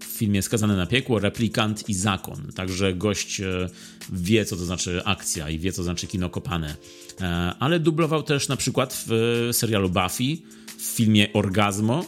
w 0.00 0.18
filmie 0.18 0.42
Skazany 0.42 0.76
na 0.76 0.86
piekło, 0.86 1.18
Replikant 1.18 1.88
i 1.88 1.94
Zakon. 1.94 2.52
Także 2.54 2.94
gość 2.94 3.40
wie, 4.12 4.44
co 4.44 4.56
to 4.56 4.64
znaczy 4.64 5.04
akcja 5.04 5.50
i 5.50 5.58
wie, 5.58 5.72
co 5.72 5.76
to 5.76 5.82
znaczy 5.82 6.06
kino 6.06 6.30
kopane. 6.30 6.76
E, 7.20 7.54
Ale 7.58 7.80
dublował 7.80 8.22
też 8.22 8.48
na 8.48 8.56
przykład 8.56 9.04
w 9.06 9.12
e, 9.12 9.52
serialu 9.52 9.88
Buffy, 9.88 10.36
w 10.78 10.82
filmie 10.82 11.32
Orgazmo, 11.32 12.04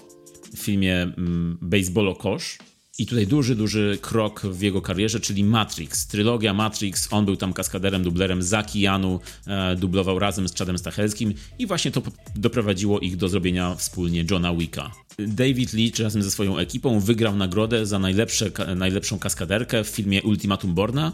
w 0.55 0.59
filmie 0.59 1.03
mm, 1.03 1.59
Baseball 1.63 2.17
Kosz. 2.17 2.59
I 3.01 3.07
tutaj 3.07 3.27
duży, 3.27 3.57
duży 3.57 3.99
krok 4.01 4.41
w 4.41 4.61
jego 4.61 4.83
karierze, 4.83 5.21
czyli 5.21 5.45
Matrix. 5.45 6.07
Trylogia 6.07 6.55
Matrix, 6.55 7.09
on 7.11 7.25
był 7.25 7.37
tam 7.37 7.53
kaskaderem, 7.53 8.03
dublerem 8.03 8.43
Zaki 8.43 8.81
Janu, 8.81 9.21
e, 9.47 9.77
dublował 9.77 10.19
razem 10.19 10.49
z 10.49 10.55
Chadem 10.55 10.79
Stachelskim 10.79 11.35
i 11.59 11.67
właśnie 11.67 11.91
to 11.91 12.03
doprowadziło 12.37 13.01
ich 13.01 13.17
do 13.17 13.29
zrobienia 13.29 13.75
wspólnie 13.75 14.25
Johna 14.31 14.55
Wicka. 14.55 14.91
David 15.19 15.73
Leach 15.73 15.99
razem 15.99 16.23
ze 16.23 16.31
swoją 16.31 16.59
ekipą 16.59 17.01
wygrał 17.01 17.37
nagrodę 17.37 17.87
za 17.87 17.99
najlepsze, 17.99 18.51
najlepszą 18.77 19.19
kaskaderkę 19.19 19.85
w 19.85 19.89
filmie 19.89 20.23
Ultimatum 20.23 20.75
Borna 20.75 21.13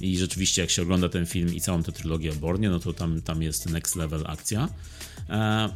i 0.00 0.18
rzeczywiście 0.18 0.62
jak 0.62 0.70
się 0.70 0.82
ogląda 0.82 1.08
ten 1.08 1.26
film 1.26 1.54
i 1.54 1.60
całą 1.60 1.82
tę 1.82 1.92
trylogię 1.92 2.32
o 2.32 2.34
Bornie, 2.34 2.70
no 2.70 2.80
to 2.80 2.92
tam, 2.92 3.22
tam 3.22 3.42
jest 3.42 3.70
next 3.70 3.96
level 3.96 4.24
akcja. 4.26 4.68
E, 5.30 5.68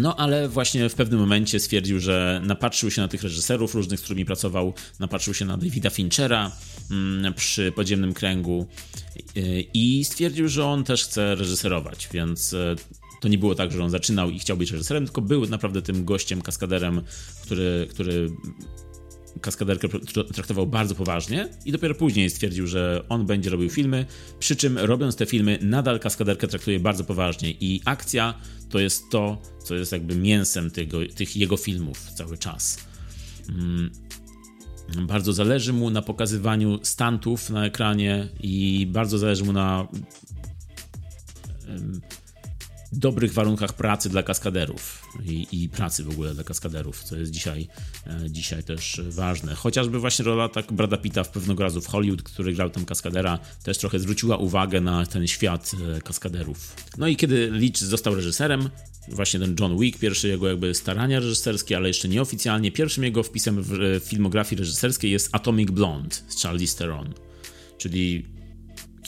no, 0.00 0.16
ale 0.16 0.48
właśnie 0.48 0.88
w 0.88 0.94
pewnym 0.94 1.20
momencie 1.20 1.60
stwierdził, 1.60 2.00
że 2.00 2.40
napatrzył 2.44 2.90
się 2.90 3.02
na 3.02 3.08
tych 3.08 3.22
reżyserów 3.22 3.74
różnych, 3.74 4.00
z 4.00 4.02
którymi 4.02 4.24
pracował, 4.24 4.74
napatrzył 4.98 5.34
się 5.34 5.44
na 5.44 5.56
Davida 5.56 5.90
Finchera 5.90 6.52
mm, 6.90 7.34
przy 7.34 7.72
podziemnym 7.72 8.14
kręgu 8.14 8.66
yy, 9.34 9.64
i 9.74 10.04
stwierdził, 10.04 10.48
że 10.48 10.64
on 10.64 10.84
też 10.84 11.04
chce 11.04 11.34
reżyserować, 11.34 12.08
więc 12.12 12.54
e, 12.54 12.76
to 13.20 13.28
nie 13.28 13.38
było 13.38 13.54
tak, 13.54 13.72
że 13.72 13.84
on 13.84 13.90
zaczynał 13.90 14.30
i 14.30 14.38
chciał 14.38 14.56
być 14.56 14.70
reżyserem, 14.70 15.04
tylko 15.04 15.22
był 15.22 15.46
naprawdę 15.46 15.82
tym 15.82 16.04
gościem, 16.04 16.42
kaskaderem, 16.42 17.02
który, 17.42 17.86
który 17.90 18.30
kaskaderkę 19.40 19.88
tr- 19.88 20.32
traktował 20.32 20.66
bardzo 20.66 20.94
poważnie 20.94 21.48
i 21.64 21.72
dopiero 21.72 21.94
później 21.94 22.30
stwierdził, 22.30 22.66
że 22.66 23.04
on 23.08 23.26
będzie 23.26 23.50
robił 23.50 23.70
filmy, 23.70 24.06
przy 24.38 24.56
czym 24.56 24.78
robiąc 24.78 25.16
te 25.16 25.26
filmy 25.26 25.58
nadal 25.62 26.00
kaskaderkę 26.00 26.48
traktuje 26.48 26.80
bardzo 26.80 27.04
poważnie 27.04 27.50
i 27.50 27.80
akcja 27.84 28.34
to 28.68 28.78
jest 28.78 29.10
to, 29.10 29.42
co 29.64 29.74
jest 29.74 29.92
jakby 29.92 30.16
mięsem 30.16 30.70
tego, 30.70 30.98
tych 31.14 31.36
jego 31.36 31.56
filmów 31.56 31.98
cały 31.98 32.38
czas. 32.38 32.78
Mm. 33.48 33.90
Bardzo 35.06 35.32
zależy 35.32 35.72
mu 35.72 35.90
na 35.90 36.02
pokazywaniu 36.02 36.78
stantów 36.82 37.50
na 37.50 37.66
ekranie 37.66 38.28
i 38.40 38.86
bardzo 38.90 39.18
zależy 39.18 39.44
mu 39.44 39.52
na 39.52 39.88
dobrych 42.92 43.32
warunkach 43.32 43.72
pracy 43.72 44.08
dla 44.08 44.22
kaskaderów 44.22 45.02
i, 45.24 45.46
i 45.52 45.68
pracy 45.68 46.04
w 46.04 46.10
ogóle 46.10 46.34
dla 46.34 46.44
kaskaderów, 46.44 47.04
co 47.04 47.16
jest 47.16 47.32
dzisiaj, 47.32 47.68
e, 48.06 48.30
dzisiaj 48.30 48.62
też 48.62 49.00
ważne. 49.08 49.54
Chociażby 49.54 49.98
właśnie 49.98 50.24
rola 50.24 50.48
tak 50.48 50.72
Brada 50.72 50.96
Pitta 50.96 51.24
w 51.24 51.30
pewnego 51.30 51.62
razu 51.62 51.80
w 51.80 51.86
Hollywood, 51.86 52.22
który 52.22 52.52
grał 52.52 52.70
tam 52.70 52.84
kaskadera, 52.84 53.38
też 53.62 53.78
trochę 53.78 53.98
zwróciła 53.98 54.36
uwagę 54.36 54.80
na 54.80 55.06
ten 55.06 55.26
świat 55.26 55.72
e, 55.96 56.00
kaskaderów. 56.00 56.76
No 56.98 57.06
i 57.06 57.16
kiedy 57.16 57.50
Leach 57.50 57.76
został 57.76 58.14
reżyserem, 58.14 58.70
właśnie 59.08 59.40
ten 59.40 59.56
John 59.60 59.78
Wick, 59.78 59.98
pierwsze 59.98 60.28
jego 60.28 60.48
jakby 60.48 60.74
starania 60.74 61.20
reżyserskie, 61.20 61.76
ale 61.76 61.88
jeszcze 61.88 62.08
nieoficjalnie, 62.08 62.72
pierwszym 62.72 63.04
jego 63.04 63.22
wpisem 63.22 63.62
w 63.62 63.72
e, 63.82 64.00
filmografii 64.00 64.58
reżyserskiej 64.58 65.10
jest 65.10 65.28
Atomic 65.32 65.70
Blonde 65.70 66.16
z 66.28 66.42
Charlize 66.42 66.78
Theron, 66.78 67.14
czyli 67.78 68.37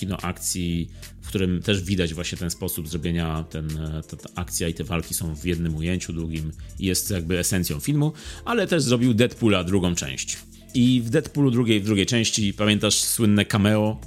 kino 0.00 0.16
akcji, 0.16 0.88
w 1.22 1.28
którym 1.28 1.62
też 1.62 1.82
widać 1.82 2.14
właśnie 2.14 2.38
ten 2.38 2.50
sposób 2.50 2.88
zrobienia, 2.88 3.44
ten, 3.50 3.68
ta, 4.08 4.16
ta 4.16 4.28
akcja 4.34 4.68
i 4.68 4.74
te 4.74 4.84
walki 4.84 5.14
są 5.14 5.36
w 5.36 5.44
jednym 5.44 5.76
ujęciu 5.76 6.12
długim 6.12 6.52
jest 6.78 7.10
jakby 7.10 7.38
esencją 7.38 7.80
filmu, 7.80 8.12
ale 8.44 8.66
też 8.66 8.82
zrobił 8.82 9.14
Deadpoola 9.14 9.64
drugą 9.64 9.94
część. 9.94 10.38
I 10.74 11.02
w 11.04 11.10
Deadpoolu 11.10 11.50
drugiej, 11.50 11.80
w 11.80 11.84
drugiej 11.84 12.06
części, 12.06 12.52
pamiętasz 12.52 12.94
słynne 12.94 13.44
cameo? 13.44 14.00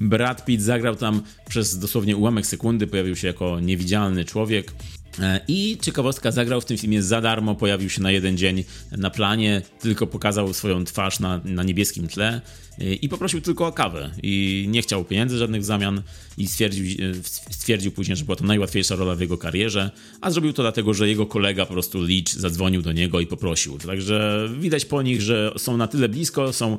Brad 0.00 0.44
Pitt 0.44 0.62
zagrał 0.62 0.96
tam 0.96 1.22
przez 1.48 1.78
dosłownie 1.78 2.16
ułamek 2.16 2.46
sekundy, 2.46 2.86
pojawił 2.86 3.16
się 3.16 3.26
jako 3.26 3.60
niewidzialny 3.60 4.24
człowiek. 4.24 4.72
E, 5.18 5.40
I 5.48 5.78
ciekawostka, 5.82 6.30
zagrał 6.30 6.60
w 6.60 6.64
tym 6.64 6.78
filmie 6.78 7.02
za 7.02 7.20
darmo, 7.20 7.54
pojawił 7.54 7.90
się 7.90 8.02
na 8.02 8.10
jeden 8.10 8.36
dzień 8.36 8.64
na 8.92 9.10
planie, 9.10 9.62
tylko 9.80 10.06
pokazał 10.06 10.54
swoją 10.54 10.84
twarz 10.84 11.20
na, 11.20 11.40
na 11.44 11.62
niebieskim 11.62 12.08
tle 12.08 12.40
e, 12.78 12.94
i 12.94 13.08
poprosił 13.08 13.40
tylko 13.40 13.66
o 13.66 13.72
kawę. 13.72 14.10
I 14.22 14.66
nie 14.68 14.82
chciał 14.82 15.04
pieniędzy 15.04 15.38
żadnych 15.38 15.62
w 15.62 15.64
zamian 15.64 16.02
i 16.38 16.46
stwierdził, 16.46 16.84
e, 16.84 17.14
stwierdził 17.50 17.92
później, 17.92 18.16
że 18.16 18.24
była 18.24 18.36
to 18.36 18.44
najłatwiejsza 18.44 18.96
rola 18.96 19.14
w 19.14 19.20
jego 19.20 19.38
karierze, 19.38 19.90
a 20.20 20.30
zrobił 20.30 20.52
to 20.52 20.62
dlatego, 20.62 20.94
że 20.94 21.08
jego 21.08 21.26
kolega 21.26 21.66
po 21.66 21.72
prostu 21.72 22.02
Leach 22.02 22.28
zadzwonił 22.28 22.82
do 22.82 22.92
niego 22.92 23.20
i 23.20 23.26
poprosił. 23.26 23.78
Także 23.78 24.48
widać 24.60 24.84
po 24.84 25.02
nich, 25.02 25.22
że 25.22 25.52
są 25.56 25.76
na 25.76 25.86
tyle 25.86 26.08
blisko, 26.08 26.52
są 26.52 26.78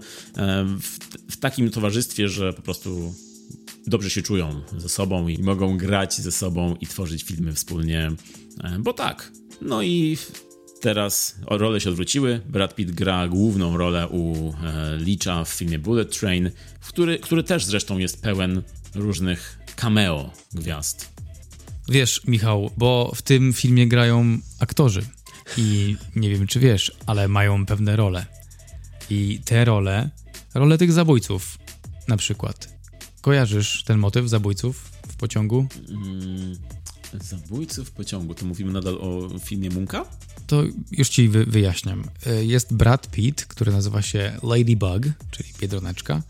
w, 0.80 0.98
w 1.32 1.38
takim 1.38 1.70
towarzystwie, 1.70 2.30
że 2.30 2.54
po 2.54 2.62
prostu 2.62 3.14
dobrze 3.88 4.10
się 4.10 4.22
czują 4.22 4.62
ze 4.78 4.90
sobą 4.90 5.28
i 5.28 5.44
mogą 5.44 5.78
grać 5.78 6.22
ze 6.22 6.32
sobą 6.32 6.76
i 6.82 6.88
tworzyć 6.88 7.24
filmy 7.24 7.54
wspólnie, 7.54 8.12
e, 8.64 8.80
bo 8.80 8.94
tak. 8.94 9.32
No 9.62 9.82
i 9.82 10.18
teraz 10.82 11.36
role 11.48 11.82
się 11.82 11.90
odwróciły. 11.90 12.42
Brad 12.50 12.76
Pitt 12.76 12.92
gra 12.92 13.28
główną 13.28 13.78
rolę 13.78 14.08
u 14.08 14.54
e, 14.54 14.98
Leacha 14.98 15.46
w 15.46 15.50
filmie 15.50 15.80
Bullet 15.80 16.20
Train, 16.20 16.52
który, 16.88 17.20
który 17.20 17.44
też 17.44 17.66
zresztą 17.66 17.98
jest 17.98 18.22
pełen 18.22 18.62
różnych 18.96 19.60
cameo 19.76 20.32
gwiazd. 20.54 21.16
Wiesz, 21.90 22.22
Michał, 22.28 22.72
bo 22.78 23.12
w 23.16 23.22
tym 23.22 23.54
filmie 23.54 23.88
grają 23.88 24.38
aktorzy 24.60 25.02
i 25.58 25.96
nie 26.16 26.30
wiem, 26.30 26.48
czy 26.48 26.60
wiesz, 26.60 26.92
ale 27.06 27.28
mają 27.28 27.66
pewne 27.66 27.96
role. 27.96 28.26
I 29.10 29.40
te 29.46 29.66
role, 29.66 30.10
role 30.54 30.78
tych 30.78 30.92
zabójców 30.92 31.58
na 32.08 32.18
przykład. 32.18 32.75
Kojarzysz 33.26 33.84
ten 33.84 33.98
motyw 33.98 34.30
zabójców 34.30 34.92
w 35.08 35.16
pociągu? 35.16 35.68
Zabójców 37.22 37.88
w 37.90 37.92
pociągu, 37.92 38.34
to 38.34 38.46
mówimy 38.46 38.74
nadal 38.74 38.98
o 39.02 39.30
filmie 39.40 39.70
Munka? 39.70 40.06
To 40.48 40.64
już 40.92 41.10
ci 41.10 41.30
wy 41.30 41.46
wyjaśniam. 41.46 42.04
E, 42.26 42.46
Jest 42.46 42.74
Brad 42.74 43.12
Pitt, 43.12 43.46
który 43.46 43.72
nazywa 43.72 44.02
się 44.02 44.38
Ladybug, 44.44 45.04
czyli 45.32 45.50
Biedroneczka. 45.60 46.22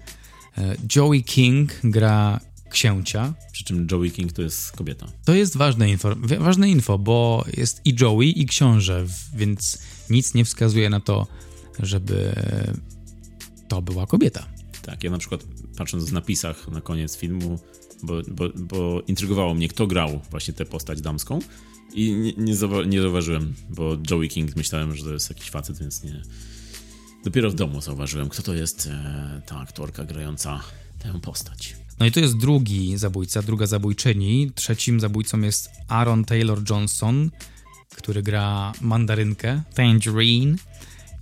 E, 0.57 0.75
Joey 0.95 1.23
King 1.23 1.71
gra 1.83 2.39
księcia. 2.69 3.33
Przy 3.51 3.63
czym 3.63 3.87
Joey 3.91 4.11
King 4.11 4.33
to 4.33 4.41
jest 4.41 4.71
kobieta. 4.71 5.07
To 5.25 5.33
jest 5.33 5.57
ważne 5.57 5.89
info, 5.89 6.15
ważne 6.39 6.69
info, 6.69 6.99
bo 6.99 7.45
jest 7.57 7.81
i 7.85 7.95
Joey, 8.01 8.41
i 8.41 8.45
książę, 8.45 9.05
więc 9.35 9.77
nic 10.09 10.33
nie 10.33 10.45
wskazuje 10.45 10.89
na 10.89 10.99
to, 10.99 11.27
żeby 11.79 12.35
to 13.67 13.81
była 13.81 14.07
kobieta. 14.07 14.54
Tak, 14.85 15.03
ja 15.03 15.11
na 15.11 15.17
przykład 15.17 15.43
patrząc 15.77 16.09
w 16.09 16.13
napisach 16.13 16.67
na 16.67 16.81
koniec 16.81 17.17
filmu, 17.17 17.59
bo, 18.03 18.21
bo, 18.27 18.49
bo 18.55 19.01
intrygowało 19.07 19.53
mnie, 19.53 19.67
kto 19.67 19.87
grał 19.87 20.21
właśnie 20.31 20.53
tę 20.53 20.65
postać 20.65 21.01
damską 21.01 21.39
i 21.93 22.11
nie, 22.11 22.33
nie, 22.33 22.55
zauwa- 22.55 22.87
nie 22.87 23.01
zauważyłem, 23.01 23.53
bo 23.69 23.97
Joey 24.11 24.29
King 24.29 24.55
myślałem, 24.55 24.95
że 24.95 25.03
to 25.03 25.13
jest 25.13 25.29
jakiś 25.29 25.49
facet, 25.49 25.79
więc 25.79 26.03
nie. 26.03 26.21
Dopiero 27.23 27.51
w 27.51 27.55
domu 27.55 27.81
zauważyłem, 27.81 28.29
kto 28.29 28.41
to 28.43 28.53
jest 28.53 28.87
e, 28.87 29.41
ta 29.45 29.59
aktorka 29.59 30.03
grająca 30.05 30.61
tę 30.99 31.19
postać. 31.21 31.75
No 31.99 32.05
i 32.05 32.11
to 32.11 32.19
jest 32.19 32.37
drugi 32.37 32.97
zabójca, 32.97 33.41
druga 33.41 33.65
zabójczyni. 33.65 34.51
Trzecim 34.55 34.99
zabójcą 34.99 35.41
jest 35.41 35.69
Aaron 35.87 36.25
Taylor 36.25 36.61
Johnson, 36.69 37.31
który 37.95 38.23
gra 38.23 38.73
mandarynkę, 38.81 39.61
Tangerine. 39.75 40.55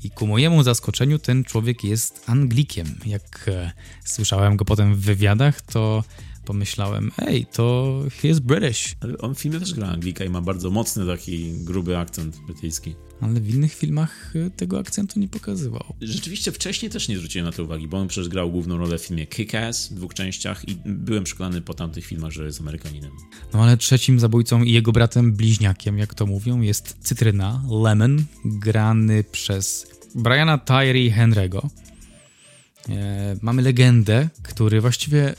I 0.04 0.12
ku 0.12 0.28
mojemu 0.28 0.64
zaskoczeniu 0.64 1.20
ten 1.20 1.44
człowiek 1.44 1.84
jest 1.84 2.24
Anglikiem. 2.30 2.88
Jak 3.06 3.46
e, 3.48 3.72
słyszałem 4.06 4.58
go 4.58 4.66
potem 4.66 4.96
w 4.96 5.00
wywiadach, 5.00 5.62
to 5.62 6.04
pomyślałem, 6.46 7.12
ej, 7.18 7.46
to 7.46 8.00
is 8.24 8.40
British. 8.40 8.96
Ale 9.00 9.18
on 9.18 9.36
w 9.36 9.40
filmie 9.40 9.60
też 9.60 9.74
gra 9.74 9.88
Anglika 9.88 10.24
i 10.24 10.30
ma 10.30 10.42
bardzo 10.42 10.70
mocny 10.70 11.06
taki 11.06 11.54
gruby 11.54 11.98
akcent 11.98 12.38
brytyjski. 12.46 12.96
Ale 13.22 13.40
w 13.40 13.50
innych 13.50 13.74
filmach 13.74 14.34
e, 14.36 14.50
tego 14.50 14.80
akcentu 14.80 15.20
nie 15.20 15.28
pokazywał. 15.28 15.84
Rzeczywiście 16.02 16.52
wcześniej 16.52 16.92
też 16.92 17.08
nie 17.08 17.18
zwróciłem 17.18 17.46
na 17.46 17.52
to 17.52 17.64
uwagi, 17.64 17.88
bo 17.88 17.98
on 17.98 18.08
przecież 18.08 18.30
grał 18.30 18.52
główną 18.52 18.78
rolę 18.78 18.98
w 18.98 19.02
filmie 19.02 19.28
Kick-Ass 19.28 19.92
w 19.92 19.94
dwóch 19.94 20.14
częściach 20.14 20.70
i 20.70 20.78
byłem 20.86 21.24
przekonany 21.24 21.62
po 21.62 21.74
tamtych 21.74 22.06
filmach, 22.06 22.32
że 22.32 22.46
jest 22.46 22.62
Amerykaninem. 22.62 23.12
No 23.54 23.64
ale 23.64 23.78
trzecim 23.78 24.20
zabójcą 24.20 24.64
i 24.64 24.72
jego 24.72 24.92
bratem 24.92 25.34
bliźniakiem, 25.34 25.98
jak 25.98 26.14
to 26.14 26.26
mówią, 26.26 26.62
jest 26.62 26.98
Cytryna, 27.00 27.64
Lemon, 27.84 28.24
grany 28.46 29.24
przez 29.24 29.93
Briana 30.16 30.58
Tyree 30.58 31.12
Henry'ego. 31.12 31.70
E, 32.90 33.36
mamy 33.42 33.62
legendę, 33.62 34.30
który 34.44 34.82
właściwie 34.82 35.36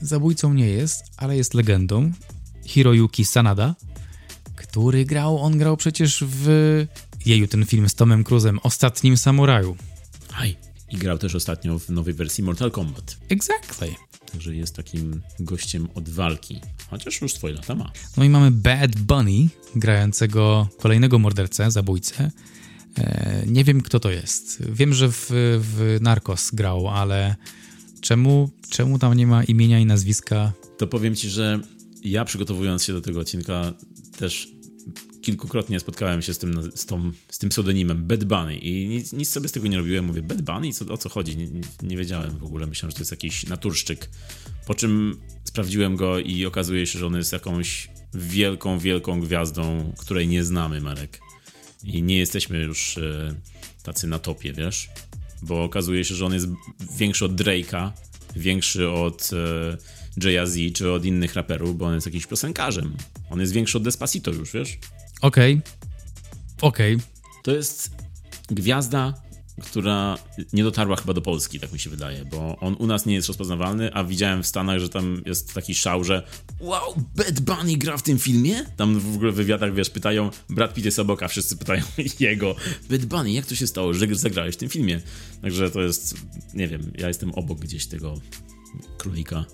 zabójcą 0.00 0.54
nie 0.54 0.68
jest, 0.68 1.04
ale 1.16 1.36
jest 1.36 1.54
legendą. 1.54 2.12
Hiroyuki 2.64 3.24
Sanada, 3.24 3.74
który 4.56 5.04
grał, 5.04 5.38
on 5.38 5.58
grał 5.58 5.76
przecież 5.76 6.24
w 6.26 6.86
jeju 7.26 7.48
ten 7.48 7.66
film 7.66 7.88
z 7.88 7.94
Tomem 7.94 8.24
Cruzem, 8.24 8.58
Ostatnim 8.62 9.16
Samuraju. 9.16 9.76
Aj! 10.36 10.56
I 10.90 10.96
grał 10.96 11.18
też 11.18 11.34
ostatnio 11.34 11.78
w 11.78 11.88
nowej 11.88 12.14
wersji 12.14 12.44
Mortal 12.44 12.70
Kombat. 12.70 13.16
Exactly. 13.28 13.94
Także 14.32 14.54
jest 14.54 14.76
takim 14.76 15.22
gościem 15.40 15.88
od 15.94 16.08
walki. 16.08 16.60
Chociaż 16.90 17.20
już 17.20 17.34
swoje 17.34 17.54
lata 17.54 17.74
ma. 17.74 17.92
No 18.16 18.24
i 18.24 18.28
mamy 18.28 18.50
Bad 18.50 18.96
Bunny, 18.96 19.48
grającego 19.76 20.68
kolejnego 20.80 21.18
mordercę, 21.18 21.70
zabójcę. 21.70 22.30
E, 22.98 23.44
nie 23.46 23.64
wiem, 23.64 23.80
kto 23.80 24.00
to 24.00 24.10
jest. 24.10 24.62
Wiem, 24.72 24.94
że 24.94 25.08
w, 25.08 25.30
w 25.60 25.98
Narcos 26.00 26.50
grał, 26.50 26.88
ale 26.88 27.36
czemu, 28.00 28.50
czemu 28.70 28.98
tam 28.98 29.14
nie 29.14 29.26
ma 29.26 29.44
imienia 29.44 29.78
i 29.78 29.86
nazwiska? 29.86 30.52
To 30.78 30.86
powiem 30.86 31.14
ci, 31.14 31.30
że 31.30 31.60
ja 32.04 32.24
przygotowując 32.24 32.84
się 32.84 32.92
do 32.92 33.00
tego 33.00 33.20
odcinka 33.20 33.72
też 34.18 34.48
kilkukrotnie 35.22 35.80
spotkałem 35.80 36.22
się 36.22 36.34
z 36.34 36.38
tym, 36.38 36.70
z, 36.74 36.86
tą, 36.86 37.12
z 37.30 37.38
tym 37.38 37.50
pseudonimem 37.50 38.04
Bad 38.06 38.24
Bunny 38.24 38.56
i 38.56 38.88
nic, 38.88 39.12
nic 39.12 39.28
sobie 39.28 39.48
z 39.48 39.52
tego 39.52 39.68
nie 39.68 39.78
robiłem. 39.78 40.04
Mówię, 40.04 40.22
Bad 40.22 40.42
Bunny? 40.42 40.72
Co, 40.72 40.92
o 40.92 40.98
co 40.98 41.08
chodzi? 41.08 41.36
Nie, 41.36 41.46
nie, 41.82 41.96
wiedziałem 41.96 42.38
w 42.38 42.44
ogóle. 42.44 42.66
Myślałem, 42.66 42.90
że 42.90 42.94
to 42.94 43.00
jest 43.00 43.10
jakiś 43.10 43.46
naturszczyk. 43.46 44.10
Po 44.66 44.74
czym 44.74 45.20
sprawdziłem 45.44 45.96
go 45.96 46.18
i 46.18 46.46
okazuje 46.46 46.86
się, 46.86 46.98
że 46.98 47.06
on 47.06 47.16
jest 47.16 47.32
jakąś 47.32 47.88
wielką, 48.14 48.78
wielką 48.78 49.20
gwiazdą, 49.20 49.92
której 49.98 50.28
nie 50.28 50.44
znamy, 50.44 50.80
Marek. 50.80 51.20
I 51.84 52.02
nie 52.02 52.18
jesteśmy 52.18 52.58
już 52.58 52.98
e, 52.98 53.34
tacy 53.82 54.06
na 54.06 54.18
topie, 54.18 54.52
wiesz? 54.52 54.88
Bo 55.42 55.64
okazuje 55.64 56.04
się, 56.04 56.14
że 56.14 56.26
on 56.26 56.32
jest 56.32 56.46
większy 56.96 57.24
od 57.24 57.32
Drake'a, 57.32 57.90
większy 58.36 58.90
od 58.90 59.30
e, 59.32 59.76
Jay-Z 60.16 60.72
czy 60.74 60.92
od 60.92 61.04
innych 61.04 61.34
raperów, 61.34 61.78
bo 61.78 61.86
on 61.86 61.94
jest 61.94 62.06
jakimś 62.06 62.26
piosenkarzem. 62.26 62.96
On 63.30 63.40
jest 63.40 63.52
większy 63.52 63.78
od 63.78 63.84
Despacito 63.84 64.30
już, 64.30 64.52
wiesz? 64.52 64.78
Okej. 65.20 65.60
Okej. 66.60 66.98
To 67.42 67.52
jest 67.52 67.90
gwiazda, 68.50 69.14
która 69.62 70.18
nie 70.52 70.64
dotarła 70.64 70.96
chyba 70.96 71.12
do 71.12 71.22
Polski, 71.22 71.60
tak 71.60 71.72
mi 71.72 71.78
się 71.78 71.90
wydaje, 71.90 72.24
bo 72.24 72.58
on 72.58 72.76
u 72.78 72.86
nas 72.86 73.06
nie 73.06 73.14
jest 73.14 73.28
rozpoznawalny, 73.28 73.94
a 73.94 74.04
widziałem 74.04 74.42
w 74.42 74.46
Stanach, 74.46 74.78
że 74.78 74.88
tam 74.88 75.22
jest 75.26 75.54
taki 75.54 75.74
szał, 75.74 76.04
że 76.04 76.22
wow, 76.60 76.94
Bad 77.16 77.40
Bunny 77.40 77.76
gra 77.76 77.96
w 77.96 78.02
tym 78.02 78.18
filmie? 78.18 78.64
Tam 78.76 79.00
w 79.00 79.14
ogóle 79.14 79.32
w 79.32 79.34
wywiadach, 79.34 79.74
wiesz, 79.74 79.90
pytają, 79.90 80.30
Brad 80.48 80.74
Pitt 80.74 80.84
jest 80.84 80.98
obok, 80.98 81.22
a 81.22 81.28
wszyscy 81.28 81.56
pytają 81.56 81.82
jego, 82.20 82.56
Bad 82.90 83.04
Bunny, 83.04 83.32
jak 83.32 83.46
to 83.46 83.54
się 83.54 83.66
stało, 83.66 83.94
że 83.94 84.06
zagrałeś 84.14 84.54
w 84.54 84.58
tym 84.58 84.68
filmie? 84.68 85.00
Także 85.42 85.70
to 85.70 85.80
jest, 85.80 86.14
nie 86.54 86.68
wiem, 86.68 86.92
ja 86.98 87.08
jestem 87.08 87.32
obok 87.32 87.58
gdzieś 87.58 87.86
tego 87.86 88.20
królika. 88.98 89.44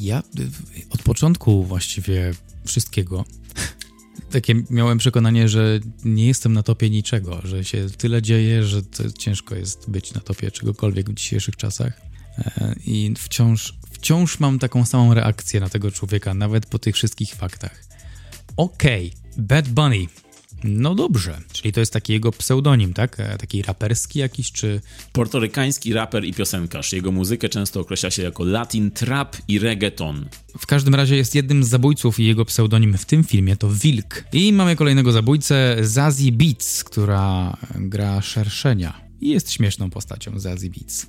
Ja 0.00 0.22
y, 0.38 0.50
od 0.90 1.02
początku 1.02 1.64
właściwie 1.64 2.34
wszystkiego 2.66 3.24
takie 4.30 4.54
miałem 4.70 4.98
przekonanie, 4.98 5.48
że 5.48 5.80
nie 6.04 6.26
jestem 6.26 6.52
na 6.52 6.62
topie 6.62 6.90
niczego, 6.90 7.40
że 7.44 7.64
się 7.64 7.86
tyle 7.98 8.22
dzieje, 8.22 8.64
że 8.64 8.82
ciężko 9.18 9.54
jest 9.54 9.90
być 9.90 10.14
na 10.14 10.20
topie 10.20 10.50
czegokolwiek 10.50 11.10
w 11.10 11.14
dzisiejszych 11.14 11.56
czasach. 11.56 12.00
E, 12.38 12.74
I 12.86 13.14
wciąż, 13.18 13.74
wciąż 13.90 14.40
mam 14.40 14.58
taką 14.58 14.84
samą 14.84 15.14
reakcję 15.14 15.60
na 15.60 15.68
tego 15.68 15.90
człowieka, 15.90 16.34
nawet 16.34 16.66
po 16.66 16.78
tych 16.78 16.94
wszystkich 16.94 17.34
faktach. 17.34 17.84
Okej, 18.56 19.12
Bad 19.36 19.68
Bunny. 19.68 20.06
No 20.66 20.94
dobrze, 20.94 21.40
czyli 21.52 21.72
to 21.72 21.80
jest 21.80 21.92
taki 21.92 22.12
jego 22.12 22.32
pseudonim, 22.32 22.94
tak? 22.94 23.20
E, 23.20 23.38
Taki 23.38 23.62
raperski 23.62 24.18
jakiś, 24.18 24.52
czy... 24.52 24.80
Portorykański 25.12 25.92
raper 25.92 26.24
i 26.24 26.34
piosenkarz. 26.34 26.92
Jego 26.92 27.12
muzykę 27.12 27.48
często 27.48 27.80
określa 27.80 28.10
się 28.10 28.22
jako 28.22 28.44
latin, 28.44 28.90
trap 28.90 29.36
i 29.48 29.58
reggaeton. 29.58 30.28
W 30.58 30.66
każdym 30.66 30.94
razie 30.94 31.16
jest 31.16 31.34
jednym 31.34 31.64
z 31.64 31.68
zabójców 31.68 32.20
i 32.20 32.24
jego 32.24 32.44
pseudonim 32.44 32.98
w 32.98 33.04
tym 33.04 33.24
filmie 33.24 33.56
to 33.56 33.68
Wilk. 33.70 34.24
I 34.32 34.52
mamy 34.52 34.76
kolejnego 34.76 35.12
zabójcę, 35.12 35.76
Zazie 35.82 36.32
Beats, 36.32 36.84
która 36.84 37.56
gra 37.74 38.20
Szerszenia. 38.20 39.00
I 39.20 39.28
jest 39.28 39.52
śmieszną 39.52 39.90
postacią 39.90 40.38
Zazie 40.38 40.70
Beats. 40.70 41.06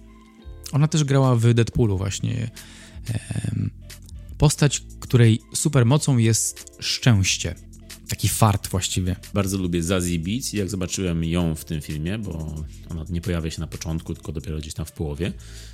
Ona 0.72 0.88
też 0.88 1.04
grała 1.04 1.36
w 1.36 1.54
Deadpoolu 1.54 1.98
właśnie. 1.98 2.52
Postać, 4.38 4.84
której 5.00 5.42
supermocą 5.54 6.18
jest 6.18 6.66
szczęście. 6.80 7.56
Taki 8.10 8.30
fart 8.30 8.68
właściwie. 8.68 9.16
Bardzo 9.34 9.58
lubię 9.58 9.84
Zazie 9.84 10.20
Beats 10.20 10.54
jak 10.54 10.70
zobaczyłem 10.70 11.24
ją 11.24 11.56
w 11.56 11.66
tym 11.66 11.82
filmie, 11.82 12.18
bo 12.18 12.56
ona 12.90 13.06
nie 13.10 13.22
pojawia 13.22 13.52
się 13.52 13.62
na 13.62 13.68
początku, 13.68 14.14
tylko 14.14 14.32
dopiero 14.32 14.58
gdzieś 14.58 14.74
tam 14.74 14.86
w 14.86 14.92
połowie, 14.92 15.34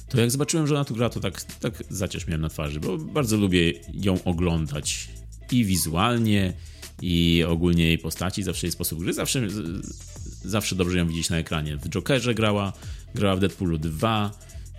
to 0.10 0.22
jak 0.22 0.32
zobaczyłem, 0.32 0.68
że 0.68 0.76
ona 0.76 0.86
tu 0.86 0.96
gra, 0.96 1.10
to 1.10 1.20
tak, 1.20 1.44
tak 1.44 1.84
zacierz 1.90 2.28
miałem 2.28 2.42
na 2.42 2.50
twarzy, 2.50 2.80
bo 2.80 2.98
bardzo 2.98 3.38
lubię 3.38 3.74
ją 3.94 4.24
oglądać 4.24 5.10
i 5.52 5.66
wizualnie, 5.66 6.54
i 7.02 7.44
ogólnie 7.48 7.88
jej 7.88 7.98
postaci, 7.98 8.44
zawsze 8.44 8.68
jej 8.68 8.72
sposób 8.72 9.00
gry, 9.00 9.14
zawsze, 9.14 9.48
zawsze 10.44 10.76
dobrze 10.76 10.98
ją 10.98 11.08
widzieć 11.08 11.30
na 11.30 11.38
ekranie. 11.38 11.78
W 11.78 11.90
Jokerze 11.90 12.36
grała, 12.36 12.74
grała 13.16 13.36
w 13.36 13.40
Deadpoolu 13.40 13.78
2 13.78 14.32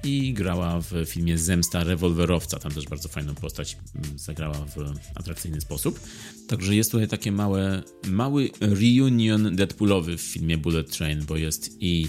i 0.05 0.33
grała 0.33 0.81
w 0.81 0.93
filmie 1.07 1.39
Zemsta 1.39 1.85
rewolwerowca. 1.85 2.59
Tam 2.59 2.73
też 2.73 2.85
bardzo 2.85 3.09
fajną 3.09 3.35
postać 3.35 3.77
mm, 3.95 4.19
zagrała 4.19 4.55
w 4.55 4.77
atrakcyjny 5.15 5.61
sposób. 5.61 6.01
Także 6.49 6.75
jest 6.77 6.91
tutaj 6.91 7.09
takie 7.09 7.33
małe, 7.33 7.83
mały 8.09 8.51
reunion 8.61 9.57
Deadpoolowy 9.57 10.17
w 10.17 10.21
filmie 10.21 10.59
Bullet 10.59 10.97
Train, 10.97 11.25
bo 11.25 11.37
jest 11.37 11.77
i 11.81 12.09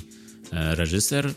e, 0.52 0.76
reżyser 0.76 1.34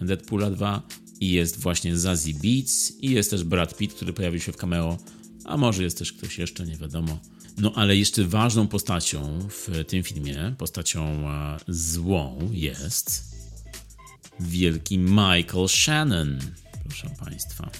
Deadpoola 0.00 0.50
2 0.50 0.82
i 1.20 1.30
jest 1.30 1.60
właśnie 1.60 1.96
Zazie 1.98 2.34
Beats 2.34 2.92
i 3.00 3.10
jest 3.10 3.30
też 3.30 3.44
Brad 3.44 3.76
Pitt, 3.76 3.94
który 3.94 4.12
pojawił 4.12 4.40
się 4.40 4.52
w 4.52 4.56
cameo, 4.56 4.98
a 5.44 5.56
może 5.56 5.82
jest 5.82 5.98
też 5.98 6.12
ktoś 6.12 6.38
jeszcze, 6.38 6.66
nie 6.66 6.76
wiadomo. 6.76 7.18
No 7.58 7.72
ale 7.74 7.96
jeszcze 7.96 8.24
ważną 8.24 8.68
postacią 8.68 9.48
w 9.48 9.84
tym 9.88 10.02
filmie, 10.02 10.54
postacią 10.58 11.30
e, 11.30 11.58
złą 11.68 12.50
jest 12.52 13.31
wielki 14.42 14.98
Michael 14.98 15.68
Shannon, 15.68 16.38
proszę 16.84 17.10
Państwa. 17.20 17.70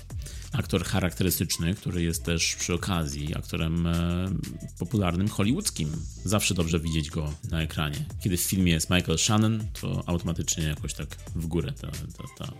Aktor 0.52 0.84
charakterystyczny, 0.84 1.74
który 1.74 2.02
jest 2.02 2.24
też 2.24 2.56
przy 2.56 2.74
okazji 2.74 3.36
aktorem 3.36 3.86
e, 3.86 4.28
popularnym 4.78 5.28
hollywoodzkim. 5.28 5.92
Zawsze 6.24 6.54
dobrze 6.54 6.80
widzieć 6.80 7.10
go 7.10 7.34
na 7.50 7.62
ekranie. 7.62 8.04
Kiedy 8.20 8.36
w 8.36 8.42
filmie 8.42 8.72
jest 8.72 8.90
Michael 8.90 9.18
Shannon, 9.18 9.64
to 9.80 10.02
automatycznie 10.06 10.64
jakoś 10.64 10.94
tak 10.94 11.16
w 11.36 11.46
górę 11.46 11.72
ta, 11.80 11.90
ta, 11.90 12.24
ta 12.38 12.52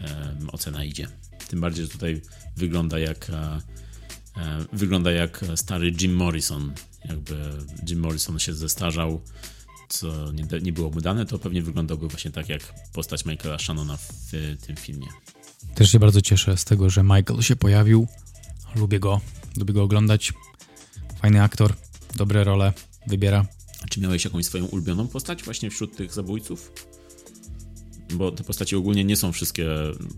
e, 0.00 0.36
ocena 0.52 0.84
idzie. 0.84 1.08
Tym 1.48 1.60
bardziej, 1.60 1.84
że 1.84 1.90
tutaj 1.90 2.22
wygląda 2.56 2.98
jak 2.98 3.30
e, 3.30 3.60
e, 4.36 4.64
wygląda 4.72 5.12
jak 5.12 5.44
stary 5.54 5.92
Jim 6.00 6.14
Morrison. 6.14 6.72
Jakby 7.04 7.36
Jim 7.88 8.00
Morrison 8.00 8.38
się 8.38 8.54
zestarzał, 8.54 9.22
co 9.92 10.32
nie, 10.32 10.60
nie 10.62 10.72
było 10.72 10.90
mu 10.90 11.00
dane, 11.00 11.26
to 11.26 11.38
pewnie 11.38 11.62
wyglądałby 11.62 12.08
właśnie 12.08 12.30
tak 12.30 12.48
jak 12.48 12.74
postać 12.92 13.24
Michaela 13.24 13.58
Shannona 13.58 13.96
w 13.96 14.30
tym 14.66 14.76
filmie. 14.76 15.06
Też 15.74 15.92
się 15.92 15.98
bardzo 15.98 16.20
cieszę 16.20 16.56
z 16.56 16.64
tego, 16.64 16.90
że 16.90 17.02
Michael 17.02 17.40
się 17.40 17.56
pojawił. 17.56 18.06
Lubię 18.76 19.00
go, 19.00 19.20
lubię 19.56 19.74
go 19.74 19.82
oglądać. 19.82 20.32
Fajny 21.20 21.42
aktor, 21.42 21.74
dobre 22.16 22.44
role 22.44 22.72
wybiera. 23.06 23.46
A 23.82 23.88
czy 23.88 24.00
miałeś 24.00 24.24
jakąś 24.24 24.46
swoją 24.46 24.66
ulubioną 24.66 25.08
postać 25.08 25.42
właśnie 25.42 25.70
wśród 25.70 25.96
tych 25.96 26.12
zabójców? 26.12 26.72
Bo 28.14 28.32
te 28.32 28.44
postaci 28.44 28.76
ogólnie 28.76 29.04
nie 29.04 29.16
są 29.16 29.32
wszystkie, 29.32 29.66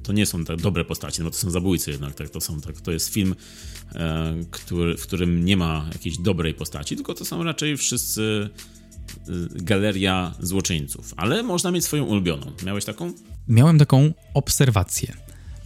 to 0.03 0.13
nie 0.13 0.27
są 0.27 0.45
tak 0.45 0.61
dobre 0.61 0.85
postacie, 0.85 1.23
no 1.23 1.25
bo 1.25 1.31
to 1.31 1.37
są 1.37 1.51
zabójcy 1.51 1.91
jednak, 1.91 2.15
tak, 2.15 2.31
to, 2.31 2.41
są, 2.41 2.61
tak, 2.61 2.81
to 2.81 2.93
jest 2.93 3.09
film, 3.09 3.35
e, 3.95 4.35
który, 4.51 4.97
w 4.97 5.03
którym 5.03 5.45
nie 5.45 5.57
ma 5.57 5.89
jakiejś 5.93 6.19
dobrej 6.19 6.55
postaci, 6.55 6.97
tylko 6.97 7.15
to 7.15 7.25
są 7.25 7.43
raczej 7.43 7.77
wszyscy 7.77 8.51
galeria 9.55 10.35
złoczyńców, 10.41 11.15
ale 11.17 11.43
można 11.43 11.71
mieć 11.71 11.85
swoją 11.85 12.05
ulubioną. 12.05 12.47
Miałeś 12.67 12.85
taką? 12.85 13.13
Miałem 13.49 13.79
taką 13.79 14.13
obserwację, 14.35 15.15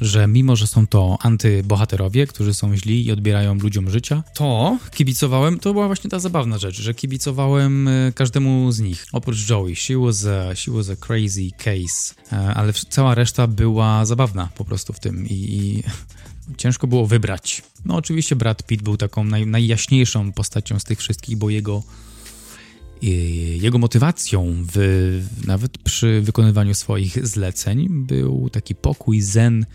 że 0.00 0.26
mimo, 0.26 0.56
że 0.56 0.66
są 0.66 0.86
to 0.86 1.18
antybohaterowie, 1.20 2.26
którzy 2.26 2.54
są 2.54 2.76
źli 2.76 3.06
i 3.06 3.12
odbierają 3.12 3.54
ludziom 3.54 3.90
życia, 3.90 4.22
to 4.34 4.78
kibicowałem, 4.94 5.58
to 5.58 5.72
była 5.72 5.86
właśnie 5.86 6.10
ta 6.10 6.18
zabawna 6.18 6.58
rzecz, 6.58 6.80
że 6.80 6.94
kibicowałem 6.94 7.88
e, 7.88 8.12
każdemu 8.14 8.72
z 8.72 8.80
nich. 8.80 9.06
Oprócz 9.12 9.50
Joey, 9.50 9.76
she 9.76 9.98
was 9.98 10.26
a, 10.26 10.54
she 10.54 10.70
was 10.70 10.90
a 10.90 10.96
crazy 10.96 11.50
case, 11.58 12.14
e, 12.32 12.54
ale 12.54 12.72
cała 12.72 13.14
reszta 13.14 13.46
była 13.46 14.04
zabawna 14.04 14.48
po 14.54 14.64
prostu 14.64 14.92
w 14.92 15.00
tym 15.00 15.26
i, 15.26 15.32
i 15.32 15.82
ciężko 16.62 16.86
było 16.86 17.06
wybrać. 17.06 17.62
No 17.84 17.94
oczywiście 17.94 18.36
Brad 18.36 18.62
Pitt 18.62 18.82
był 18.82 18.96
taką 18.96 19.24
naj, 19.24 19.46
najjaśniejszą 19.46 20.32
postacią 20.32 20.78
z 20.78 20.84
tych 20.84 20.98
wszystkich, 20.98 21.36
bo 21.36 21.50
jego 21.50 21.82
jego 23.02 23.78
motywacją, 23.78 24.54
w, 24.72 24.76
nawet 25.46 25.78
przy 25.78 26.20
wykonywaniu 26.20 26.74
swoich 26.74 27.26
zleceń, 27.26 27.88
był 27.90 28.50
taki 28.50 28.74
pokój, 28.74 29.20
zen, 29.20 29.66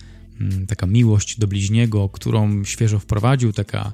mm, 0.41 0.67
taka 0.67 0.88
miłość 0.88 1.39
do 1.39 1.47
bliźniego, 1.47 2.09
którą 2.09 2.63
świeżo 2.63 2.99
wprowadził, 2.99 3.53
taka 3.53 3.93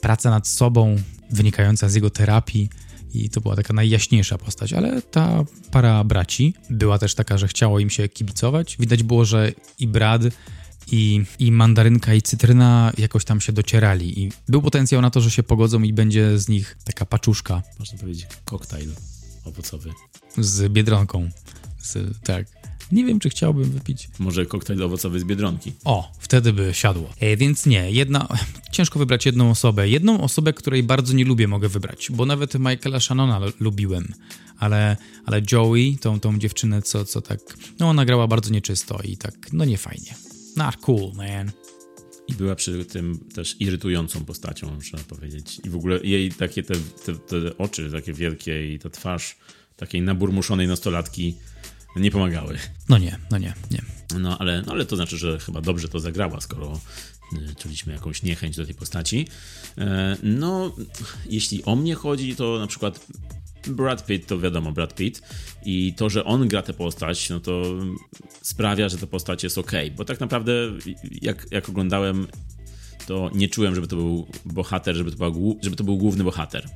praca 0.00 0.30
nad 0.30 0.48
sobą 0.48 0.96
wynikająca 1.30 1.88
z 1.88 1.94
jego 1.94 2.10
terapii. 2.10 2.68
I 3.14 3.30
to 3.30 3.40
była 3.40 3.56
taka 3.56 3.72
najjaśniejsza 3.74 4.38
postać, 4.38 4.72
ale 4.72 5.02
ta 5.02 5.44
para 5.70 6.04
braci 6.04 6.54
była 6.70 6.98
też 6.98 7.14
taka, 7.14 7.38
że 7.38 7.48
chciało 7.48 7.78
im 7.78 7.90
się 7.90 8.08
kibicować. 8.08 8.76
Widać 8.80 9.02
było, 9.02 9.24
że 9.24 9.52
i 9.78 9.86
Brad, 9.86 10.22
i, 10.92 11.24
i 11.38 11.52
mandarynka, 11.52 12.14
i 12.14 12.22
cytryna 12.22 12.92
jakoś 12.98 13.24
tam 13.24 13.40
się 13.40 13.52
docierali. 13.52 14.20
I 14.20 14.32
był 14.48 14.62
potencjał 14.62 15.02
na 15.02 15.10
to, 15.10 15.20
że 15.20 15.30
się 15.30 15.42
pogodzą 15.42 15.82
i 15.82 15.92
będzie 15.92 16.38
z 16.38 16.48
nich 16.48 16.76
taka 16.84 17.06
paczuszka 17.06 17.62
Można 17.78 17.98
powiedzieć 17.98 18.26
koktajl 18.44 18.90
owocowy. 19.44 19.92
z 20.38 20.72
biedronką. 20.72 21.30
Z, 21.78 22.18
tak. 22.24 22.46
Nie 22.92 23.04
wiem, 23.04 23.20
czy 23.20 23.30
chciałbym 23.30 23.70
wypić. 23.70 24.08
Może 24.18 24.46
koktajl 24.46 24.82
owocowy 24.82 25.20
z 25.20 25.24
Biedronki. 25.24 25.72
O, 25.84 26.12
wtedy 26.18 26.52
by 26.52 26.70
siadło. 26.74 27.10
E, 27.20 27.36
więc 27.36 27.66
nie, 27.66 27.90
jedna. 27.90 28.28
Ciężko 28.72 28.98
wybrać 28.98 29.26
jedną 29.26 29.50
osobę. 29.50 29.88
Jedną 29.88 30.20
osobę, 30.20 30.52
której 30.52 30.82
bardzo 30.82 31.12
nie 31.12 31.24
lubię, 31.24 31.48
mogę 31.48 31.68
wybrać, 31.68 32.08
bo 32.10 32.26
nawet 32.26 32.54
Michaela 32.54 33.00
Shannona 33.00 33.40
lubiłem. 33.60 34.14
Ale, 34.58 34.96
ale 35.24 35.42
Joey, 35.52 35.98
tą, 36.00 36.20
tą 36.20 36.38
dziewczynę, 36.38 36.82
co, 36.82 37.04
co 37.04 37.20
tak. 37.22 37.40
No, 37.78 37.88
ona 37.88 38.04
grała 38.04 38.26
bardzo 38.26 38.50
nieczysto 38.50 38.98
i 39.04 39.16
tak, 39.16 39.34
no 39.52 39.64
nie 39.64 39.78
fajnie. 39.78 40.14
Not 40.56 40.76
cool, 40.76 41.12
man. 41.14 41.50
I 42.28 42.34
była 42.34 42.54
przy 42.54 42.84
tym 42.84 43.18
też 43.34 43.56
irytującą 43.60 44.24
postacią, 44.24 44.78
trzeba 44.78 45.02
powiedzieć. 45.04 45.60
I 45.64 45.70
w 45.70 45.76
ogóle 45.76 46.00
jej 46.02 46.32
takie 46.32 46.62
te, 46.62 46.74
te, 47.04 47.14
te 47.14 47.58
oczy 47.58 47.90
takie 47.90 48.12
wielkie 48.12 48.74
i 48.74 48.78
ta 48.78 48.90
twarz 48.90 49.36
takiej 49.76 50.02
naburmuszonej 50.02 50.68
nastolatki 50.68 51.34
nie 51.96 52.10
pomagały. 52.10 52.58
No 52.88 52.98
nie, 52.98 53.18
no 53.30 53.38
nie, 53.38 53.54
nie. 53.70 53.82
No 54.18 54.38
ale, 54.38 54.62
no, 54.62 54.72
ale 54.72 54.86
to 54.86 54.96
znaczy, 54.96 55.18
że 55.18 55.38
chyba 55.38 55.60
dobrze 55.60 55.88
to 55.88 56.00
zagrała, 56.00 56.40
skoro 56.40 56.80
y, 57.32 57.54
czuliśmy 57.54 57.92
jakąś 57.92 58.22
niechęć 58.22 58.56
do 58.56 58.64
tej 58.64 58.74
postaci. 58.74 59.28
E, 59.78 60.16
No, 60.22 60.76
jeśli 61.28 61.64
o 61.64 61.76
mnie 61.76 61.94
chodzi, 61.94 62.36
to 62.36 62.58
na 62.58 62.66
przykład 62.66 63.06
Brad 63.68 64.06
Pitt, 64.06 64.26
to 64.26 64.38
wiadomo, 64.38 64.72
Brad 64.72 64.94
Pitt. 64.94 65.22
I 65.64 65.94
to, 65.96 66.10
że 66.10 66.24
on 66.24 66.48
gra 66.48 66.62
tę 66.62 66.72
postać, 66.72 67.30
no 67.30 67.40
to 67.40 67.62
sprawia, 68.42 68.88
że 68.88 68.98
ta 68.98 69.06
postać 69.06 69.44
jest 69.44 69.58
ok, 69.58 69.72
bo 69.96 70.04
tak 70.04 70.20
naprawdę 70.20 70.52
jak, 71.22 71.46
jak 71.50 71.68
oglądałem, 71.68 72.26
to 73.06 73.30
nie 73.34 73.48
czułem, 73.48 73.74
żeby 73.74 73.86
to 73.86 73.96
był 73.96 74.26
bohater, 74.44 74.96
żeby 74.96 75.10
to, 75.12 75.16
była, 75.16 75.54
żeby 75.62 75.76
to 75.76 75.84
był 75.84 75.96
główny 75.96 76.24
bohater. 76.24 76.68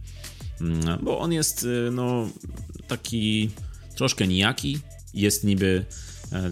Mm, 0.60 0.98
Bo 1.02 1.18
on 1.18 1.32
jest, 1.32 1.64
y, 1.64 1.90
no, 1.92 2.28
taki 2.88 3.50
troszkę 3.94 4.26
nijaki, 4.26 4.78
jest 5.14 5.44
niby 5.44 5.84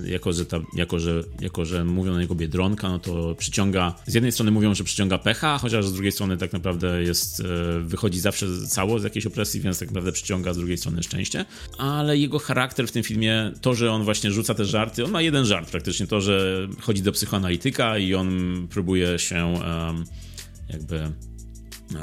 jako 0.04 0.32
że, 0.32 0.46
ta, 0.46 0.60
jako, 0.74 0.98
że, 0.98 1.24
jako, 1.40 1.64
że 1.64 1.84
mówią 1.84 2.12
na 2.12 2.20
niego 2.20 2.34
biedronka, 2.34 2.88
no 2.88 2.98
to 2.98 3.34
przyciąga, 3.34 3.94
z 4.06 4.14
jednej 4.14 4.32
strony 4.32 4.50
mówią, 4.50 4.74
że 4.74 4.84
przyciąga 4.84 5.18
pecha, 5.18 5.58
chociaż 5.58 5.86
z 5.86 5.92
drugiej 5.92 6.12
strony 6.12 6.36
tak 6.36 6.52
naprawdę 6.52 7.02
jest, 7.02 7.40
e, 7.40 7.44
wychodzi 7.80 8.20
zawsze 8.20 8.46
cało 8.68 8.98
z 8.98 9.04
jakiejś 9.04 9.26
opresji, 9.26 9.60
więc 9.60 9.78
tak 9.78 9.88
naprawdę 9.88 10.12
przyciąga 10.12 10.54
z 10.54 10.56
drugiej 10.56 10.78
strony 10.78 11.02
szczęście, 11.02 11.44
ale 11.78 12.18
jego 12.18 12.38
charakter 12.38 12.88
w 12.88 12.92
tym 12.92 13.02
filmie, 13.02 13.52
to, 13.60 13.74
że 13.74 13.92
on 13.92 14.04
właśnie 14.04 14.30
rzuca 14.30 14.54
te 14.54 14.64
żarty, 14.64 15.04
on 15.04 15.10
ma 15.10 15.22
jeden 15.22 15.44
żart 15.44 15.70
praktycznie, 15.70 16.06
to, 16.06 16.20
że 16.20 16.68
chodzi 16.80 17.02
do 17.02 17.12
psychoanalityka 17.12 17.98
i 17.98 18.14
on 18.14 18.28
próbuje 18.70 19.18
się 19.18 19.54
jakby 20.68 21.12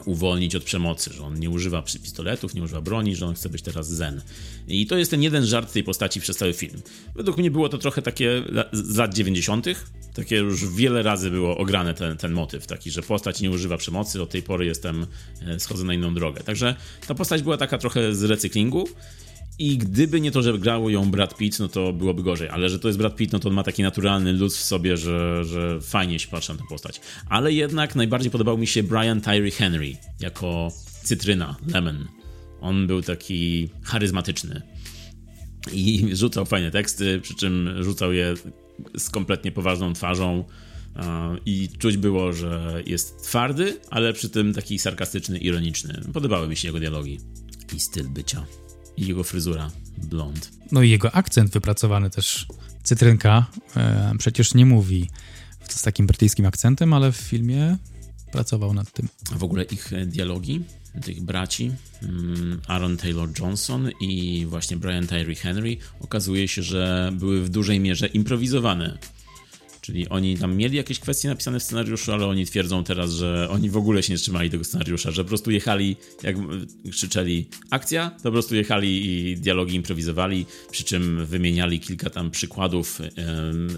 uwolnić 0.06 0.56
od 0.56 0.64
przemocy, 0.64 1.14
że 1.14 1.24
on 1.24 1.40
nie 1.40 1.50
używa 1.50 1.82
pistoletów, 1.82 2.56
nie 2.56 2.64
używa 2.64 2.82
broni, 2.82 3.16
że 3.16 3.26
on 3.26 3.36
chce 3.36 3.50
być 3.50 3.62
teraz 3.62 3.90
zen. 3.90 4.22
I 4.68 4.88
to 4.88 4.98
jest 4.98 5.12
ten 5.12 5.24
jeden 5.24 5.46
żart 5.46 5.74
tej 5.74 5.84
postaci 5.84 6.22
przez 6.22 6.38
cały 6.38 6.54
film. 6.54 6.82
Według 7.16 7.38
mnie 7.38 7.52
było 7.52 7.70
to 7.70 7.78
trochę 7.78 8.02
takie 8.02 8.44
z 8.72 8.98
lat 8.98 9.14
90., 9.14 9.66
takie 10.14 10.36
już 10.36 10.66
wiele 10.68 11.04
razy 11.04 11.32
było 11.32 11.58
ograne 11.58 11.94
ten, 11.94 12.18
ten 12.18 12.32
motyw, 12.32 12.68
taki, 12.68 12.92
że 12.92 13.02
postać 13.02 13.42
nie 13.42 13.52
używa 13.52 13.78
przemocy, 13.78 14.22
od 14.22 14.30
tej 14.30 14.44
pory 14.44 14.66
jestem, 14.66 15.08
e, 15.42 15.60
schodzę 15.60 15.84
na 15.84 15.94
inną 15.94 16.14
drogę. 16.14 16.44
Także 16.44 16.76
ta 17.08 17.16
postać 17.16 17.42
była 17.42 17.58
taka 17.58 17.78
trochę 17.78 18.16
z 18.16 18.24
recyklingu. 18.24 18.88
I 19.60 19.78
gdyby 19.78 20.22
nie 20.22 20.32
to, 20.32 20.42
że 20.42 20.60
grało 20.60 20.90
ją 20.90 21.12
Brad 21.12 21.38
Pitt, 21.38 21.60
no 21.60 21.68
to 21.68 21.94
byłoby 21.94 22.24
gorzej. 22.24 22.50
Ale 22.50 22.70
że 22.70 22.80
to 22.80 22.88
jest 22.88 22.98
Brad 22.98 23.16
Pitt, 23.16 23.34
no 23.34 23.40
to 23.40 23.50
on 23.50 23.56
ma 23.56 23.64
taki 23.64 23.84
naturalny 23.84 24.34
luz 24.34 24.58
w 24.58 24.62
sobie, 24.62 24.98
że, 24.98 25.44
że 25.44 25.82
fajnie 25.82 26.20
się 26.20 26.28
patrzy 26.28 26.54
na 26.54 26.58
tę 26.58 26.64
postać. 26.70 27.02
Ale 27.30 27.54
jednak 27.54 27.96
najbardziej 27.96 28.32
podobał 28.32 28.58
mi 28.58 28.68
się 28.68 28.84
Brian 28.84 29.22
Tyree 29.22 29.52
Henry 29.52 29.98
jako 30.20 30.72
cytryna, 31.04 31.56
lemon. 31.74 32.08
On 32.62 32.88
był 32.88 33.02
taki 33.02 33.70
charyzmatyczny 33.84 34.62
i 35.72 36.10
rzucał 36.14 36.46
fajne 36.46 36.72
teksty, 36.72 37.20
przy 37.20 37.36
czym 37.36 37.84
rzucał 37.84 38.14
je 38.14 38.34
z 38.98 39.10
kompletnie 39.10 39.52
poważną 39.52 39.94
twarzą. 39.94 40.44
I 41.46 41.70
czuć 41.80 41.98
było, 41.98 42.34
że 42.34 42.84
jest 42.86 43.24
twardy, 43.24 43.80
ale 43.90 44.14
przy 44.14 44.30
tym 44.30 44.54
taki 44.54 44.80
sarkastyczny, 44.80 45.38
ironiczny. 45.38 46.02
Podobały 46.14 46.48
mi 46.48 46.56
się 46.56 46.68
jego 46.68 46.80
dialogi 46.80 47.20
i 47.76 47.80
styl 47.80 48.10
bycia. 48.10 48.46
I 48.98 49.08
jego 49.08 49.24
fryzura, 49.24 49.72
blond. 49.98 50.52
No 50.72 50.82
i 50.82 50.90
jego 50.90 51.12
akcent 51.16 51.52
wypracowany 51.52 52.10
też. 52.10 52.48
Cytrynka 52.84 53.46
e, 53.76 54.14
przecież 54.18 54.54
nie 54.54 54.66
mówi 54.66 55.10
z 55.70 55.82
takim 55.82 56.08
brytyjskim 56.08 56.46
akcentem, 56.46 56.94
ale 56.94 57.12
w 57.12 57.18
filmie 57.18 57.78
pracował 58.32 58.74
nad 58.74 58.92
tym. 58.92 59.08
W 59.36 59.44
ogóle 59.44 59.64
ich 59.64 59.92
dialogi, 60.06 60.64
tych 61.04 61.22
braci, 61.22 61.72
mm, 62.04 62.62
Aaron 62.68 62.98
Taylor 62.98 63.30
Johnson 63.40 63.90
i 64.02 64.46
właśnie 64.50 64.78
Brian 64.78 65.08
Tyree 65.08 65.36
Henry, 65.36 65.78
okazuje 66.00 66.48
się, 66.48 66.64
że 66.64 67.12
były 67.14 67.44
w 67.44 67.50
dużej 67.50 67.80
mierze 67.80 68.08
improwizowane. 68.08 68.98
Czyli 69.86 70.10
oni 70.10 70.38
tam 70.38 70.56
mieli 70.56 70.78
jakieś 70.78 71.00
kwestie 71.00 71.28
napisane 71.28 71.60
w 71.60 71.64
scenariuszu, 71.64 72.12
ale 72.12 72.28
oni 72.28 72.46
twierdzą 72.46 72.84
teraz, 72.84 73.12
że 73.12 73.48
oni 73.50 73.70
w 73.70 73.78
ogóle 73.78 74.04
się 74.04 74.14
nie 74.14 74.20
trzymali 74.20 74.50
tego 74.50 74.64
scenariusza, 74.64 75.12
że 75.12 75.24
po 75.24 75.28
prostu 75.28 75.52
jechali, 75.52 75.96
jak 76.24 76.36
krzyczeli 76.92 77.48
akcja, 77.70 78.10
to 78.10 78.24
po 78.24 78.32
prostu 78.32 78.56
jechali 78.56 79.06
i 79.06 79.38
dialogi 79.38 79.76
improwizowali, 79.76 80.46
przy 80.72 80.84
czym 80.84 81.26
wymieniali 81.26 81.80
kilka 81.80 82.10
tam 82.10 82.32
przykładów 82.32 83.00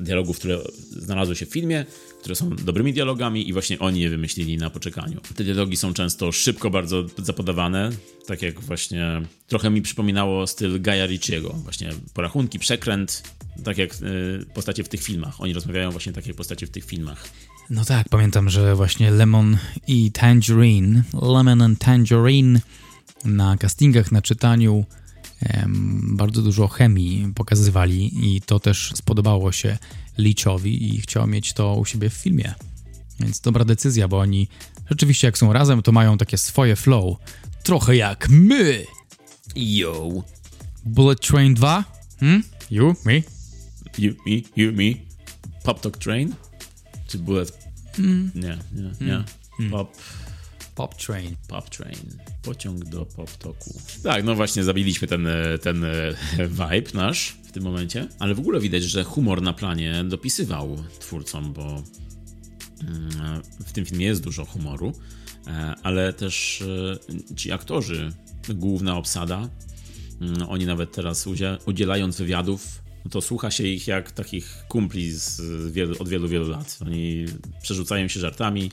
dialogów, 0.01 0.39
które 0.39 0.60
znalazły 0.89 1.36
się 1.36 1.45
w 1.45 1.49
filmie, 1.49 1.86
które 2.20 2.36
są 2.36 2.49
dobrymi 2.49 2.93
dialogami 2.93 3.49
i 3.49 3.53
właśnie 3.53 3.80
oni 3.80 3.99
je 3.99 4.09
wymyślili 4.09 4.57
na 4.57 4.70
poczekaniu. 4.70 5.22
Te 5.36 5.43
dialogi 5.43 5.78
są 5.78 5.93
często 5.93 6.32
szybko 6.32 6.70
bardzo 6.70 7.03
zapodawane, 7.18 7.89
tak 8.28 8.41
jak 8.41 8.59
właśnie 8.61 9.22
trochę 9.47 9.70
mi 9.70 9.82
przypominało 9.82 10.47
styl 10.47 10.82
Gaja 10.82 11.05
Ricciego, 11.05 11.49
właśnie 11.49 11.89
porachunki, 12.13 12.59
przekręt, 12.59 13.24
tak 13.63 13.78
jak 13.78 13.93
y, 13.93 14.45
postacie 14.53 14.84
w 14.84 14.89
tych 14.89 15.03
filmach. 15.03 15.41
Oni 15.41 15.53
rozmawiają 15.53 15.91
właśnie 15.91 16.13
tak 16.13 16.28
jak 16.28 16.36
postacie 16.36 16.68
w 16.68 16.70
tych 16.70 16.86
filmach. 16.86 17.30
No 17.70 17.86
tak, 17.86 18.09
pamiętam, 18.09 18.49
że 18.49 18.76
właśnie 18.76 19.11
Lemon 19.11 19.57
i 19.88 20.11
Tangerine, 20.11 21.03
Lemon 21.22 21.61
and 21.61 21.80
Tangerine 21.80 22.61
na 23.26 23.57
castingach, 23.57 24.11
na 24.11 24.22
czytaniu 24.22 24.86
em, 25.41 26.18
bardzo 26.18 26.41
dużo 26.41 26.68
chemii 26.68 27.34
pokazywali 27.36 28.36
i 28.36 28.41
to 28.41 28.59
też 28.59 28.91
spodobało 28.95 29.51
się 29.51 29.78
Leachowi 30.18 30.95
i 30.95 31.01
chciał 31.01 31.28
mieć 31.28 31.53
to 31.53 31.76
u 31.76 31.86
siebie 31.86 32.09
w 32.09 32.13
filmie. 32.13 32.53
Więc 33.20 33.39
dobra 33.39 33.65
decyzja, 33.65 34.07
bo 34.07 34.20
oni 34.20 34.47
rzeczywiście 34.89 35.28
jak 35.28 35.38
są 35.38 35.53
razem, 35.53 35.82
to 35.82 35.91
mają 35.91 36.18
takie 36.18 36.38
swoje 36.38 36.76
flow. 36.76 37.18
Trochę 37.63 37.95
jak 37.95 38.30
my! 38.30 38.86
Yo! 39.55 40.24
Bullet 40.86 41.22
Train 41.22 41.53
2? 41.53 41.84
Hmm? 42.20 42.43
You? 42.72 42.95
Me? 43.05 43.13
You, 43.97 44.13
me, 44.26 44.41
you, 44.55 44.72
me. 44.72 44.93
Pop 45.63 45.82
Talk 45.82 45.97
Train? 45.97 46.34
Czy 47.07 47.18
Bullet... 47.18 47.68
Nie, 48.36 48.57
nie, 48.74 48.91
nie. 49.01 49.24
Pop... 49.72 49.97
Pop 50.78 50.95
Train. 50.95 51.36
Pop 51.47 51.69
Train. 51.69 52.17
Pociąg 52.41 52.86
do 52.86 53.05
Pop 53.05 53.38
Talku. 53.38 53.82
Tak, 54.03 54.23
no 54.23 54.36
właśnie 54.36 54.63
zabiliśmy 54.63 55.07
ten, 55.07 55.28
ten 55.61 55.86
vibe 56.59 56.91
nasz 56.93 57.38
w 57.47 57.51
tym 57.51 57.63
momencie. 57.63 58.07
Ale 58.19 58.36
w 58.36 58.39
ogóle 58.39 58.59
widać, 58.59 58.84
że 58.84 59.03
humor 59.03 59.41
na 59.41 59.53
planie 59.53 60.03
dopisywał 60.03 60.78
twórcom, 60.99 61.53
bo 61.53 61.63
mm, 61.63 63.41
w 63.65 63.71
tym 63.71 63.86
filmie 63.86 64.05
jest 64.05 64.23
dużo 64.23 64.45
humoru, 64.45 64.93
e, 65.47 65.73
ale 65.84 66.13
też 66.13 66.61
e, 67.32 67.36
ci 67.36 67.51
aktorzy, 67.51 68.11
główna 68.49 68.97
obsada, 68.97 69.49
mm, 70.21 70.49
oni 70.49 70.65
nawet 70.65 70.91
teraz 70.91 71.28
udzie- 71.28 71.57
udzielając 71.65 72.17
wywiadów, 72.17 72.82
no 73.05 73.11
to 73.11 73.21
słucha 73.21 73.51
się 73.51 73.63
ich 73.63 73.88
jak 73.88 74.11
takich 74.11 74.63
kumpli 74.67 75.11
z 75.11 75.41
wielu, 75.71 75.95
od 75.99 76.09
wielu, 76.09 76.28
wielu 76.28 76.49
lat. 76.49 76.78
Oni 76.82 77.25
przerzucają 77.61 78.07
się 78.07 78.19
żartami, 78.19 78.71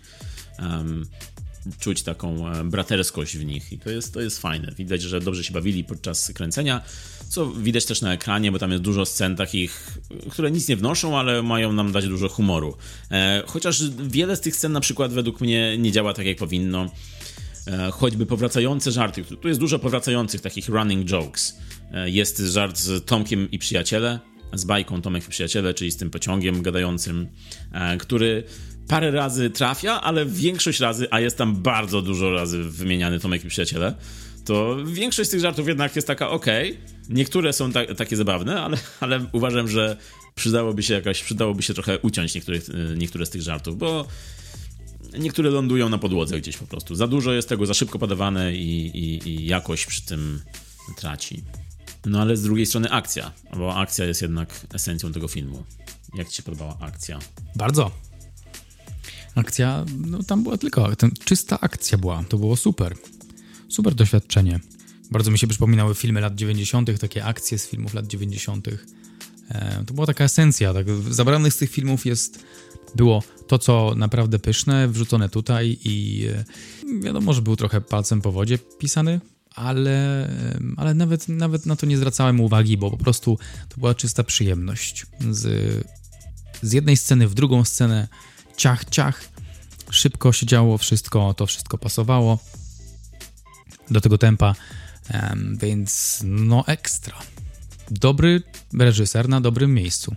czuć 1.81 2.03
taką 2.03 2.49
e, 2.49 2.65
braterskość 2.65 3.37
w 3.37 3.45
nich 3.45 3.73
i 3.73 3.79
to 3.79 3.91
jest, 3.91 4.15
to 4.15 4.21
jest 4.21 4.39
fajne. 4.39 4.73
Widać, 4.79 5.03
że 5.03 5.21
dobrze 5.21 5.45
się 5.45 5.53
bawili 5.53 5.85
podczas 5.85 6.33
kręcenia, 6.35 6.81
co 7.29 7.47
widać 7.47 7.85
też 7.85 8.03
na 8.03 8.13
ekranie, 8.13 8.53
bo 8.53 8.59
tam 8.59 8.71
jest 8.71 8.83
dużo 8.83 9.07
scen 9.07 9.37
takich, 9.37 9.99
które 10.31 10.51
nic 10.51 10.69
nie 10.69 10.77
wnoszą, 10.77 11.19
ale 11.19 11.43
mają 11.43 11.73
nam 11.73 11.93
dać 11.93 12.09
dużo 12.09 12.29
humoru. 12.29 12.77
E, 13.11 13.43
chociaż 13.47 13.91
wiele 13.91 14.37
z 14.37 14.41
tych 14.41 14.57
scen 14.57 14.73
na 14.73 14.81
przykład 14.81 15.13
według 15.13 15.41
mnie 15.41 15.79
nie 15.79 15.93
działa 15.93 16.15
tak 16.15 16.27
jak 16.27 16.37
powinno. 16.37 16.91
E, 17.67 17.91
choćby 17.91 18.27
powracające 18.27 18.93
żarty. 18.93 19.25
Tu 19.25 19.49
jest 19.49 19.61
dużo 19.61 19.79
powracających 19.79 20.41
takich 20.41 20.69
running 20.69 21.07
jokes. 21.07 21.59
Jest 22.05 22.39
żart 22.39 22.79
z 22.79 23.05
Tomkiem 23.05 23.51
i 23.51 23.59
przyjaciele, 23.59 24.21
z 24.53 24.65
bajką 24.65 25.03
Tomek 25.03 25.27
i 25.27 25.31
przyjaciele, 25.31 25.75
czyli 25.75 25.91
z 25.91 25.97
tym 25.97 26.11
pociągiem 26.11 26.63
gadającym, 26.63 27.29
który 27.99 28.45
parę 28.89 29.11
razy 29.11 29.51
trafia, 29.51 30.01
ale 30.01 30.27
większość 30.27 30.81
razy, 30.81 31.07
a 31.11 31.21
jest 31.21 31.37
tam 31.37 31.57
bardzo 31.57 32.03
dużo 32.03 32.33
razy 32.33 32.65
wymieniany 32.65 33.21
Tomek 33.21 33.45
i 33.45 33.49
przyjaciele, 33.49 33.95
to 34.45 34.77
większość 34.87 35.29
z 35.29 35.31
tych 35.31 35.41
żartów 35.41 35.69
jednak 35.69 35.97
jest 35.97 36.09
taka 36.09 36.31
ok. 36.31 36.47
Niektóre 37.09 37.53
są 37.53 37.73
ta, 37.73 37.95
takie 37.95 38.17
zabawne, 38.17 38.63
ale, 38.63 38.77
ale 39.01 39.27
uważam, 39.33 39.69
że 39.69 39.97
przydałoby 40.35 40.83
się 40.83 40.95
jakaś, 40.95 41.23
przydałoby 41.23 41.63
się 41.63 41.75
trochę 41.75 41.99
uciąć 41.99 42.35
niektórych, 42.35 42.69
e, 42.71 42.97
niektóre 42.97 43.27
z 43.27 43.31
tych 43.31 43.43
żartów, 43.43 43.79
bo 43.79 44.07
niektóre 45.19 45.51
lądują 45.51 45.89
na 45.89 45.99
podłodze 45.99 46.41
gdzieś 46.41 46.57
po 46.57 46.67
prostu. 46.67 46.95
Za 46.95 47.07
dużo 47.07 47.33
jest 47.33 47.49
tego, 47.49 47.67
za 47.67 47.75
szybko 47.75 47.99
podawane 47.99 48.55
i, 48.55 48.87
i, 48.87 49.29
i 49.29 49.47
jakość 49.47 49.87
przy 49.87 50.03
tym 50.03 50.41
traci. 50.97 51.43
No 52.07 52.21
ale 52.21 52.37
z 52.37 52.43
drugiej 52.43 52.67
strony 52.67 52.91
akcja, 52.91 53.33
bo 53.57 53.77
akcja 53.77 54.05
jest 54.05 54.23
jednak 54.23 54.67
esencją 54.75 55.13
tego 55.13 55.29
filmu. 55.29 55.65
Jak 56.15 56.29
ci 56.29 56.37
się 56.37 56.43
podobała 56.43 56.77
akcja? 56.81 57.19
Bardzo. 57.57 58.04
Akcja, 59.35 59.85
no 60.07 60.23
tam 60.23 60.43
była 60.43 60.59
tylko, 60.59 60.97
ten, 60.97 61.11
czysta 61.25 61.61
akcja 61.61 61.99
była, 61.99 62.25
to 62.29 62.39
było 62.39 62.57
super. 62.57 62.95
Super 63.69 63.95
doświadczenie. 63.95 64.61
Bardzo 65.11 65.31
mi 65.31 65.39
się 65.39 65.47
przypominały 65.47 65.95
filmy 65.95 66.21
lat 66.21 66.35
90., 66.35 67.01
takie 67.01 67.25
akcje 67.25 67.59
z 67.59 67.67
filmów 67.69 67.95
lat 67.95 68.07
90. 68.07 68.69
E, 69.49 69.85
to 69.87 69.95
była 69.95 70.07
taka 70.07 70.25
esencja. 70.25 70.75
Tak, 70.75 70.87
zabranych 71.11 71.55
z 71.55 71.57
tych 71.57 71.71
filmów 71.71 72.07
jest, 72.07 72.45
było 72.95 73.23
to, 73.47 73.59
co 73.59 73.95
naprawdę 73.97 74.39
pyszne, 74.39 74.89
wrzucone 74.89 75.29
tutaj 75.29 75.79
i 75.85 76.27
e, 76.29 76.45
wiadomo, 77.03 77.33
że 77.33 77.43
był 77.43 77.57
trochę 77.57 77.81
palcem 77.81 78.21
po 78.21 78.33
wodzie 78.33 78.59
pisany, 78.59 79.21
ale, 79.55 80.27
e, 80.29 80.59
ale 80.77 80.95
nawet, 80.95 81.29
nawet 81.29 81.67
na 81.67 81.77
to 81.77 81.87
nie 81.87 81.97
zwracałem 81.97 82.41
uwagi, 82.41 82.77
bo 82.77 82.91
po 82.91 82.97
prostu 82.97 83.39
to 83.69 83.77
była 83.77 83.95
czysta 83.95 84.25
przyjemność. 84.25 85.07
Z, 85.31 85.47
z 86.63 86.73
jednej 86.73 86.97
sceny 86.97 87.29
w 87.29 87.35
drugą 87.35 87.65
scenę 87.65 88.09
ciach, 88.57 88.85
ciach. 88.85 89.29
Szybko 89.91 90.33
się 90.33 90.47
działo 90.47 90.79
wszystko, 90.79 91.35
to 91.35 91.47
wszystko 91.47 91.79
pasowało 91.79 92.39
do 93.91 94.01
tego 94.01 94.19
tempa, 94.19 94.55
em, 95.09 95.59
więc 95.61 96.21
no 96.25 96.67
ekstra. 96.67 97.19
Dobry 97.91 98.43
reżyser 98.79 99.29
na 99.29 99.41
dobrym 99.41 99.75
miejscu. 99.75 100.15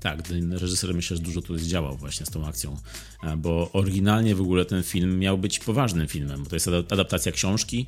Tak, 0.00 0.18
reżyser 0.50 0.94
myślę, 0.94 1.16
że 1.16 1.22
dużo 1.22 1.42
tu 1.42 1.58
zdziałał 1.58 1.96
właśnie 1.96 2.26
z 2.26 2.30
tą 2.30 2.46
akcją, 2.46 2.76
e, 3.22 3.36
bo 3.36 3.70
oryginalnie 3.72 4.34
w 4.34 4.40
ogóle 4.40 4.64
ten 4.64 4.82
film 4.82 5.18
miał 5.18 5.38
być 5.38 5.58
poważnym 5.58 6.08
filmem, 6.08 6.42
bo 6.44 6.50
to 6.50 6.56
jest 6.56 6.66
adap- 6.66 6.92
adaptacja 6.92 7.32
książki, 7.32 7.86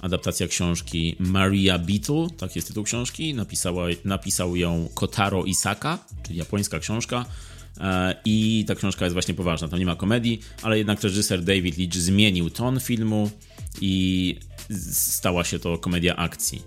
adaptacja 0.00 0.48
książki 0.48 1.16
Maria 1.18 1.78
Beetle, 1.78 2.26
tak 2.36 2.56
jest 2.56 2.68
tytuł 2.68 2.84
książki, 2.84 3.34
napisała, 3.34 3.86
napisał 4.04 4.56
ją 4.56 4.88
Kotaro 4.94 5.44
Isaka, 5.44 5.98
czyli 6.22 6.38
japońska 6.38 6.78
książka 6.78 7.24
i 8.24 8.64
ta 8.68 8.74
książka 8.74 9.04
jest 9.04 9.12
właśnie 9.12 9.34
poważna, 9.34 9.68
tam 9.68 9.78
nie 9.78 9.86
ma 9.86 9.96
komedii, 9.96 10.40
ale 10.62 10.78
jednak 10.78 11.02
reżyser 11.02 11.44
David 11.44 11.78
Leitch 11.78 11.96
zmienił 11.96 12.50
ton 12.50 12.80
filmu 12.80 13.30
i 13.80 14.36
stała 14.92 15.44
się 15.44 15.58
to 15.58 15.78
komedia 15.78 16.16
akcji. 16.16 16.62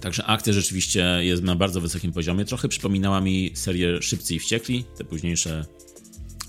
Także 0.00 0.24
akcja 0.24 0.52
rzeczywiście 0.52 1.18
jest 1.20 1.42
na 1.42 1.56
bardzo 1.56 1.80
wysokim 1.80 2.12
poziomie. 2.12 2.44
Trochę 2.44 2.68
przypominała 2.68 3.20
mi 3.20 3.50
serię 3.54 4.02
Szybcy 4.02 4.34
i 4.34 4.38
Wściekli, 4.38 4.84
te 4.98 5.04
późniejsze 5.04 5.64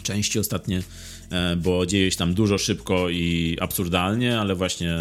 części 0.03 0.39
ostatnie, 0.39 0.81
e, 1.31 1.55
bo 1.55 1.85
dzieje 1.85 2.11
się 2.11 2.17
tam 2.17 2.33
dużo 2.33 2.57
szybko 2.57 3.09
i 3.09 3.57
absurdalnie, 3.61 4.39
ale 4.39 4.55
właśnie 4.55 4.97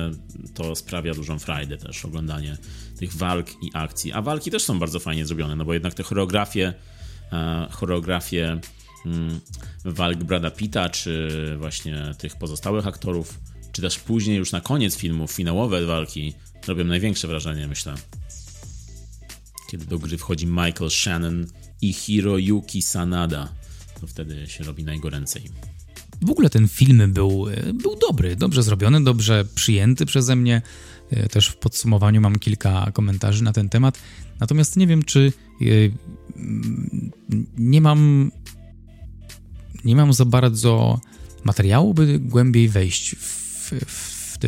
to 0.54 0.76
sprawia 0.76 1.14
dużą 1.14 1.38
frajdę 1.38 1.76
też, 1.76 2.04
oglądanie 2.04 2.56
tych 2.98 3.14
walk 3.14 3.50
i 3.62 3.70
akcji. 3.74 4.12
A 4.12 4.22
walki 4.22 4.50
też 4.50 4.62
są 4.62 4.78
bardzo 4.78 5.00
fajnie 5.00 5.26
zrobione, 5.26 5.56
no 5.56 5.64
bo 5.64 5.74
jednak 5.74 5.94
te 5.94 6.02
choreografie, 6.02 6.74
e, 7.32 7.66
choreografie 7.70 8.60
walk 9.84 10.24
Brada 10.24 10.50
Pitta, 10.50 10.88
czy 10.88 11.30
właśnie 11.58 12.14
tych 12.18 12.36
pozostałych 12.36 12.86
aktorów, 12.86 13.40
czy 13.72 13.82
też 13.82 13.98
później 13.98 14.36
już 14.36 14.52
na 14.52 14.60
koniec 14.60 14.96
filmu, 14.96 15.28
finałowe 15.28 15.86
walki 15.86 16.34
robią 16.66 16.84
największe 16.84 17.28
wrażenie, 17.28 17.68
myślę 17.68 17.94
kiedy 19.70 19.86
do 19.86 19.98
gry 19.98 20.18
wchodzi 20.18 20.46
Michael 20.46 20.90
Shannon 20.90 21.46
i 21.82 21.92
Hiroyuki 21.92 22.82
Sanada, 22.82 23.48
to 24.00 24.06
wtedy 24.06 24.46
się 24.46 24.64
robi 24.64 24.84
najgoręcej. 24.84 25.42
W 26.22 26.30
ogóle 26.30 26.50
ten 26.50 26.68
film 26.68 27.12
był, 27.12 27.48
e, 27.48 27.72
był 27.72 27.96
dobry, 27.96 28.36
dobrze 28.36 28.62
zrobiony, 28.62 29.04
dobrze 29.04 29.44
przyjęty 29.54 30.06
przeze 30.06 30.36
mnie. 30.36 30.62
E, 31.10 31.28
Też 31.28 31.48
w 31.48 31.56
podsumowaniu 31.56 32.20
mam 32.20 32.38
kilka 32.38 32.90
komentarzy 32.92 33.44
na 33.44 33.52
ten 33.52 33.68
temat. 33.68 33.98
Natomiast 34.40 34.76
nie 34.76 34.86
wiem, 34.86 35.02
czy 35.02 35.32
e, 35.60 35.64
nie 37.58 37.80
mam 37.80 38.30
nie 39.84 39.96
mam 39.96 40.12
za 40.12 40.24
bardzo 40.24 41.00
materiału, 41.44 41.94
by 41.94 42.18
głębiej 42.18 42.68
wejść 42.68 43.14
w, 43.14 43.72
w, 43.86 44.38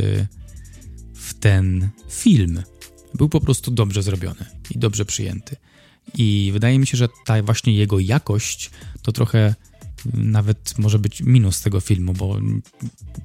w 1.14 1.34
ten 1.34 1.88
film. 2.10 2.62
Był 3.14 3.28
po 3.28 3.40
prostu 3.40 3.70
dobrze 3.70 4.02
zrobiony 4.02 4.46
i 4.70 4.78
dobrze 4.78 5.04
przyjęty. 5.04 5.56
I 6.14 6.50
wydaje 6.52 6.78
mi 6.78 6.86
się, 6.86 6.96
że 6.96 7.08
ta 7.26 7.42
właśnie 7.42 7.74
jego 7.74 7.98
jakość 7.98 8.70
to 9.02 9.12
trochę 9.12 9.54
nawet 10.14 10.78
może 10.78 10.98
być 10.98 11.20
minus 11.20 11.60
tego 11.60 11.80
filmu, 11.80 12.12
bo 12.12 12.40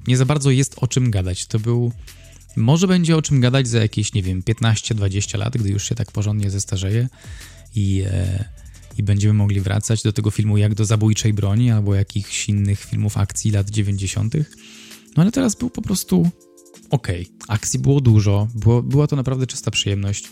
nie 0.06 0.16
za 0.16 0.24
bardzo 0.24 0.50
jest 0.50 0.74
o 0.78 0.86
czym 0.86 1.10
gadać. 1.10 1.46
To 1.46 1.58
był. 1.58 1.92
Może 2.56 2.86
będzie 2.86 3.16
o 3.16 3.22
czym 3.22 3.40
gadać 3.40 3.68
za 3.68 3.78
jakieś, 3.78 4.14
nie 4.14 4.22
wiem, 4.22 4.42
15-20 4.42 5.38
lat, 5.38 5.56
gdy 5.56 5.68
już 5.68 5.88
się 5.88 5.94
tak 5.94 6.12
porządnie 6.12 6.50
zestarzeje 6.50 7.08
i, 7.74 8.02
e, 8.06 8.44
i 8.98 9.02
będziemy 9.02 9.34
mogli 9.34 9.60
wracać 9.60 10.02
do 10.02 10.12
tego 10.12 10.30
filmu 10.30 10.56
jak 10.56 10.74
do 10.74 10.84
Zabójczej 10.84 11.32
Broni 11.32 11.70
albo 11.70 11.94
jakichś 11.94 12.48
innych 12.48 12.84
filmów 12.84 13.16
akcji 13.16 13.50
lat 13.50 13.70
90. 13.70 14.34
No 15.16 15.22
ale 15.22 15.32
teraz 15.32 15.54
był 15.54 15.70
po 15.70 15.82
prostu 15.82 16.30
okej. 16.90 17.28
Akcji 17.48 17.78
było 17.78 18.00
dużo, 18.00 18.48
było, 18.54 18.82
była 18.82 19.06
to 19.06 19.16
naprawdę 19.16 19.46
czysta 19.46 19.70
przyjemność. 19.70 20.28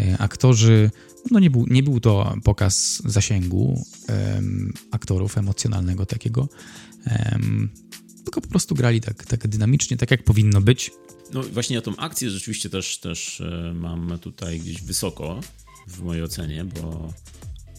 E, 0.00 0.18
Aktorzy, 0.18 0.90
no 1.30 1.40
nie 1.40 1.50
był, 1.50 1.66
nie 1.66 1.82
był 1.82 2.00
to 2.00 2.34
pokaz 2.44 3.02
zasięgu 3.04 3.84
em, 4.08 4.72
aktorów 4.90 5.38
emocjonalnego 5.38 6.06
takiego, 6.06 6.48
em, 7.04 7.68
tylko 8.24 8.40
po 8.40 8.48
prostu 8.48 8.74
grali 8.74 9.00
tak, 9.00 9.26
tak 9.26 9.48
dynamicznie, 9.48 9.96
tak 9.96 10.10
jak 10.10 10.24
powinno 10.24 10.60
być. 10.60 10.90
No 11.32 11.42
właśnie 11.42 11.78
o 11.78 11.82
tą 11.82 11.96
akcję 11.96 12.30
rzeczywiście 12.30 12.70
też, 12.70 12.98
też 12.98 13.40
e, 13.40 13.72
mam 13.74 14.18
tutaj 14.18 14.60
gdzieś 14.60 14.82
wysoko 14.82 15.40
w 15.88 16.02
mojej 16.02 16.22
ocenie, 16.22 16.64
bo 16.64 17.12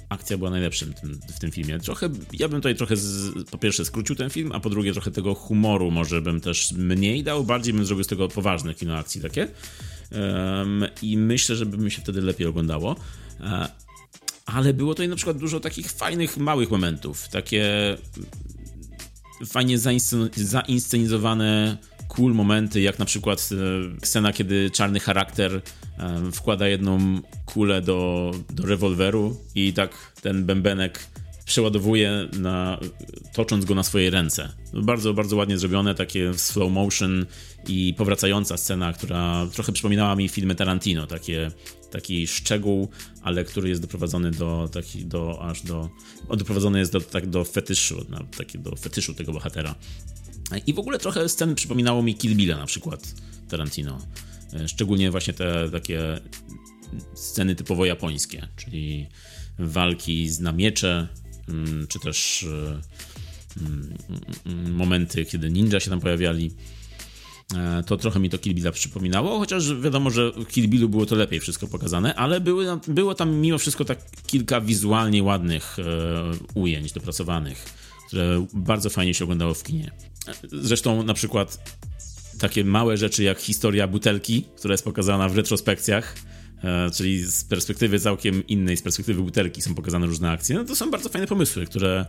akcja 0.10 0.38
była 0.38 0.50
najlepszym 0.50 0.94
w 0.94 1.02
tym, 1.02 1.20
w 1.36 1.40
tym 1.40 1.52
filmie. 1.52 1.80
Trochę, 1.80 2.10
ja 2.34 2.48
bym 2.48 2.60
tutaj 2.60 2.76
trochę 2.76 2.96
z, 2.96 3.32
po 3.50 3.58
pierwsze 3.58 3.86
skrócił 3.86 4.16
ten 4.16 4.30
film, 4.30 4.52
a 4.52 4.60
po 4.60 4.70
drugie 4.70 4.94
trochę 4.94 5.12
tego 5.12 5.36
humoru 5.36 5.92
może 5.92 6.22
bym 6.22 6.42
też 6.42 6.72
mniej 6.72 7.24
dał, 7.24 7.44
bardziej 7.44 7.74
bym 7.74 7.86
zrobił 7.86 8.04
z 8.04 8.08
tego 8.08 8.28
poważne 8.28 8.74
kino 8.74 8.98
akcji 8.98 9.22
takie. 9.22 9.48
Em, 10.12 10.86
I 11.02 11.18
myślę, 11.18 11.56
że 11.56 11.66
by 11.66 11.78
mi 11.78 11.92
się 11.92 12.02
wtedy 12.02 12.22
lepiej 12.22 12.48
oglądało. 12.48 12.96
E, 13.40 13.68
ale 14.46 14.74
było 14.74 14.94
tutaj 14.94 15.08
na 15.08 15.16
przykład 15.16 15.38
dużo 15.38 15.60
takich 15.60 15.92
fajnych, 15.92 16.38
małych 16.38 16.72
momentów. 16.72 17.28
Takie 17.30 17.98
fajnie 19.46 19.78
zainscen- 19.78 20.30
zainscenizowane 20.36 21.78
cool 22.18 22.34
momenty, 22.34 22.82
jak 22.82 23.00
na 23.00 23.06
przykład 23.06 23.50
e, 24.02 24.06
scena, 24.06 24.34
kiedy 24.34 24.72
czarny 24.72 25.00
charakter 25.00 25.62
e, 25.98 26.32
wkłada 26.32 26.68
jedną 26.68 27.22
kulę 27.46 27.82
do, 27.82 28.32
do 28.54 28.66
rewolweru 28.66 29.38
i 29.56 29.74
tak 29.74 30.14
ten 30.22 30.46
bębenek 30.46 31.08
przeładowuje, 31.46 32.28
na, 32.40 32.80
tocząc 33.34 33.66
go 33.66 33.76
na 33.76 33.84
swoje 33.84 34.10
ręce. 34.10 34.54
Bardzo, 34.74 35.14
bardzo 35.14 35.36
ładnie 35.36 35.58
zrobione, 35.58 35.96
takie 35.96 36.34
slow 36.34 36.72
motion 36.72 37.26
i 37.68 37.94
powracająca 37.98 38.58
scena, 38.58 38.94
która 38.94 39.48
trochę 39.54 39.72
przypominała 39.72 40.16
mi 40.16 40.30
filmy 40.30 40.56
Tarantino, 40.56 41.08
takie, 41.08 41.52
taki 41.92 42.28
szczegół, 42.28 42.90
ale 43.22 43.44
który 43.44 43.70
jest 43.70 43.82
doprowadzony 43.82 44.32
do, 44.32 44.70
taki, 44.74 45.06
do 45.06 45.42
aż 45.42 45.62
do, 45.62 45.90
on 46.30 46.38
doprowadzony 46.38 46.80
jest 46.80 46.92
do, 46.92 47.02
tak, 47.02 47.28
do 47.28 47.46
fetyszu, 47.46 48.06
na, 48.10 48.24
taki, 48.38 48.60
do 48.60 48.76
fetyszu 48.76 49.14
tego 49.14 49.34
bohatera. 49.34 49.76
I 50.66 50.74
w 50.74 50.80
ogóle 50.80 51.00
trochę 51.00 51.30
sceny 51.30 51.56
przypominało 51.56 52.04
mi 52.04 52.16
Kill 52.16 52.36
Billa 52.36 52.58
na 52.58 52.66
przykład 52.66 53.14
Tarantino. 53.50 54.00
E, 54.54 54.68
Szczególnie 54.68 55.12
właśnie 55.12 55.34
te 55.34 55.70
takie 55.72 56.20
sceny 57.16 57.56
typowo 57.56 57.86
japońskie, 57.86 58.48
czyli 58.56 59.08
walki 59.60 60.30
z 60.30 60.40
na 60.40 60.52
miecze, 60.52 61.08
mm, 61.50 61.88
czy 61.88 62.00
też 62.00 62.44
e, 62.44 62.82
mm, 63.62 63.98
mm, 64.46 64.74
momenty, 64.74 65.26
kiedy 65.26 65.50
ninja 65.52 65.80
się 65.80 65.90
tam 65.90 66.00
pojawiali. 66.00 66.52
E, 67.56 67.84
To 67.84 67.98
trochę 67.98 68.20
mi 68.20 68.30
to 68.30 68.38
Kill 68.38 68.54
Billa 68.54 68.72
przypominało, 68.72 69.40
chociaż 69.40 69.76
wiadomo, 69.76 70.10
że 70.10 70.32
w 70.32 70.48
Kill 70.48 70.68
Billu 70.68 70.90
było 70.90 71.06
to 71.06 71.16
lepiej 71.16 71.40
wszystko 71.40 71.68
pokazane, 71.68 72.16
ale 72.16 72.42
były, 72.42 72.66
było 72.88 73.16
tam 73.16 73.36
mimo 73.36 73.58
wszystko 73.58 73.86
tak 73.86 74.00
kilka 74.28 74.62
wizualnie 74.62 75.24
ładnych 75.24 75.78
ujęć 76.54 76.92
dopracowanych, 76.92 77.66
które 78.08 78.46
bardzo 78.54 78.90
fajnie 78.90 79.14
się 79.14 79.24
oglądało 79.24 79.54
w 79.54 79.64
kinie. 79.64 79.92
Zresztą 80.52 81.04
na 81.04 81.14
przykład 81.14 81.78
takie 82.40 82.64
małe 82.64 82.98
rzeczy 82.98 83.24
jak 83.24 83.40
historia 83.40 83.88
butelki, 83.88 84.46
która 84.58 84.74
jest 84.74 84.84
pokazana 84.84 85.30
w 85.30 85.38
retrospekcjach, 85.38 86.16
e, 86.64 86.92
czyli 86.92 87.26
z 87.26 87.44
perspektywy 87.44 88.00
całkiem 88.00 88.48
innej, 88.48 88.78
z 88.78 88.82
perspektywy 88.82 89.22
butelki 89.22 89.62
są 89.62 89.76
pokazane 89.76 90.06
różne 90.06 90.32
akcje, 90.32 90.56
no 90.56 90.64
to 90.64 90.76
są 90.76 90.92
bardzo 90.92 91.10
fajne 91.10 91.28
pomysły, 91.28 91.66
które 91.66 92.06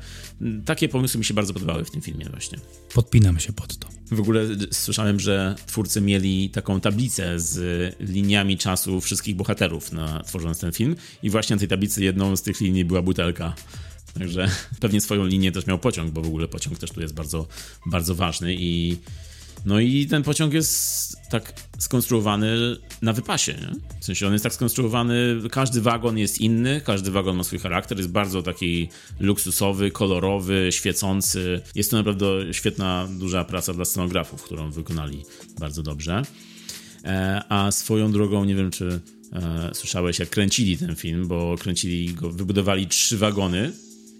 takie 0.64 0.88
pomysły 0.88 1.18
mi 1.18 1.24
się 1.24 1.34
bardzo 1.34 1.52
podobały 1.52 1.84
w 1.84 1.90
tym 1.90 2.00
filmie 2.00 2.26
właśnie. 2.30 2.58
Podpinam 2.94 3.38
się 3.38 3.52
pod 3.52 3.76
to. 3.76 3.88
W 4.10 4.20
ogóle 4.20 4.46
słyszałem, 4.70 5.20
że 5.20 5.54
twórcy 5.66 6.00
mieli 6.00 6.50
taką 6.50 6.80
tablicę 6.80 7.40
z 7.40 7.94
liniami 8.00 8.58
czasu 8.58 9.00
wszystkich 9.00 9.36
bohaterów, 9.36 9.92
na, 9.92 10.22
tworząc 10.22 10.60
ten 10.60 10.72
film. 10.72 10.96
I 11.22 11.30
właśnie 11.30 11.56
na 11.56 11.60
tej 11.60 11.68
tablicy 11.68 12.04
jedną 12.04 12.36
z 12.36 12.42
tych 12.42 12.60
linii 12.60 12.84
była 12.84 13.02
butelka. 13.02 13.54
Także 14.14 14.50
pewnie 14.80 15.00
swoją 15.00 15.26
linię 15.26 15.52
też 15.52 15.66
miał 15.66 15.78
pociąg, 15.78 16.10
bo 16.12 16.22
w 16.22 16.26
ogóle 16.26 16.48
pociąg 16.48 16.78
też 16.78 16.90
tu 16.90 17.00
jest 17.00 17.14
bardzo, 17.14 17.46
bardzo 17.86 18.14
ważny 18.14 18.54
i 18.54 18.96
no 19.64 19.80
i 19.80 20.06
ten 20.06 20.22
pociąg 20.22 20.54
jest 20.54 21.16
tak 21.30 21.52
skonstruowany 21.78 22.76
na 23.02 23.12
wypasie, 23.12 23.52
nie? 23.52 23.98
W 24.00 24.04
sensie 24.04 24.26
on 24.26 24.32
jest 24.32 24.42
tak 24.42 24.54
skonstruowany, 24.54 25.36
każdy 25.50 25.80
wagon 25.80 26.18
jest 26.18 26.40
inny, 26.40 26.80
każdy 26.84 27.10
wagon 27.10 27.36
ma 27.36 27.44
swój 27.44 27.58
charakter, 27.58 27.98
jest 27.98 28.10
bardzo 28.10 28.42
taki 28.42 28.88
luksusowy, 29.20 29.90
kolorowy, 29.90 30.68
świecący. 30.70 31.60
Jest 31.74 31.90
to 31.90 31.96
naprawdę 31.96 32.26
świetna, 32.52 33.08
duża 33.10 33.44
praca 33.44 33.74
dla 33.74 33.84
scenografów, 33.84 34.42
którą 34.42 34.70
wykonali 34.70 35.24
bardzo 35.60 35.82
dobrze. 35.82 36.22
E, 37.04 37.42
a 37.48 37.70
swoją 37.70 38.12
drogą, 38.12 38.44
nie 38.44 38.54
wiem 38.54 38.70
czy 38.70 39.00
e, 39.32 39.70
słyszałeś, 39.74 40.18
jak 40.18 40.30
kręcili 40.30 40.78
ten 40.78 40.96
film, 40.96 41.28
bo 41.28 41.56
kręcili 41.58 42.14
go, 42.14 42.30
wybudowali 42.30 42.86
trzy 42.86 43.18
wagony 43.18 43.72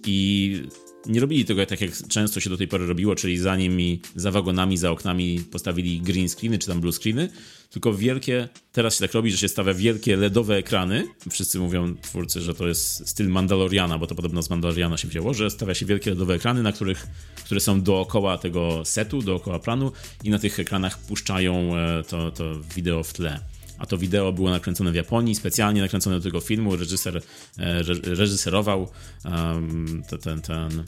i 0.08 0.62
nie 1.06 1.20
robili 1.20 1.44
tego 1.44 1.66
tak, 1.66 1.80
jak 1.80 1.90
często 2.08 2.40
się 2.40 2.50
do 2.50 2.56
tej 2.56 2.68
pory 2.68 2.86
robiło, 2.86 3.14
czyli 3.14 3.38
za 3.38 3.56
nimi, 3.56 4.00
za 4.16 4.30
wagonami, 4.30 4.76
za 4.76 4.90
oknami 4.90 5.40
postawili 5.52 6.00
green 6.00 6.28
screeny 6.28 6.58
czy 6.58 6.66
tam 6.66 6.80
blue 6.80 6.92
screeny, 6.92 7.28
tylko 7.70 7.94
wielkie, 7.94 8.48
teraz 8.72 8.94
się 8.94 9.00
tak 9.00 9.14
robi, 9.14 9.30
że 9.30 9.38
się 9.38 9.48
stawia 9.48 9.74
wielkie 9.74 10.16
LEDowe 10.16 10.56
ekrany. 10.56 11.06
Wszyscy 11.30 11.58
mówią, 11.58 11.94
twórcy, 12.02 12.40
że 12.40 12.54
to 12.54 12.68
jest 12.68 13.08
styl 13.08 13.28
Mandaloriana, 13.28 13.98
bo 13.98 14.06
to 14.06 14.14
podobno 14.14 14.42
z 14.42 14.50
Mandaloriana 14.50 14.96
się 14.96 15.08
wzięło, 15.08 15.34
że 15.34 15.50
stawia 15.50 15.74
się 15.74 15.86
wielkie 15.86 16.10
LEDowe 16.10 16.34
ekrany, 16.34 16.62
na 16.62 16.72
których, 16.72 17.06
które 17.44 17.60
są 17.60 17.82
dookoła 17.82 18.38
tego 18.38 18.84
setu, 18.84 19.22
dookoła 19.22 19.58
planu 19.58 19.92
i 20.24 20.30
na 20.30 20.38
tych 20.38 20.60
ekranach 20.60 20.98
puszczają 20.98 21.76
e, 21.76 22.02
to, 22.02 22.30
to 22.30 22.44
wideo 22.76 23.02
w 23.02 23.12
tle. 23.12 23.40
A 23.78 23.86
to 23.86 23.98
wideo 23.98 24.32
było 24.32 24.50
nakręcone 24.50 24.92
w 24.92 24.94
Japonii, 24.94 25.34
specjalnie 25.34 25.80
nakręcone 25.80 26.16
do 26.16 26.22
tego 26.22 26.40
filmu. 26.40 26.76
Reżyser 26.76 27.16
e, 27.16 27.22
re, 27.58 27.94
reżyserował 28.04 28.88
um, 29.24 30.02
te- 30.08 30.18
ten, 30.18 30.40
ten 30.40 30.84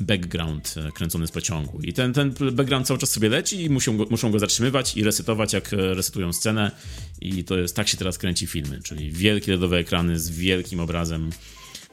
background 0.00 0.74
e, 0.76 0.92
kręcony 0.92 1.26
z 1.26 1.30
pociągu. 1.30 1.80
I 1.80 1.92
ten, 1.92 2.12
ten 2.12 2.34
background 2.52 2.86
cały 2.86 2.98
czas 2.98 3.10
sobie 3.10 3.28
leci 3.28 3.64
i 3.64 3.70
muszą 3.70 3.96
go, 3.96 4.06
muszą 4.10 4.30
go 4.30 4.38
zatrzymywać 4.38 4.96
i 4.96 5.04
resetować, 5.04 5.52
jak 5.52 5.72
e, 5.72 5.76
resetują 5.76 6.32
scenę. 6.32 6.70
I 7.20 7.44
to 7.44 7.58
jest 7.58 7.76
tak 7.76 7.88
się 7.88 7.96
teraz 7.96 8.18
kręci 8.18 8.46
filmy, 8.46 8.80
czyli 8.82 9.12
wielkie 9.12 9.52
LEDowe 9.52 9.78
ekrany 9.78 10.18
z 10.18 10.30
wielkim 10.30 10.80
obrazem, 10.80 11.30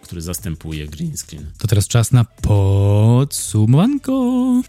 który 0.02 0.22
zastępuje 0.22 0.88
green 0.88 1.18
screen. 1.18 1.52
To 1.58 1.68
teraz 1.68 1.88
czas 1.88 2.12
na 2.12 2.26
podsumowanko. 2.26 4.14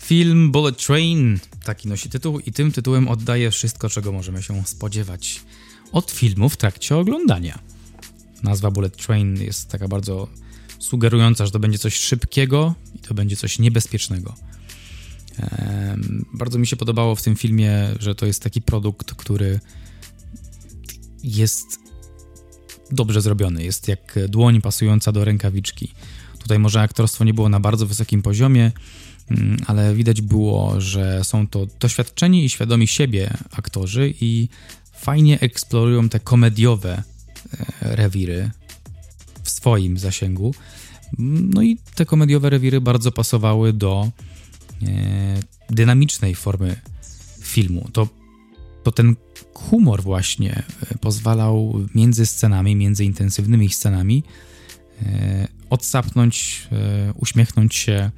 Film 0.02 0.52
Bullet 0.52 0.86
Train, 0.86 1.38
taki 1.64 1.88
nosi 1.88 2.10
tytuł 2.10 2.40
i 2.40 2.52
tym 2.52 2.72
tytułem 2.72 3.08
oddaje 3.08 3.50
wszystko, 3.50 3.88
czego 3.88 4.12
możemy 4.12 4.42
się 4.42 4.62
spodziewać 4.66 5.40
od 5.94 6.10
filmu 6.10 6.48
w 6.48 6.56
trakcie 6.56 6.96
oglądania. 6.96 7.58
Nazwa 8.42 8.70
Bullet 8.70 8.96
Train 8.96 9.42
jest 9.42 9.68
taka 9.68 9.88
bardzo 9.88 10.28
sugerująca, 10.78 11.46
że 11.46 11.52
to 11.52 11.58
będzie 11.58 11.78
coś 11.78 11.96
szybkiego 11.96 12.74
i 12.94 12.98
to 12.98 13.14
będzie 13.14 13.36
coś 13.36 13.58
niebezpiecznego. 13.58 14.34
Bardzo 16.34 16.58
mi 16.58 16.66
się 16.66 16.76
podobało 16.76 17.14
w 17.14 17.22
tym 17.22 17.36
filmie, 17.36 17.72
że 18.00 18.14
to 18.14 18.26
jest 18.26 18.42
taki 18.42 18.62
produkt, 18.62 19.14
który 19.14 19.60
jest 21.22 21.66
dobrze 22.90 23.20
zrobiony. 23.20 23.64
Jest 23.64 23.88
jak 23.88 24.18
dłoń 24.28 24.60
pasująca 24.60 25.12
do 25.12 25.24
rękawiczki. 25.24 25.92
Tutaj 26.38 26.58
może 26.58 26.80
aktorstwo 26.80 27.24
nie 27.24 27.34
było 27.34 27.48
na 27.48 27.60
bardzo 27.60 27.86
wysokim 27.86 28.22
poziomie, 28.22 28.72
mm, 29.30 29.56
ale 29.66 29.94
widać 29.94 30.20
było, 30.20 30.80
że 30.80 31.24
są 31.24 31.48
to 31.48 31.66
doświadczeni 31.80 32.44
i 32.44 32.48
świadomi 32.48 32.86
siebie 32.86 33.30
aktorzy 33.52 34.14
i 34.20 34.48
fajnie 35.04 35.40
eksplorują 35.40 36.08
te 36.08 36.20
komediowe 36.20 37.02
e, 37.02 37.96
rewiry 37.96 38.50
w 39.42 39.50
swoim 39.50 39.98
zasięgu. 39.98 40.54
No 41.18 41.62
i 41.62 41.78
te 41.94 42.04
komediowe 42.06 42.50
rewiry 42.50 42.80
bardzo 42.80 43.12
pasowały 43.12 43.72
do 43.72 44.10
e, 44.82 44.86
dynamicznej 45.70 46.34
formy 46.34 46.76
filmu. 47.40 47.88
To, 47.92 48.08
to 48.82 48.92
ten 48.92 49.16
humor 49.54 50.02
właśnie 50.02 50.62
e, 50.90 50.98
pozwalał 50.98 51.80
między 51.94 52.26
scenami, 52.26 52.76
między 52.76 53.04
intensywnymi 53.04 53.70
scenami 53.70 54.22
odsapnąć, 55.70 56.68
uśmiechnąć 57.14 57.74
się, 57.74 58.10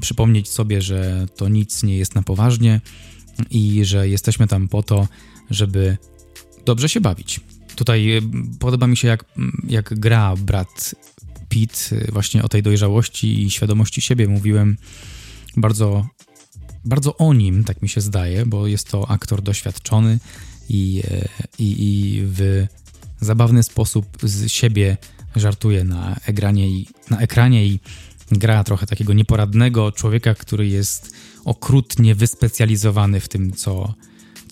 przypomnieć 0.00 0.48
sobie, 0.48 0.82
że 0.82 1.26
to 1.36 1.48
nic 1.48 1.82
nie 1.82 1.96
jest 1.96 2.14
na 2.14 2.22
poważnie 2.22 2.80
i 3.50 3.84
że 3.84 4.08
jesteśmy 4.08 4.46
tam 4.46 4.68
po 4.68 4.82
to, 4.82 5.08
żeby 5.50 5.96
dobrze 6.64 6.88
się 6.88 7.00
bawić. 7.00 7.40
Tutaj 7.76 8.16
e, 8.16 8.20
podoba 8.58 8.86
mi 8.86 8.96
się, 8.96 9.08
jak, 9.08 9.24
jak 9.68 9.98
gra 9.98 10.36
brat 10.36 10.94
Pitt 11.48 11.90
e, 11.92 12.12
właśnie 12.12 12.42
o 12.42 12.48
tej 12.48 12.62
dojrzałości 12.62 13.42
i 13.42 13.50
świadomości 13.50 14.00
siebie. 14.00 14.28
Mówiłem 14.28 14.76
bardzo, 15.56 16.06
bardzo 16.84 17.16
o 17.16 17.34
nim, 17.34 17.64
tak 17.64 17.82
mi 17.82 17.88
się 17.88 18.00
zdaje, 18.00 18.46
bo 18.46 18.66
jest 18.66 18.88
to 18.88 19.10
aktor 19.10 19.42
doświadczony 19.42 20.18
i, 20.68 21.02
e, 21.10 21.28
i, 21.58 21.84
i 21.84 22.20
w 22.24 22.66
zabawny 23.20 23.62
sposób 23.62 24.06
z 24.22 24.52
siebie 24.52 24.96
żartuje 25.36 25.84
na 25.84 26.16
ekranie 26.26 26.68
i, 26.68 26.86
na 27.10 27.18
ekranie 27.18 27.66
i 27.66 27.80
gra 28.32 28.64
trochę 28.64 28.86
takiego 28.86 29.12
nieporadnego 29.12 29.92
człowieka, 29.92 30.34
który 30.34 30.68
jest 30.68 31.14
okrutnie 31.44 32.14
wyspecjalizowany 32.14 33.20
w 33.20 33.28
tym, 33.28 33.52
co, 33.52 33.94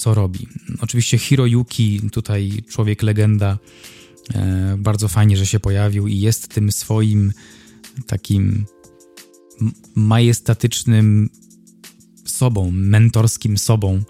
co 0.02 0.14
robi. 0.14 0.46
Oczywiście 0.80 1.18
Hiroyuki, 1.18 2.00
tutaj 2.12 2.62
człowiek 2.68 3.02
legenda, 3.02 3.58
e, 4.34 4.76
bardzo 4.78 5.08
fajnie, 5.08 5.36
że 5.36 5.46
się 5.46 5.60
pojawił 5.60 6.06
i 6.06 6.18
jest 6.18 6.48
tym 6.48 6.72
swoim 6.72 7.32
takim 8.06 8.66
majestatycznym 9.94 11.30
sobą, 12.24 12.70
mentorskim 12.72 13.58
sobą, 13.58 14.02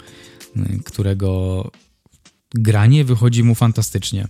y, 0.56 0.82
którego 0.84 1.70
granie 2.54 3.04
wychodzi 3.04 3.44
mu 3.44 3.54
fantastycznie. 3.54 4.28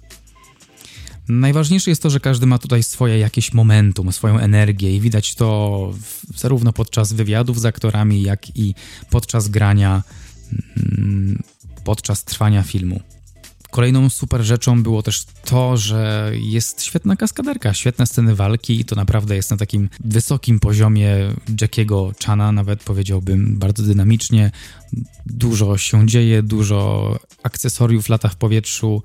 Najważniejsze 1.29 1.91
jest 1.91 2.03
to, 2.03 2.11
że 2.11 2.21
każdy 2.21 2.47
ma 2.47 2.59
tutaj 2.59 2.83
swoje 2.83 3.19
jakieś 3.19 3.53
momentum, 3.53 4.13
swoją 4.13 4.39
energię 4.39 4.97
i 4.97 5.01
widać 5.01 5.35
to 5.35 5.95
zarówno 6.37 6.73
podczas 6.73 7.13
wywiadów 7.13 7.61
z 7.61 7.65
aktorami, 7.65 8.23
jak 8.23 8.57
i 8.57 8.75
podczas 9.11 9.49
grania, 9.49 10.03
mm, 10.77 11.43
podczas 11.85 12.25
trwania 12.25 12.63
filmu. 12.63 13.01
Kolejną 13.73 14.11
super 14.11 14.43
rzeczą 14.43 14.83
było 14.83 15.03
też 15.03 15.25
to, 15.45 15.77
że 15.77 16.33
jest 16.35 16.83
świetna 16.83 17.17
kaskaderka, 17.17 17.75
świetne 17.75 18.07
sceny 18.07 18.35
walki 18.35 18.81
i 18.81 18.85
to 18.85 18.97
naprawdę 18.97 19.37
jest 19.37 19.51
na 19.51 19.57
takim 19.57 19.89
wysokim 20.05 20.61
poziomie 20.61 21.17
Jackiego 21.61 22.13
Chana, 22.25 22.53
nawet 22.53 22.83
powiedziałbym 22.85 23.59
bardzo 23.59 23.83
dynamicznie. 23.83 24.51
Dużo 25.27 25.79
się 25.79 26.07
dzieje, 26.07 26.43
dużo 26.43 27.19
akcesoriów 27.43 28.09
lata 28.09 28.29
w 28.29 28.37
powietrzu. 28.37 29.03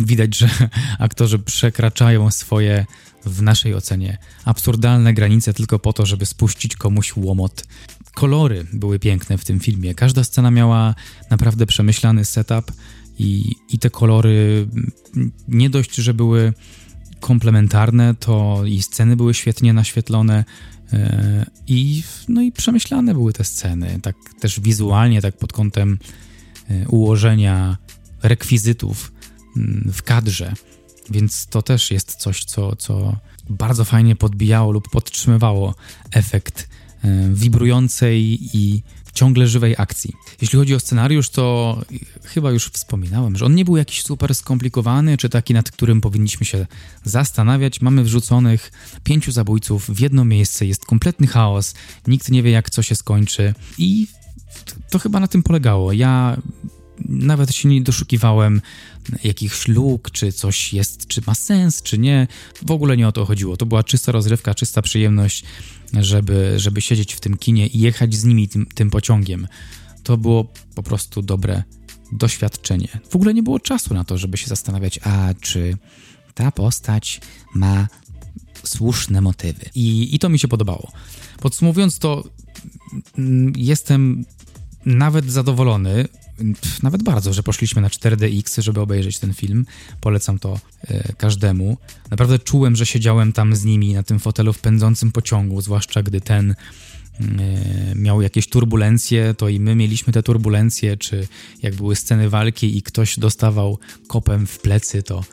Widać, 0.00 0.36
że 0.36 0.48
aktorzy 0.98 1.38
przekraczają 1.38 2.30
swoje, 2.30 2.86
w 3.26 3.42
naszej 3.42 3.74
ocenie, 3.74 4.18
absurdalne 4.44 5.14
granice 5.14 5.54
tylko 5.54 5.78
po 5.78 5.92
to, 5.92 6.06
żeby 6.06 6.26
spuścić 6.26 6.76
komuś 6.76 7.16
łomot. 7.16 7.64
Kolory 8.14 8.66
były 8.72 8.98
piękne 8.98 9.38
w 9.38 9.44
tym 9.44 9.60
filmie. 9.60 9.94
Każda 9.94 10.24
scena 10.24 10.50
miała 10.50 10.94
naprawdę 11.30 11.66
przemyślany 11.66 12.24
setup 12.24 12.72
i, 13.18 13.54
i 13.70 13.78
te 13.78 13.90
kolory 13.90 14.66
nie 15.48 15.70
dość, 15.70 15.94
że 15.94 16.14
były 16.14 16.52
komplementarne, 17.20 18.14
to 18.14 18.62
i 18.66 18.82
sceny 18.82 19.16
były 19.16 19.34
świetnie 19.34 19.72
naświetlone 19.72 20.44
e, 20.92 21.46
i, 21.66 22.02
no 22.28 22.42
i 22.42 22.52
przemyślane 22.52 23.14
były 23.14 23.32
te 23.32 23.44
sceny, 23.44 23.98
tak 24.02 24.16
też 24.40 24.60
wizualnie, 24.60 25.22
tak 25.22 25.38
pod 25.38 25.52
kątem 25.52 25.98
e, 26.70 26.88
ułożenia 26.88 27.76
rekwizytów 28.22 29.12
mm, 29.56 29.90
w 29.92 30.02
kadrze, 30.02 30.54
więc 31.10 31.46
to 31.46 31.62
też 31.62 31.90
jest 31.90 32.14
coś, 32.14 32.44
co, 32.44 32.76
co 32.76 33.16
bardzo 33.50 33.84
fajnie 33.84 34.16
podbijało 34.16 34.72
lub 34.72 34.90
podtrzymywało 34.90 35.74
efekt 36.12 36.68
e, 37.04 37.28
wibrującej 37.32 38.38
i 38.56 38.82
ciągle 39.14 39.46
żywej 39.46 39.74
akcji. 39.78 40.12
Jeśli 40.40 40.58
chodzi 40.58 40.74
o 40.74 40.80
scenariusz, 40.80 41.30
to 41.30 41.78
chyba 42.24 42.50
już 42.50 42.68
wspominałem, 42.68 43.36
że 43.36 43.44
on 43.44 43.54
nie 43.54 43.64
był 43.64 43.76
jakiś 43.76 44.02
super 44.02 44.34
skomplikowany, 44.34 45.16
czy 45.16 45.28
taki, 45.28 45.54
nad 45.54 45.70
którym 45.70 46.00
powinniśmy 46.00 46.46
się 46.46 46.66
zastanawiać. 47.04 47.80
Mamy 47.80 48.04
wrzuconych 48.04 48.72
pięciu 49.04 49.32
zabójców 49.32 49.86
w 49.88 50.00
jedno 50.00 50.24
miejsce, 50.24 50.66
jest 50.66 50.84
kompletny 50.84 51.26
chaos, 51.26 51.74
nikt 52.06 52.30
nie 52.30 52.42
wie, 52.42 52.50
jak 52.50 52.70
co 52.70 52.82
się 52.82 52.94
skończy 52.94 53.54
i 53.78 54.06
to 54.90 54.98
chyba 54.98 55.20
na 55.20 55.28
tym 55.28 55.42
polegało. 55.42 55.92
Ja 55.92 56.36
nawet 57.08 57.54
się 57.54 57.68
nie 57.68 57.82
doszukiwałem 57.82 58.60
jakichś 59.24 59.68
luk, 59.68 60.10
czy 60.10 60.32
coś 60.32 60.72
jest, 60.72 61.06
czy 61.06 61.22
ma 61.26 61.34
sens, 61.34 61.82
czy 61.82 61.98
nie. 61.98 62.28
W 62.66 62.70
ogóle 62.70 62.96
nie 62.96 63.08
o 63.08 63.12
to 63.12 63.24
chodziło. 63.24 63.56
To 63.56 63.66
była 63.66 63.82
czysta 63.82 64.12
rozrywka, 64.12 64.54
czysta 64.54 64.82
przyjemność, 64.82 65.44
żeby, 66.00 66.54
żeby 66.56 66.80
siedzieć 66.80 67.14
w 67.14 67.20
tym 67.20 67.36
kinie 67.36 67.66
i 67.66 67.80
jechać 67.80 68.14
z 68.14 68.24
nimi 68.24 68.48
tym, 68.48 68.66
tym 68.66 68.90
pociągiem. 68.90 69.48
To 70.02 70.16
było 70.16 70.52
po 70.74 70.82
prostu 70.82 71.22
dobre 71.22 71.62
doświadczenie. 72.12 72.88
W 73.10 73.16
ogóle 73.16 73.34
nie 73.34 73.42
było 73.42 73.60
czasu 73.60 73.94
na 73.94 74.04
to, 74.04 74.18
żeby 74.18 74.36
się 74.36 74.46
zastanawiać, 74.46 75.00
a 75.02 75.34
czy 75.40 75.76
ta 76.34 76.52
postać 76.52 77.20
ma 77.54 77.88
słuszne 78.64 79.20
motywy. 79.20 79.64
I, 79.74 80.14
i 80.14 80.18
to 80.18 80.28
mi 80.28 80.38
się 80.38 80.48
podobało. 80.48 80.92
Podsumowując 81.40 81.98
to, 81.98 82.24
mm, 83.18 83.52
jestem 83.56 84.24
nawet 84.86 85.30
zadowolony, 85.30 86.08
nawet 86.82 87.02
bardzo, 87.02 87.32
że 87.32 87.42
poszliśmy 87.42 87.82
na 87.82 87.88
4DX, 87.88 88.62
żeby 88.62 88.80
obejrzeć 88.80 89.18
ten 89.18 89.34
film. 89.34 89.66
Polecam 90.00 90.38
to 90.38 90.60
e, 90.88 91.12
każdemu. 91.12 91.76
Naprawdę 92.10 92.38
czułem, 92.38 92.76
że 92.76 92.86
siedziałem 92.86 93.32
tam 93.32 93.56
z 93.56 93.64
nimi 93.64 93.94
na 93.94 94.02
tym 94.02 94.18
fotelu 94.18 94.52
w 94.52 94.58
pędzącym 94.58 95.12
pociągu, 95.12 95.60
zwłaszcza 95.60 96.02
gdy 96.02 96.20
ten 96.20 96.50
e, 96.50 96.54
miał 97.94 98.22
jakieś 98.22 98.48
turbulencje, 98.48 99.34
to 99.34 99.48
i 99.48 99.60
my 99.60 99.74
mieliśmy 99.74 100.12
te 100.12 100.22
turbulencje, 100.22 100.96
czy 100.96 101.28
jak 101.62 101.74
były 101.74 101.96
sceny 101.96 102.28
walki 102.28 102.78
i 102.78 102.82
ktoś 102.82 103.18
dostawał 103.18 103.78
kopem 104.06 104.46
w 104.46 104.58
plecy, 104.58 105.02
to 105.02 105.24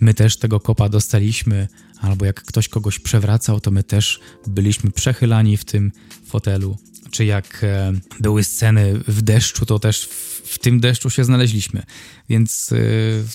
my 0.00 0.14
też 0.14 0.36
tego 0.36 0.60
kopa 0.60 0.88
dostaliśmy, 0.88 1.68
albo 2.00 2.24
jak 2.24 2.42
ktoś 2.42 2.68
kogoś 2.68 2.98
przewracał, 2.98 3.60
to 3.60 3.70
my 3.70 3.82
też 3.82 4.20
byliśmy 4.46 4.90
przechylani 4.90 5.56
w 5.56 5.64
tym 5.64 5.92
fotelu. 6.26 6.76
Czy 7.10 7.24
jak 7.24 7.64
e, 7.64 7.92
były 8.20 8.44
sceny 8.44 9.00
w 9.08 9.22
deszczu, 9.22 9.66
to 9.66 9.78
też 9.78 10.08
w, 10.46 10.58
tym 10.58 10.80
deszczu 10.80 11.10
się 11.10 11.24
znaleźliśmy. 11.24 11.82
Więc 12.28 12.72
e, 12.72 12.76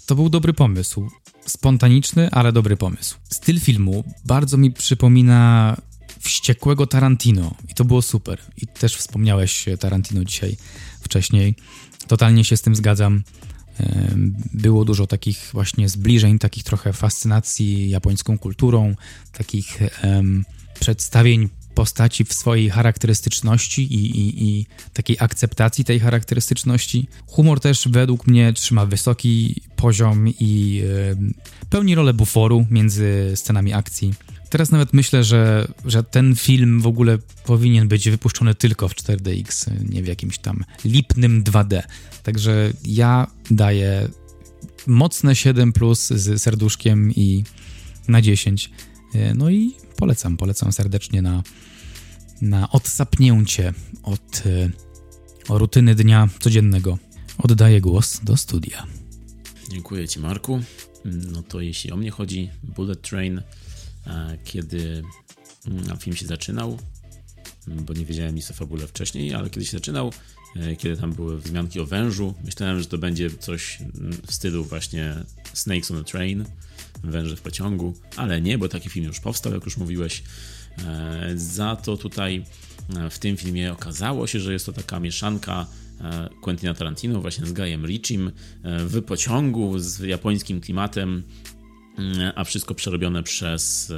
to 0.06 0.16
był 0.16 0.30
dobry 0.30 0.54
pomysł. 0.54 1.10
Spontaniczny, 1.46 2.32
ale 2.32 2.52
dobry 2.52 2.78
pomysł. 2.78 3.18
Styl 3.30 3.60
filmu 3.60 4.04
bardzo 4.26 4.58
mi 4.58 4.72
przypomina 4.72 5.78
wściekłego 6.20 6.88
Tarantino 6.88 7.56
i 7.70 7.74
to 7.74 7.86
było 7.86 8.02
super. 8.02 8.40
I 8.58 8.68
też 8.68 8.96
wspomniałeś 8.96 9.66
Tarantino 9.80 10.26
dzisiaj 10.26 10.58
wcześniej. 11.02 11.56
Totalnie 12.08 12.44
się 12.44 12.58
z 12.58 12.62
tym 12.62 12.76
zgadzam. 12.76 13.24
Em, 13.80 14.36
Było 14.54 14.86
dużo 14.86 15.08
takich 15.08 15.50
właśnie 15.54 15.90
zbliżeń, 15.90 16.40
takich 16.40 16.64
trochę 16.64 16.94
fascynacji 16.94 17.90
japońską 17.90 18.38
kulturą, 18.38 18.96
takich 19.32 19.80
em, 20.02 20.46
przedstawień 20.80 21.50
postaci 21.76 22.26
w 22.26 22.34
swojej 22.34 22.70
charakterystyczności 22.70 23.94
i, 23.94 24.20
i, 24.20 24.44
i 24.44 24.66
takiej 24.94 25.18
akceptacji 25.20 25.86
tej 25.86 26.00
charakterystyczności. 26.00 27.08
Humor 27.28 27.60
też 27.60 27.88
według 27.88 28.28
mnie 28.28 28.54
trzyma 28.54 28.86
wysoki 28.86 29.62
poziom 29.76 30.28
i 30.40 30.84
em, 31.12 31.34
pełni 31.70 31.96
rolę 31.96 32.14
buforu 32.14 32.66
między 32.70 33.32
scenami 33.36 33.74
akcji. 33.74 34.14
Teraz 34.50 34.72
nawet 34.72 34.94
myślę, 34.94 35.24
że, 35.24 35.68
że 35.86 36.04
ten 36.04 36.36
film 36.36 36.82
w 36.82 36.88
ogóle 36.88 37.18
powinien 37.46 37.88
być 37.88 38.10
wypuszczony 38.10 38.56
tylko 38.56 38.88
w 38.88 38.96
4DX, 38.96 39.72
nie 39.90 40.04
w 40.04 40.08
jakimś 40.08 40.38
tam 40.38 40.64
lipnym 40.86 41.44
2D. 41.44 41.82
Także 42.24 42.74
ja 42.86 43.28
daję 43.52 44.10
mocne 44.88 45.36
7 45.36 45.74
plus 45.74 46.08
z 46.08 46.42
serduszkiem 46.42 47.12
i 47.16 47.44
na 48.08 48.22
10. 48.22 48.70
E, 49.14 49.34
No 49.34 49.50
i 49.50 49.76
polecam, 49.96 50.38
polecam 50.38 50.72
serdecznie 50.72 51.22
na, 51.22 51.44
na 52.42 52.70
odsapnięcie 52.70 53.74
od 54.04 54.44
e, 54.46 54.70
rutyny 55.50 55.96
dnia 55.96 56.30
codziennego. 56.40 56.98
Oddaję 57.38 57.82
głos 57.82 58.20
do 58.24 58.38
studia. 58.38 58.88
Dziękuję 59.70 60.08
Ci, 60.08 60.20
Marku. 60.20 60.62
No 61.06 61.44
to 61.44 61.62
jeśli 61.62 61.92
o 61.92 61.98
mnie 61.98 62.12
chodzi, 62.12 62.50
Bullet 62.64 63.02
Train, 63.02 63.42
e, 64.08 64.38
kiedy 64.44 65.04
mm, 65.68 65.98
film 65.98 66.16
się 66.16 66.26
zaczynał, 66.26 66.80
bo 67.68 67.94
nie 67.94 68.06
wiedziałem 68.06 68.36
nic 68.36 68.52
o 68.52 68.54
fabule 68.54 68.88
wcześniej, 68.88 69.34
ale 69.34 69.50
kiedy 69.50 69.66
się 69.66 69.72
zaczynał, 69.72 70.14
kiedy 70.78 70.98
tam 70.98 71.14
były 71.14 71.42
wzmianki 71.42 71.80
o 71.80 71.86
wężu, 71.86 72.34
myślałem, 72.44 72.80
że 72.80 72.86
to 72.86 72.98
będzie 72.98 73.30
coś 73.30 73.82
mm, 73.82 74.14
w 74.28 74.34
stylu 74.34 74.64
właśnie 74.64 75.16
Snakes 75.54 75.92
on 75.92 75.98
a 75.98 76.04
Train, 76.04 76.46
węże 77.04 77.36
w 77.36 77.42
pociągu, 77.42 77.94
ale 78.18 78.42
nie, 78.42 78.58
bo 78.58 78.70
taki 78.70 78.90
film 78.90 79.06
już 79.06 79.20
powstał, 79.20 79.54
jak 79.54 79.66
już 79.66 79.78
mówiłeś. 79.78 80.24
E, 80.86 81.32
Za 81.36 81.76
to 81.76 81.98
tutaj 81.98 82.46
e, 82.96 83.10
w 83.10 83.20
tym 83.20 83.38
filmie 83.38 83.74
okazało 83.74 84.28
się, 84.28 84.40
że 84.40 84.54
jest 84.54 84.66
to 84.66 84.74
taka 84.74 85.00
mieszanka 85.00 85.66
e, 86.02 86.30
Quentina 86.42 86.74
Tarantino 86.74 87.22
właśnie 87.22 87.46
z 87.46 87.54
Guyem 87.54 87.86
Ritchiem 87.86 88.28
e, 88.28 88.32
w 88.86 89.02
pociągu 89.02 89.80
z 89.80 90.00
japońskim 90.00 90.62
klimatem, 90.62 91.24
a 92.36 92.44
wszystko 92.44 92.76
przerobione 92.76 93.24
przez 93.24 93.94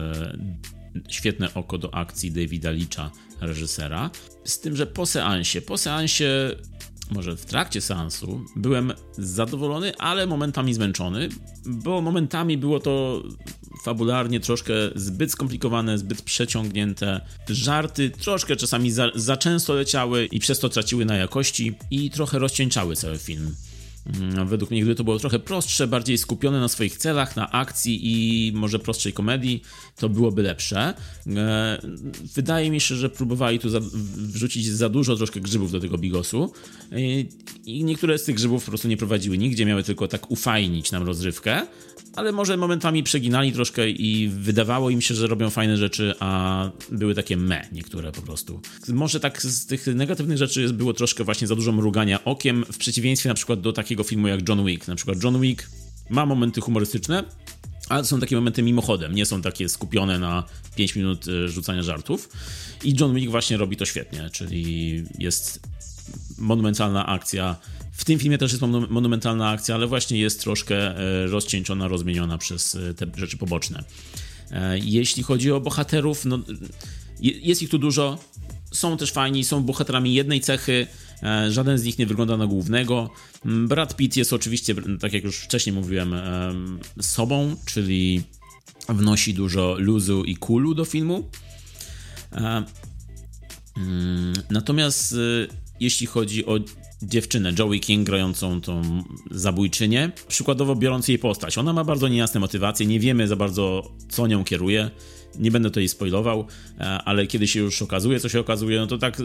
świetne 1.10 1.54
oko 1.54 1.78
do 1.78 1.94
akcji 1.94 2.32
Davida 2.32 2.72
Leacha, 2.72 3.12
reżysera. 3.42 4.10
Z 4.44 4.60
tym, 4.60 4.76
że 4.76 4.88
po 4.88 5.06
seansie, 5.06 5.62
po 5.62 5.78
seansie, 5.78 6.56
może 7.12 7.38
w 7.38 7.46
trakcie 7.46 7.82
seansu, 7.82 8.46
byłem 8.56 8.94
zadowolony, 9.18 9.98
ale 9.98 10.28
momentami 10.28 10.74
zmęczony, 10.74 11.30
bo 11.66 12.02
momentami 12.02 12.58
było 12.58 12.80
to 12.80 13.24
fabularnie 13.84 14.40
troszkę 14.40 14.74
zbyt 14.96 15.32
skomplikowane, 15.32 15.98
zbyt 15.98 16.22
przeciągnięte. 16.22 17.22
Żarty 17.50 18.10
troszkę 18.10 18.56
czasami 18.56 18.92
za, 18.92 19.10
za 19.16 19.38
często 19.38 19.74
leciały 19.74 20.26
i 20.26 20.40
przez 20.40 20.60
to 20.60 20.70
traciły 20.70 21.06
na 21.06 21.16
jakości 21.16 21.76
i 21.92 22.10
trochę 22.10 22.40
rozcieńczały 22.40 22.96
cały 22.96 23.18
film. 23.18 23.56
Mm, 24.06 24.48
Według 24.48 24.72
mnie, 24.72 24.82
gdyby 24.82 24.96
to 24.96 25.04
było 25.04 25.20
trochę 25.20 25.40
prostsze, 25.40 25.88
bardziej 25.88 26.18
skupione 26.18 26.60
na 26.60 26.68
swoich 26.68 26.98
celach, 26.98 27.36
na 27.36 27.52
akcji 27.52 28.00
i 28.04 28.52
może 28.56 28.80
prostszej 28.80 29.14
komedii, 29.14 29.62
to 29.98 30.10
byłoby 30.10 30.42
lepsze. 30.42 30.94
E, 31.28 31.82
Wydaje 32.36 32.72
mi 32.72 32.82
się, 32.82 32.96
że 32.96 33.10
próbowali 33.10 33.60
tu 33.60 33.70
wrzucić 34.16 34.68
za 34.68 34.90
dużo 34.90 35.16
troszkę 35.16 35.40
grzybów 35.40 35.72
do 35.72 35.80
tego 35.80 35.98
bigosu 35.98 36.54
E, 36.92 37.00
i 37.66 37.84
niektóre 37.84 38.18
z 38.18 38.24
tych 38.24 38.36
grzybów 38.36 38.66
po 38.66 38.72
prostu 38.72 38.88
nie 38.88 38.98
prowadziły 38.98 39.38
nigdzie, 39.38 39.66
miały 39.66 39.84
tylko 39.84 40.08
tak 40.08 40.32
ufajnić 40.32 40.92
nam 40.92 41.04
rozrywkę, 41.04 41.68
ale 42.16 42.32
może 42.32 42.58
momentami 42.58 43.04
przeginali 43.04 43.52
troszkę 43.52 43.90
i 43.90 44.30
wydawało 44.30 44.90
im 44.90 45.02
się, 45.02 45.16
że 45.16 45.28
robią 45.28 45.50
fajne 45.50 45.78
rzeczy, 45.78 46.14
a 46.20 46.70
były 46.92 47.16
takie 47.16 47.38
me 47.38 47.68
niektóre 47.72 48.12
po 48.12 48.22
prostu. 48.22 48.62
Może 48.88 49.20
tak 49.20 49.42
z 49.42 49.66
tych 49.66 49.88
negatywnych 49.88 50.38
rzeczy 50.38 50.74
było 50.74 50.94
troszkę 50.94 51.24
właśnie 51.24 51.48
za 51.48 51.56
dużo 51.56 51.72
mrugania 51.72 52.24
okiem, 52.24 52.66
w 52.72 52.78
przeciwieństwie 52.78 53.30
na 53.30 53.36
przykład 53.36 53.62
do 53.62 53.74
takiego 53.74 54.04
filmu 54.04 54.28
jak 54.28 54.50
John 54.50 54.66
Wick. 54.66 54.88
Na 54.88 54.96
przykład 54.96 55.24
John 55.24 55.42
Wick 55.42 55.70
ma 56.10 56.26
momenty 56.26 56.62
humorystyczne, 56.62 57.24
ale 57.90 58.06
są 58.06 58.20
takie 58.20 58.36
momenty 58.36 58.64
mimochodem, 58.64 59.16
nie 59.16 59.26
są 59.26 59.42
takie 59.42 59.70
skupione 59.70 60.20
na 60.20 60.44
5 60.76 60.96
minut 60.96 61.26
e, 61.28 61.48
rzucania 61.50 61.84
żartów. 61.84 62.30
I 62.84 62.96
John 63.00 63.16
Wick 63.16 63.32
właśnie 63.32 63.58
robi 63.58 63.78
to 63.78 63.86
świetnie, 63.86 64.30
czyli 64.30 65.04
jest 65.20 65.60
monumentalna 66.38 67.06
akcja. 67.06 67.56
W 67.94 68.06
tym 68.06 68.20
filmie 68.20 68.38
też 68.38 68.52
jest 68.52 68.62
monu- 68.64 68.90
monumentalna 68.90 69.50
akcja, 69.50 69.76
ale 69.76 69.88
właśnie 69.88 70.18
jest 70.20 70.40
troszkę 70.42 70.98
e, 70.98 71.28
rozcieńczona, 71.28 71.88
rozmieniona 71.88 72.38
przez 72.38 72.76
e, 72.76 72.94
te 72.94 73.06
rzeczy 73.16 73.38
poboczne. 73.38 73.84
E, 74.52 74.80
Jeśli 74.80 75.24
chodzi 75.24 75.52
o 75.52 75.60
bohaterów, 75.62 76.26
no, 76.26 76.40
je- 77.20 77.40
jest 77.40 77.62
ich 77.62 77.70
tu 77.70 77.78
dużo. 77.78 78.18
Są 78.72 78.98
też 78.98 79.12
fajni, 79.12 79.44
są 79.44 79.64
bohaterami 79.64 80.14
jednej 80.14 80.42
cechy. 80.42 80.88
Żaden 81.50 81.78
z 81.78 81.84
nich 81.84 82.00
nie 82.00 82.06
wygląda 82.06 82.38
na 82.38 82.48
głównego. 82.48 83.10
Mm, 83.46 83.68
Brad 83.68 83.96
Pitt 83.96 84.18
jest 84.18 84.34
oczywiście, 84.34 84.76
tak 85.00 85.14
jak 85.14 85.24
już 85.24 85.38
wcześniej 85.38 85.76
mówiłem, 85.76 86.14
em, 86.14 86.80
sobą, 87.02 87.56
czyli 87.66 88.24
wnosi 88.90 89.34
dużo 89.34 89.76
luzu 89.80 90.24
i 90.24 90.36
kulu 90.36 90.74
do 90.76 90.86
filmu. 90.86 91.30
Mm, 93.78 94.34
Natomiast 94.50 95.16
jeśli 95.80 96.08
chodzi 96.08 96.46
o 96.46 96.60
dziewczynę, 97.04 97.54
Joey 97.60 97.80
King 97.80 98.06
grającą 98.06 98.62
tą 98.62 98.82
zabójczynię, 99.32 100.12
przykładowo 100.28 100.76
biorąc 100.76 101.08
jej 101.08 101.20
postać, 101.20 101.58
ona 101.58 101.74
ma 101.74 101.84
bardzo 101.84 102.08
niejasne 102.08 102.40
motywacje, 102.40 102.86
nie 102.86 103.00
wiemy 103.00 103.28
za 103.28 103.36
bardzo 103.36 103.92
co 104.10 104.28
nią 104.28 104.44
kieruje, 104.44 104.92
nie 105.40 105.52
będę 105.52 105.70
jej 105.76 105.90
spoilował, 105.90 106.48
e, 106.80 106.84
ale 106.84 107.28
kiedy 107.28 107.48
się 107.48 107.60
już 107.60 107.82
okazuje, 107.82 108.20
co 108.20 108.30
się 108.30 108.40
okazuje, 108.40 108.80
no 108.80 108.88
to 108.88 108.98
tak 108.98 109.18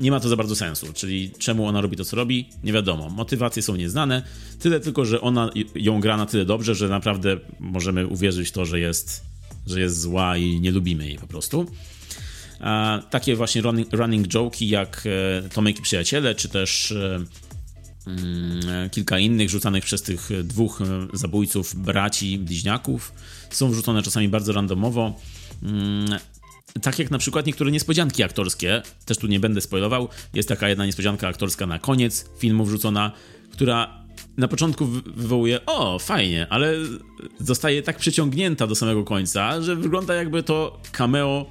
nie 0.00 0.10
ma 0.10 0.20
to 0.20 0.28
za 0.28 0.36
bardzo 0.36 0.56
sensu, 0.56 0.86
czyli 0.92 1.30
czemu 1.38 1.66
ona 1.66 1.80
robi 1.80 1.96
to, 1.96 2.04
co 2.04 2.16
robi, 2.16 2.48
nie 2.64 2.72
wiadomo. 2.72 3.10
Motywacje 3.10 3.62
są 3.62 3.76
nieznane, 3.76 4.22
tyle 4.58 4.80
tylko, 4.80 5.04
że 5.04 5.20
ona 5.20 5.50
ją 5.74 6.00
gra 6.00 6.16
na 6.16 6.26
tyle 6.26 6.44
dobrze, 6.44 6.74
że 6.74 6.88
naprawdę 6.88 7.36
możemy 7.60 8.06
uwierzyć 8.06 8.48
w 8.48 8.52
to, 8.52 8.64
że 8.64 8.80
jest, 8.80 9.24
że 9.66 9.80
jest 9.80 10.00
zła 10.00 10.36
i 10.36 10.60
nie 10.60 10.70
lubimy 10.70 11.06
jej 11.06 11.18
po 11.18 11.26
prostu. 11.26 11.66
Takie 13.10 13.36
właśnie 13.36 13.62
running, 13.62 13.92
running 13.92 14.28
joke'i 14.28 14.66
jak 14.68 15.02
e, 15.06 15.48
Tomek 15.48 15.78
i 15.78 15.82
Przyjaciele, 15.82 16.34
czy 16.34 16.48
też 16.48 16.92
e, 16.92 17.24
mm, 18.06 18.90
kilka 18.90 19.18
innych 19.18 19.50
rzucanych 19.50 19.84
przez 19.84 20.02
tych 20.02 20.28
dwóch 20.44 20.80
e, 20.80 20.84
zabójców, 21.16 21.76
braci, 21.76 22.38
bliźniaków, 22.38 23.12
są 23.50 23.70
wrzucone 23.70 24.02
czasami 24.02 24.28
bardzo 24.28 24.52
randomowo. 24.52 25.20
Mm, 25.62 26.18
tak 26.82 26.98
jak 26.98 27.10
na 27.10 27.18
przykład 27.18 27.46
niektóre 27.46 27.70
niespodzianki 27.70 28.22
aktorskie, 28.22 28.82
też 29.04 29.18
tu 29.18 29.26
nie 29.26 29.40
będę 29.40 29.60
spoilował, 29.60 30.08
jest 30.34 30.48
taka 30.48 30.68
jedna 30.68 30.86
niespodzianka 30.86 31.28
aktorska 31.28 31.66
na 31.66 31.78
koniec 31.78 32.30
filmu 32.38 32.64
wrzucona, 32.64 33.12
która 33.50 34.04
na 34.36 34.48
początku 34.48 34.86
wy- 34.86 35.02
wywołuje, 35.16 35.66
o, 35.66 35.98
fajnie, 35.98 36.46
ale 36.50 36.72
zostaje 37.40 37.82
tak 37.82 37.98
przyciągnięta 37.98 38.66
do 38.66 38.74
samego 38.74 39.04
końca, 39.04 39.62
że 39.62 39.76
wygląda 39.76 40.14
jakby 40.14 40.42
to 40.42 40.80
cameo 40.92 41.46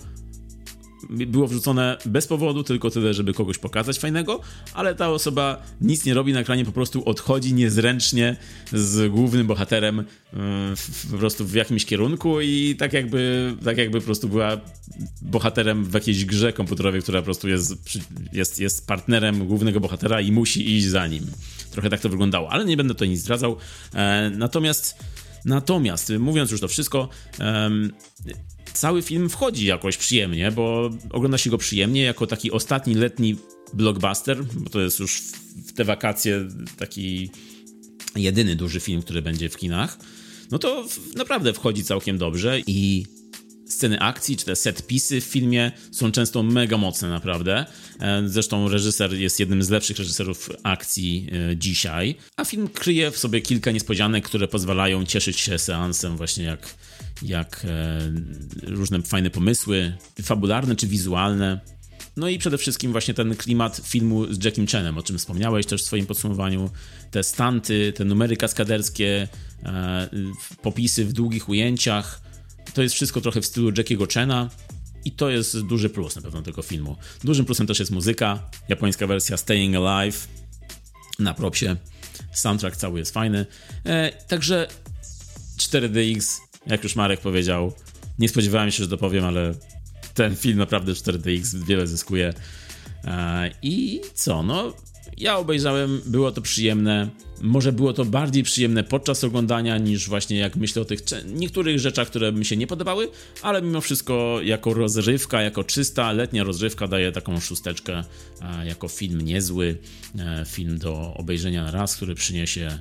było 1.09 1.47
wrzucone 1.47 1.97
bez 2.05 2.27
powodu, 2.27 2.63
tylko 2.63 2.89
tyle, 2.89 3.13
żeby 3.13 3.34
kogoś 3.34 3.57
pokazać 3.57 3.99
fajnego, 3.99 4.39
ale 4.73 4.95
ta 4.95 5.09
osoba 5.09 5.63
nic 5.81 6.05
nie 6.05 6.13
robi 6.13 6.34
na 6.34 6.39
ekranie, 6.39 6.65
po 6.65 6.71
prostu 6.71 7.05
odchodzi 7.05 7.53
niezręcznie 7.53 8.35
z 8.73 9.11
głównym 9.11 9.47
bohaterem 9.47 10.03
w, 10.75 11.11
po 11.11 11.17
prostu 11.17 11.45
w 11.45 11.53
jakimś 11.53 11.85
kierunku 11.85 12.41
i 12.41 12.75
tak 12.80 12.93
jakby, 12.93 13.53
tak 13.65 13.77
jakby 13.77 13.99
po 13.99 14.05
prostu 14.05 14.30
była 14.30 14.57
bohaterem 15.21 15.85
w 15.85 15.93
jakiejś 15.93 16.25
grze 16.25 16.53
komputerowej, 16.53 17.01
która 17.01 17.19
po 17.19 17.25
prostu 17.25 17.49
jest, 17.49 17.73
jest, 18.34 18.59
jest 18.59 18.88
partnerem 18.88 19.47
głównego 19.47 19.80
bohatera 19.80 20.21
i 20.21 20.31
musi 20.31 20.75
iść 20.77 20.85
za 20.85 21.07
nim. 21.07 21.25
Trochę 21.71 21.89
tak 21.89 21.99
to 21.99 22.09
wyglądało, 22.09 22.51
ale 22.51 22.65
nie 22.65 22.77
będę 22.77 22.93
tutaj 22.93 23.09
nic 23.09 23.19
zdradzał. 23.19 23.57
E, 23.93 24.31
natomiast 24.35 24.95
Natomiast, 25.45 26.13
mówiąc 26.19 26.51
już 26.51 26.61
to 26.61 26.67
wszystko, 26.67 27.09
cały 28.73 29.01
film 29.01 29.29
wchodzi 29.29 29.65
jakoś 29.65 29.97
przyjemnie, 29.97 30.51
bo 30.51 30.89
ogląda 31.09 31.37
się 31.37 31.49
go 31.49 31.57
przyjemnie 31.57 32.03
jako 32.03 32.27
taki 32.27 32.51
ostatni 32.51 32.95
letni 32.95 33.35
blockbuster, 33.73 34.43
bo 34.45 34.69
to 34.69 34.81
jest 34.81 34.99
już 34.99 35.21
w, 35.65 35.73
te 35.73 35.83
wakacje 35.85 36.47
taki 36.77 37.29
jedyny 38.15 38.55
duży 38.55 38.79
film, 38.79 39.01
który 39.01 39.21
będzie 39.21 39.49
w 39.49 39.57
kinach. 39.57 39.97
No 40.51 40.59
to 40.59 40.85
naprawdę 41.15 41.53
wchodzi 41.53 41.83
całkiem 41.83 42.17
dobrze 42.17 42.59
i 42.67 43.05
sceny 43.65 43.99
akcji, 43.99 44.37
czy 44.37 44.45
te 44.45 44.55
setpisy 44.55 45.21
w 45.21 45.23
filmie 45.23 45.71
są 45.91 46.11
często 46.11 46.43
mega 46.43 46.77
mocne, 46.77 47.09
naprawdę. 47.09 47.65
E, 47.99 48.23
Zresztą 48.25 48.69
reżyser 48.69 49.13
jest 49.13 49.39
jednym 49.39 49.63
z 49.63 49.69
lepszych 49.69 49.97
reżyserów 49.97 50.49
akcji 50.63 51.27
e, 51.51 51.57
dzisiaj, 51.57 52.15
a 52.37 52.45
film 52.45 52.67
kryje 52.67 53.11
w 53.11 53.17
sobie 53.17 53.41
kilka 53.41 53.71
niespodzianek, 53.71 54.25
które 54.25 54.47
pozwalają 54.47 55.05
cieszyć 55.05 55.39
się 55.39 55.59
seansem, 55.59 56.17
właśnie 56.17 56.43
jak, 56.43 56.75
jak 57.22 57.65
e, 57.65 57.99
różne 58.64 59.02
fajne 59.02 59.30
pomysły, 59.30 59.98
fabularne 60.23 60.76
czy 60.76 60.88
wizualne. 60.88 61.60
No 62.18 62.30
i 62.30 62.40
przede 62.40 62.57
wszystkim 62.57 62.91
właśnie 62.91 63.14
ten 63.14 63.35
klimat 63.35 63.81
filmu 63.84 64.34
z 64.34 64.44
Jackiem 64.45 64.68
Chanem, 64.68 64.98
o 64.98 65.03
czym 65.03 65.18
wspomniałeś 65.18 65.65
też 65.65 65.84
w 65.84 65.85
swoim 65.85 66.06
podsumowaniu. 66.06 66.69
Te 67.11 67.23
stanty, 67.23 67.94
te 67.95 68.06
numery 68.06 68.38
kaskaderskie, 68.38 69.27
e, 69.64 70.10
popisy 70.61 71.06
w 71.06 71.14
długich 71.14 71.49
ujęciach. 71.49 72.22
To 72.73 72.81
jest 72.81 72.95
wszystko 72.95 73.22
trochę 73.22 73.41
w 73.41 73.45
stylu 73.45 73.72
Jackiego 73.77 74.07
Chana 74.14 74.49
i 75.06 75.11
to 75.11 75.30
jest 75.30 75.61
duży 75.61 75.90
plus 75.90 76.15
na 76.15 76.22
pewno 76.22 76.41
tego 76.41 76.61
filmu. 76.61 76.98
Dużym 77.23 77.45
plusem 77.45 77.68
też 77.68 77.80
jest 77.80 77.91
muzyka, 77.91 78.49
japońska 78.69 79.07
wersja 79.07 79.38
Staying 79.38 79.76
Alive 79.76 80.27
na 81.19 81.34
propsie. 81.34 81.76
Soundtrack 82.34 82.77
cały 82.77 82.99
jest 82.99 83.14
fajny. 83.14 83.45
E, 83.85 84.11
także 84.27 84.68
4DX, 85.57 86.40
jak 86.68 86.84
już 86.84 86.95
Marek 86.95 87.19
powiedział, 87.19 87.73
nie 88.19 88.30
spodziewałem 88.30 88.72
się, 88.72 88.84
że 88.84 88.90
to 88.90 88.98
powiem, 88.98 89.26
ale 89.26 89.53
ten 90.14 90.35
film 90.35 90.57
naprawdę 90.57 90.91
4DX 90.91 91.65
wiele 91.65 91.88
zyskuje. 91.88 92.34
E, 93.06 93.52
I 93.61 94.02
co, 94.14 94.44
no, 94.44 94.73
ja 95.18 95.38
obejrzałem, 95.38 96.02
było 96.06 96.31
to 96.31 96.41
przyjemne. 96.41 97.10
Może 97.41 97.72
było 97.72 97.94
to 97.94 98.06
bardziej 98.06 98.44
przyjemne 98.44 98.84
podczas 98.84 99.23
oglądania 99.23 99.77
niż 99.77 100.10
właśnie 100.10 100.38
jak 100.38 100.56
myślę 100.56 100.81
o 100.81 100.85
tych 100.85 100.99
niektórych 101.26 101.80
rzeczach, 101.80 102.07
które 102.07 102.31
mi 102.31 102.45
się 102.45 102.57
nie 102.57 102.68
podobały, 102.68 103.10
ale 103.41 103.61
mimo 103.61 103.81
wszystko 103.81 104.40
jako 104.44 104.73
rozrywka, 104.73 105.41
jako 105.41 105.64
czysta 105.64 106.11
letnia 106.11 106.44
rozrywka 106.44 106.88
daje 106.88 107.11
taką 107.11 107.40
szósteczkę 107.40 108.03
e, 108.41 108.65
jako 108.65 108.88
film 108.88 109.22
niezły, 109.22 109.77
e, 110.19 110.45
film 110.48 110.77
do 110.77 111.14
obejrzenia 111.14 111.64
na 111.64 111.72
raz, 111.72 111.95
który 111.95 112.15
przyniesie 112.15 112.80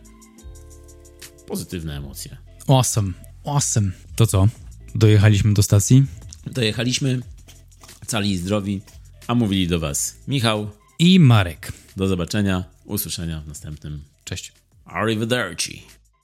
pozytywne 1.46 1.96
emocje. 1.96 2.36
Awesome, 2.68 3.12
awesome. 3.44 3.90
To 4.16 4.26
co? 4.26 4.48
Dojechaliśmy 4.94 5.54
do 5.54 5.62
stacji 5.62 6.04
Dojechaliśmy 6.46 7.20
cali 8.06 8.30
i 8.30 8.36
zdrowi, 8.36 8.80
a 9.26 9.34
mówili 9.34 9.68
do 9.68 9.80
Was 9.80 10.16
Michał. 10.28 10.70
i 10.98 11.20
Marek. 11.20 11.72
Do 11.96 12.06
zobaczenia, 12.08 12.64
usłyszenia 12.84 13.40
w 13.40 13.48
następnym. 13.48 14.02
Cześć. 14.24 14.52
Arrivederci. 14.84 15.82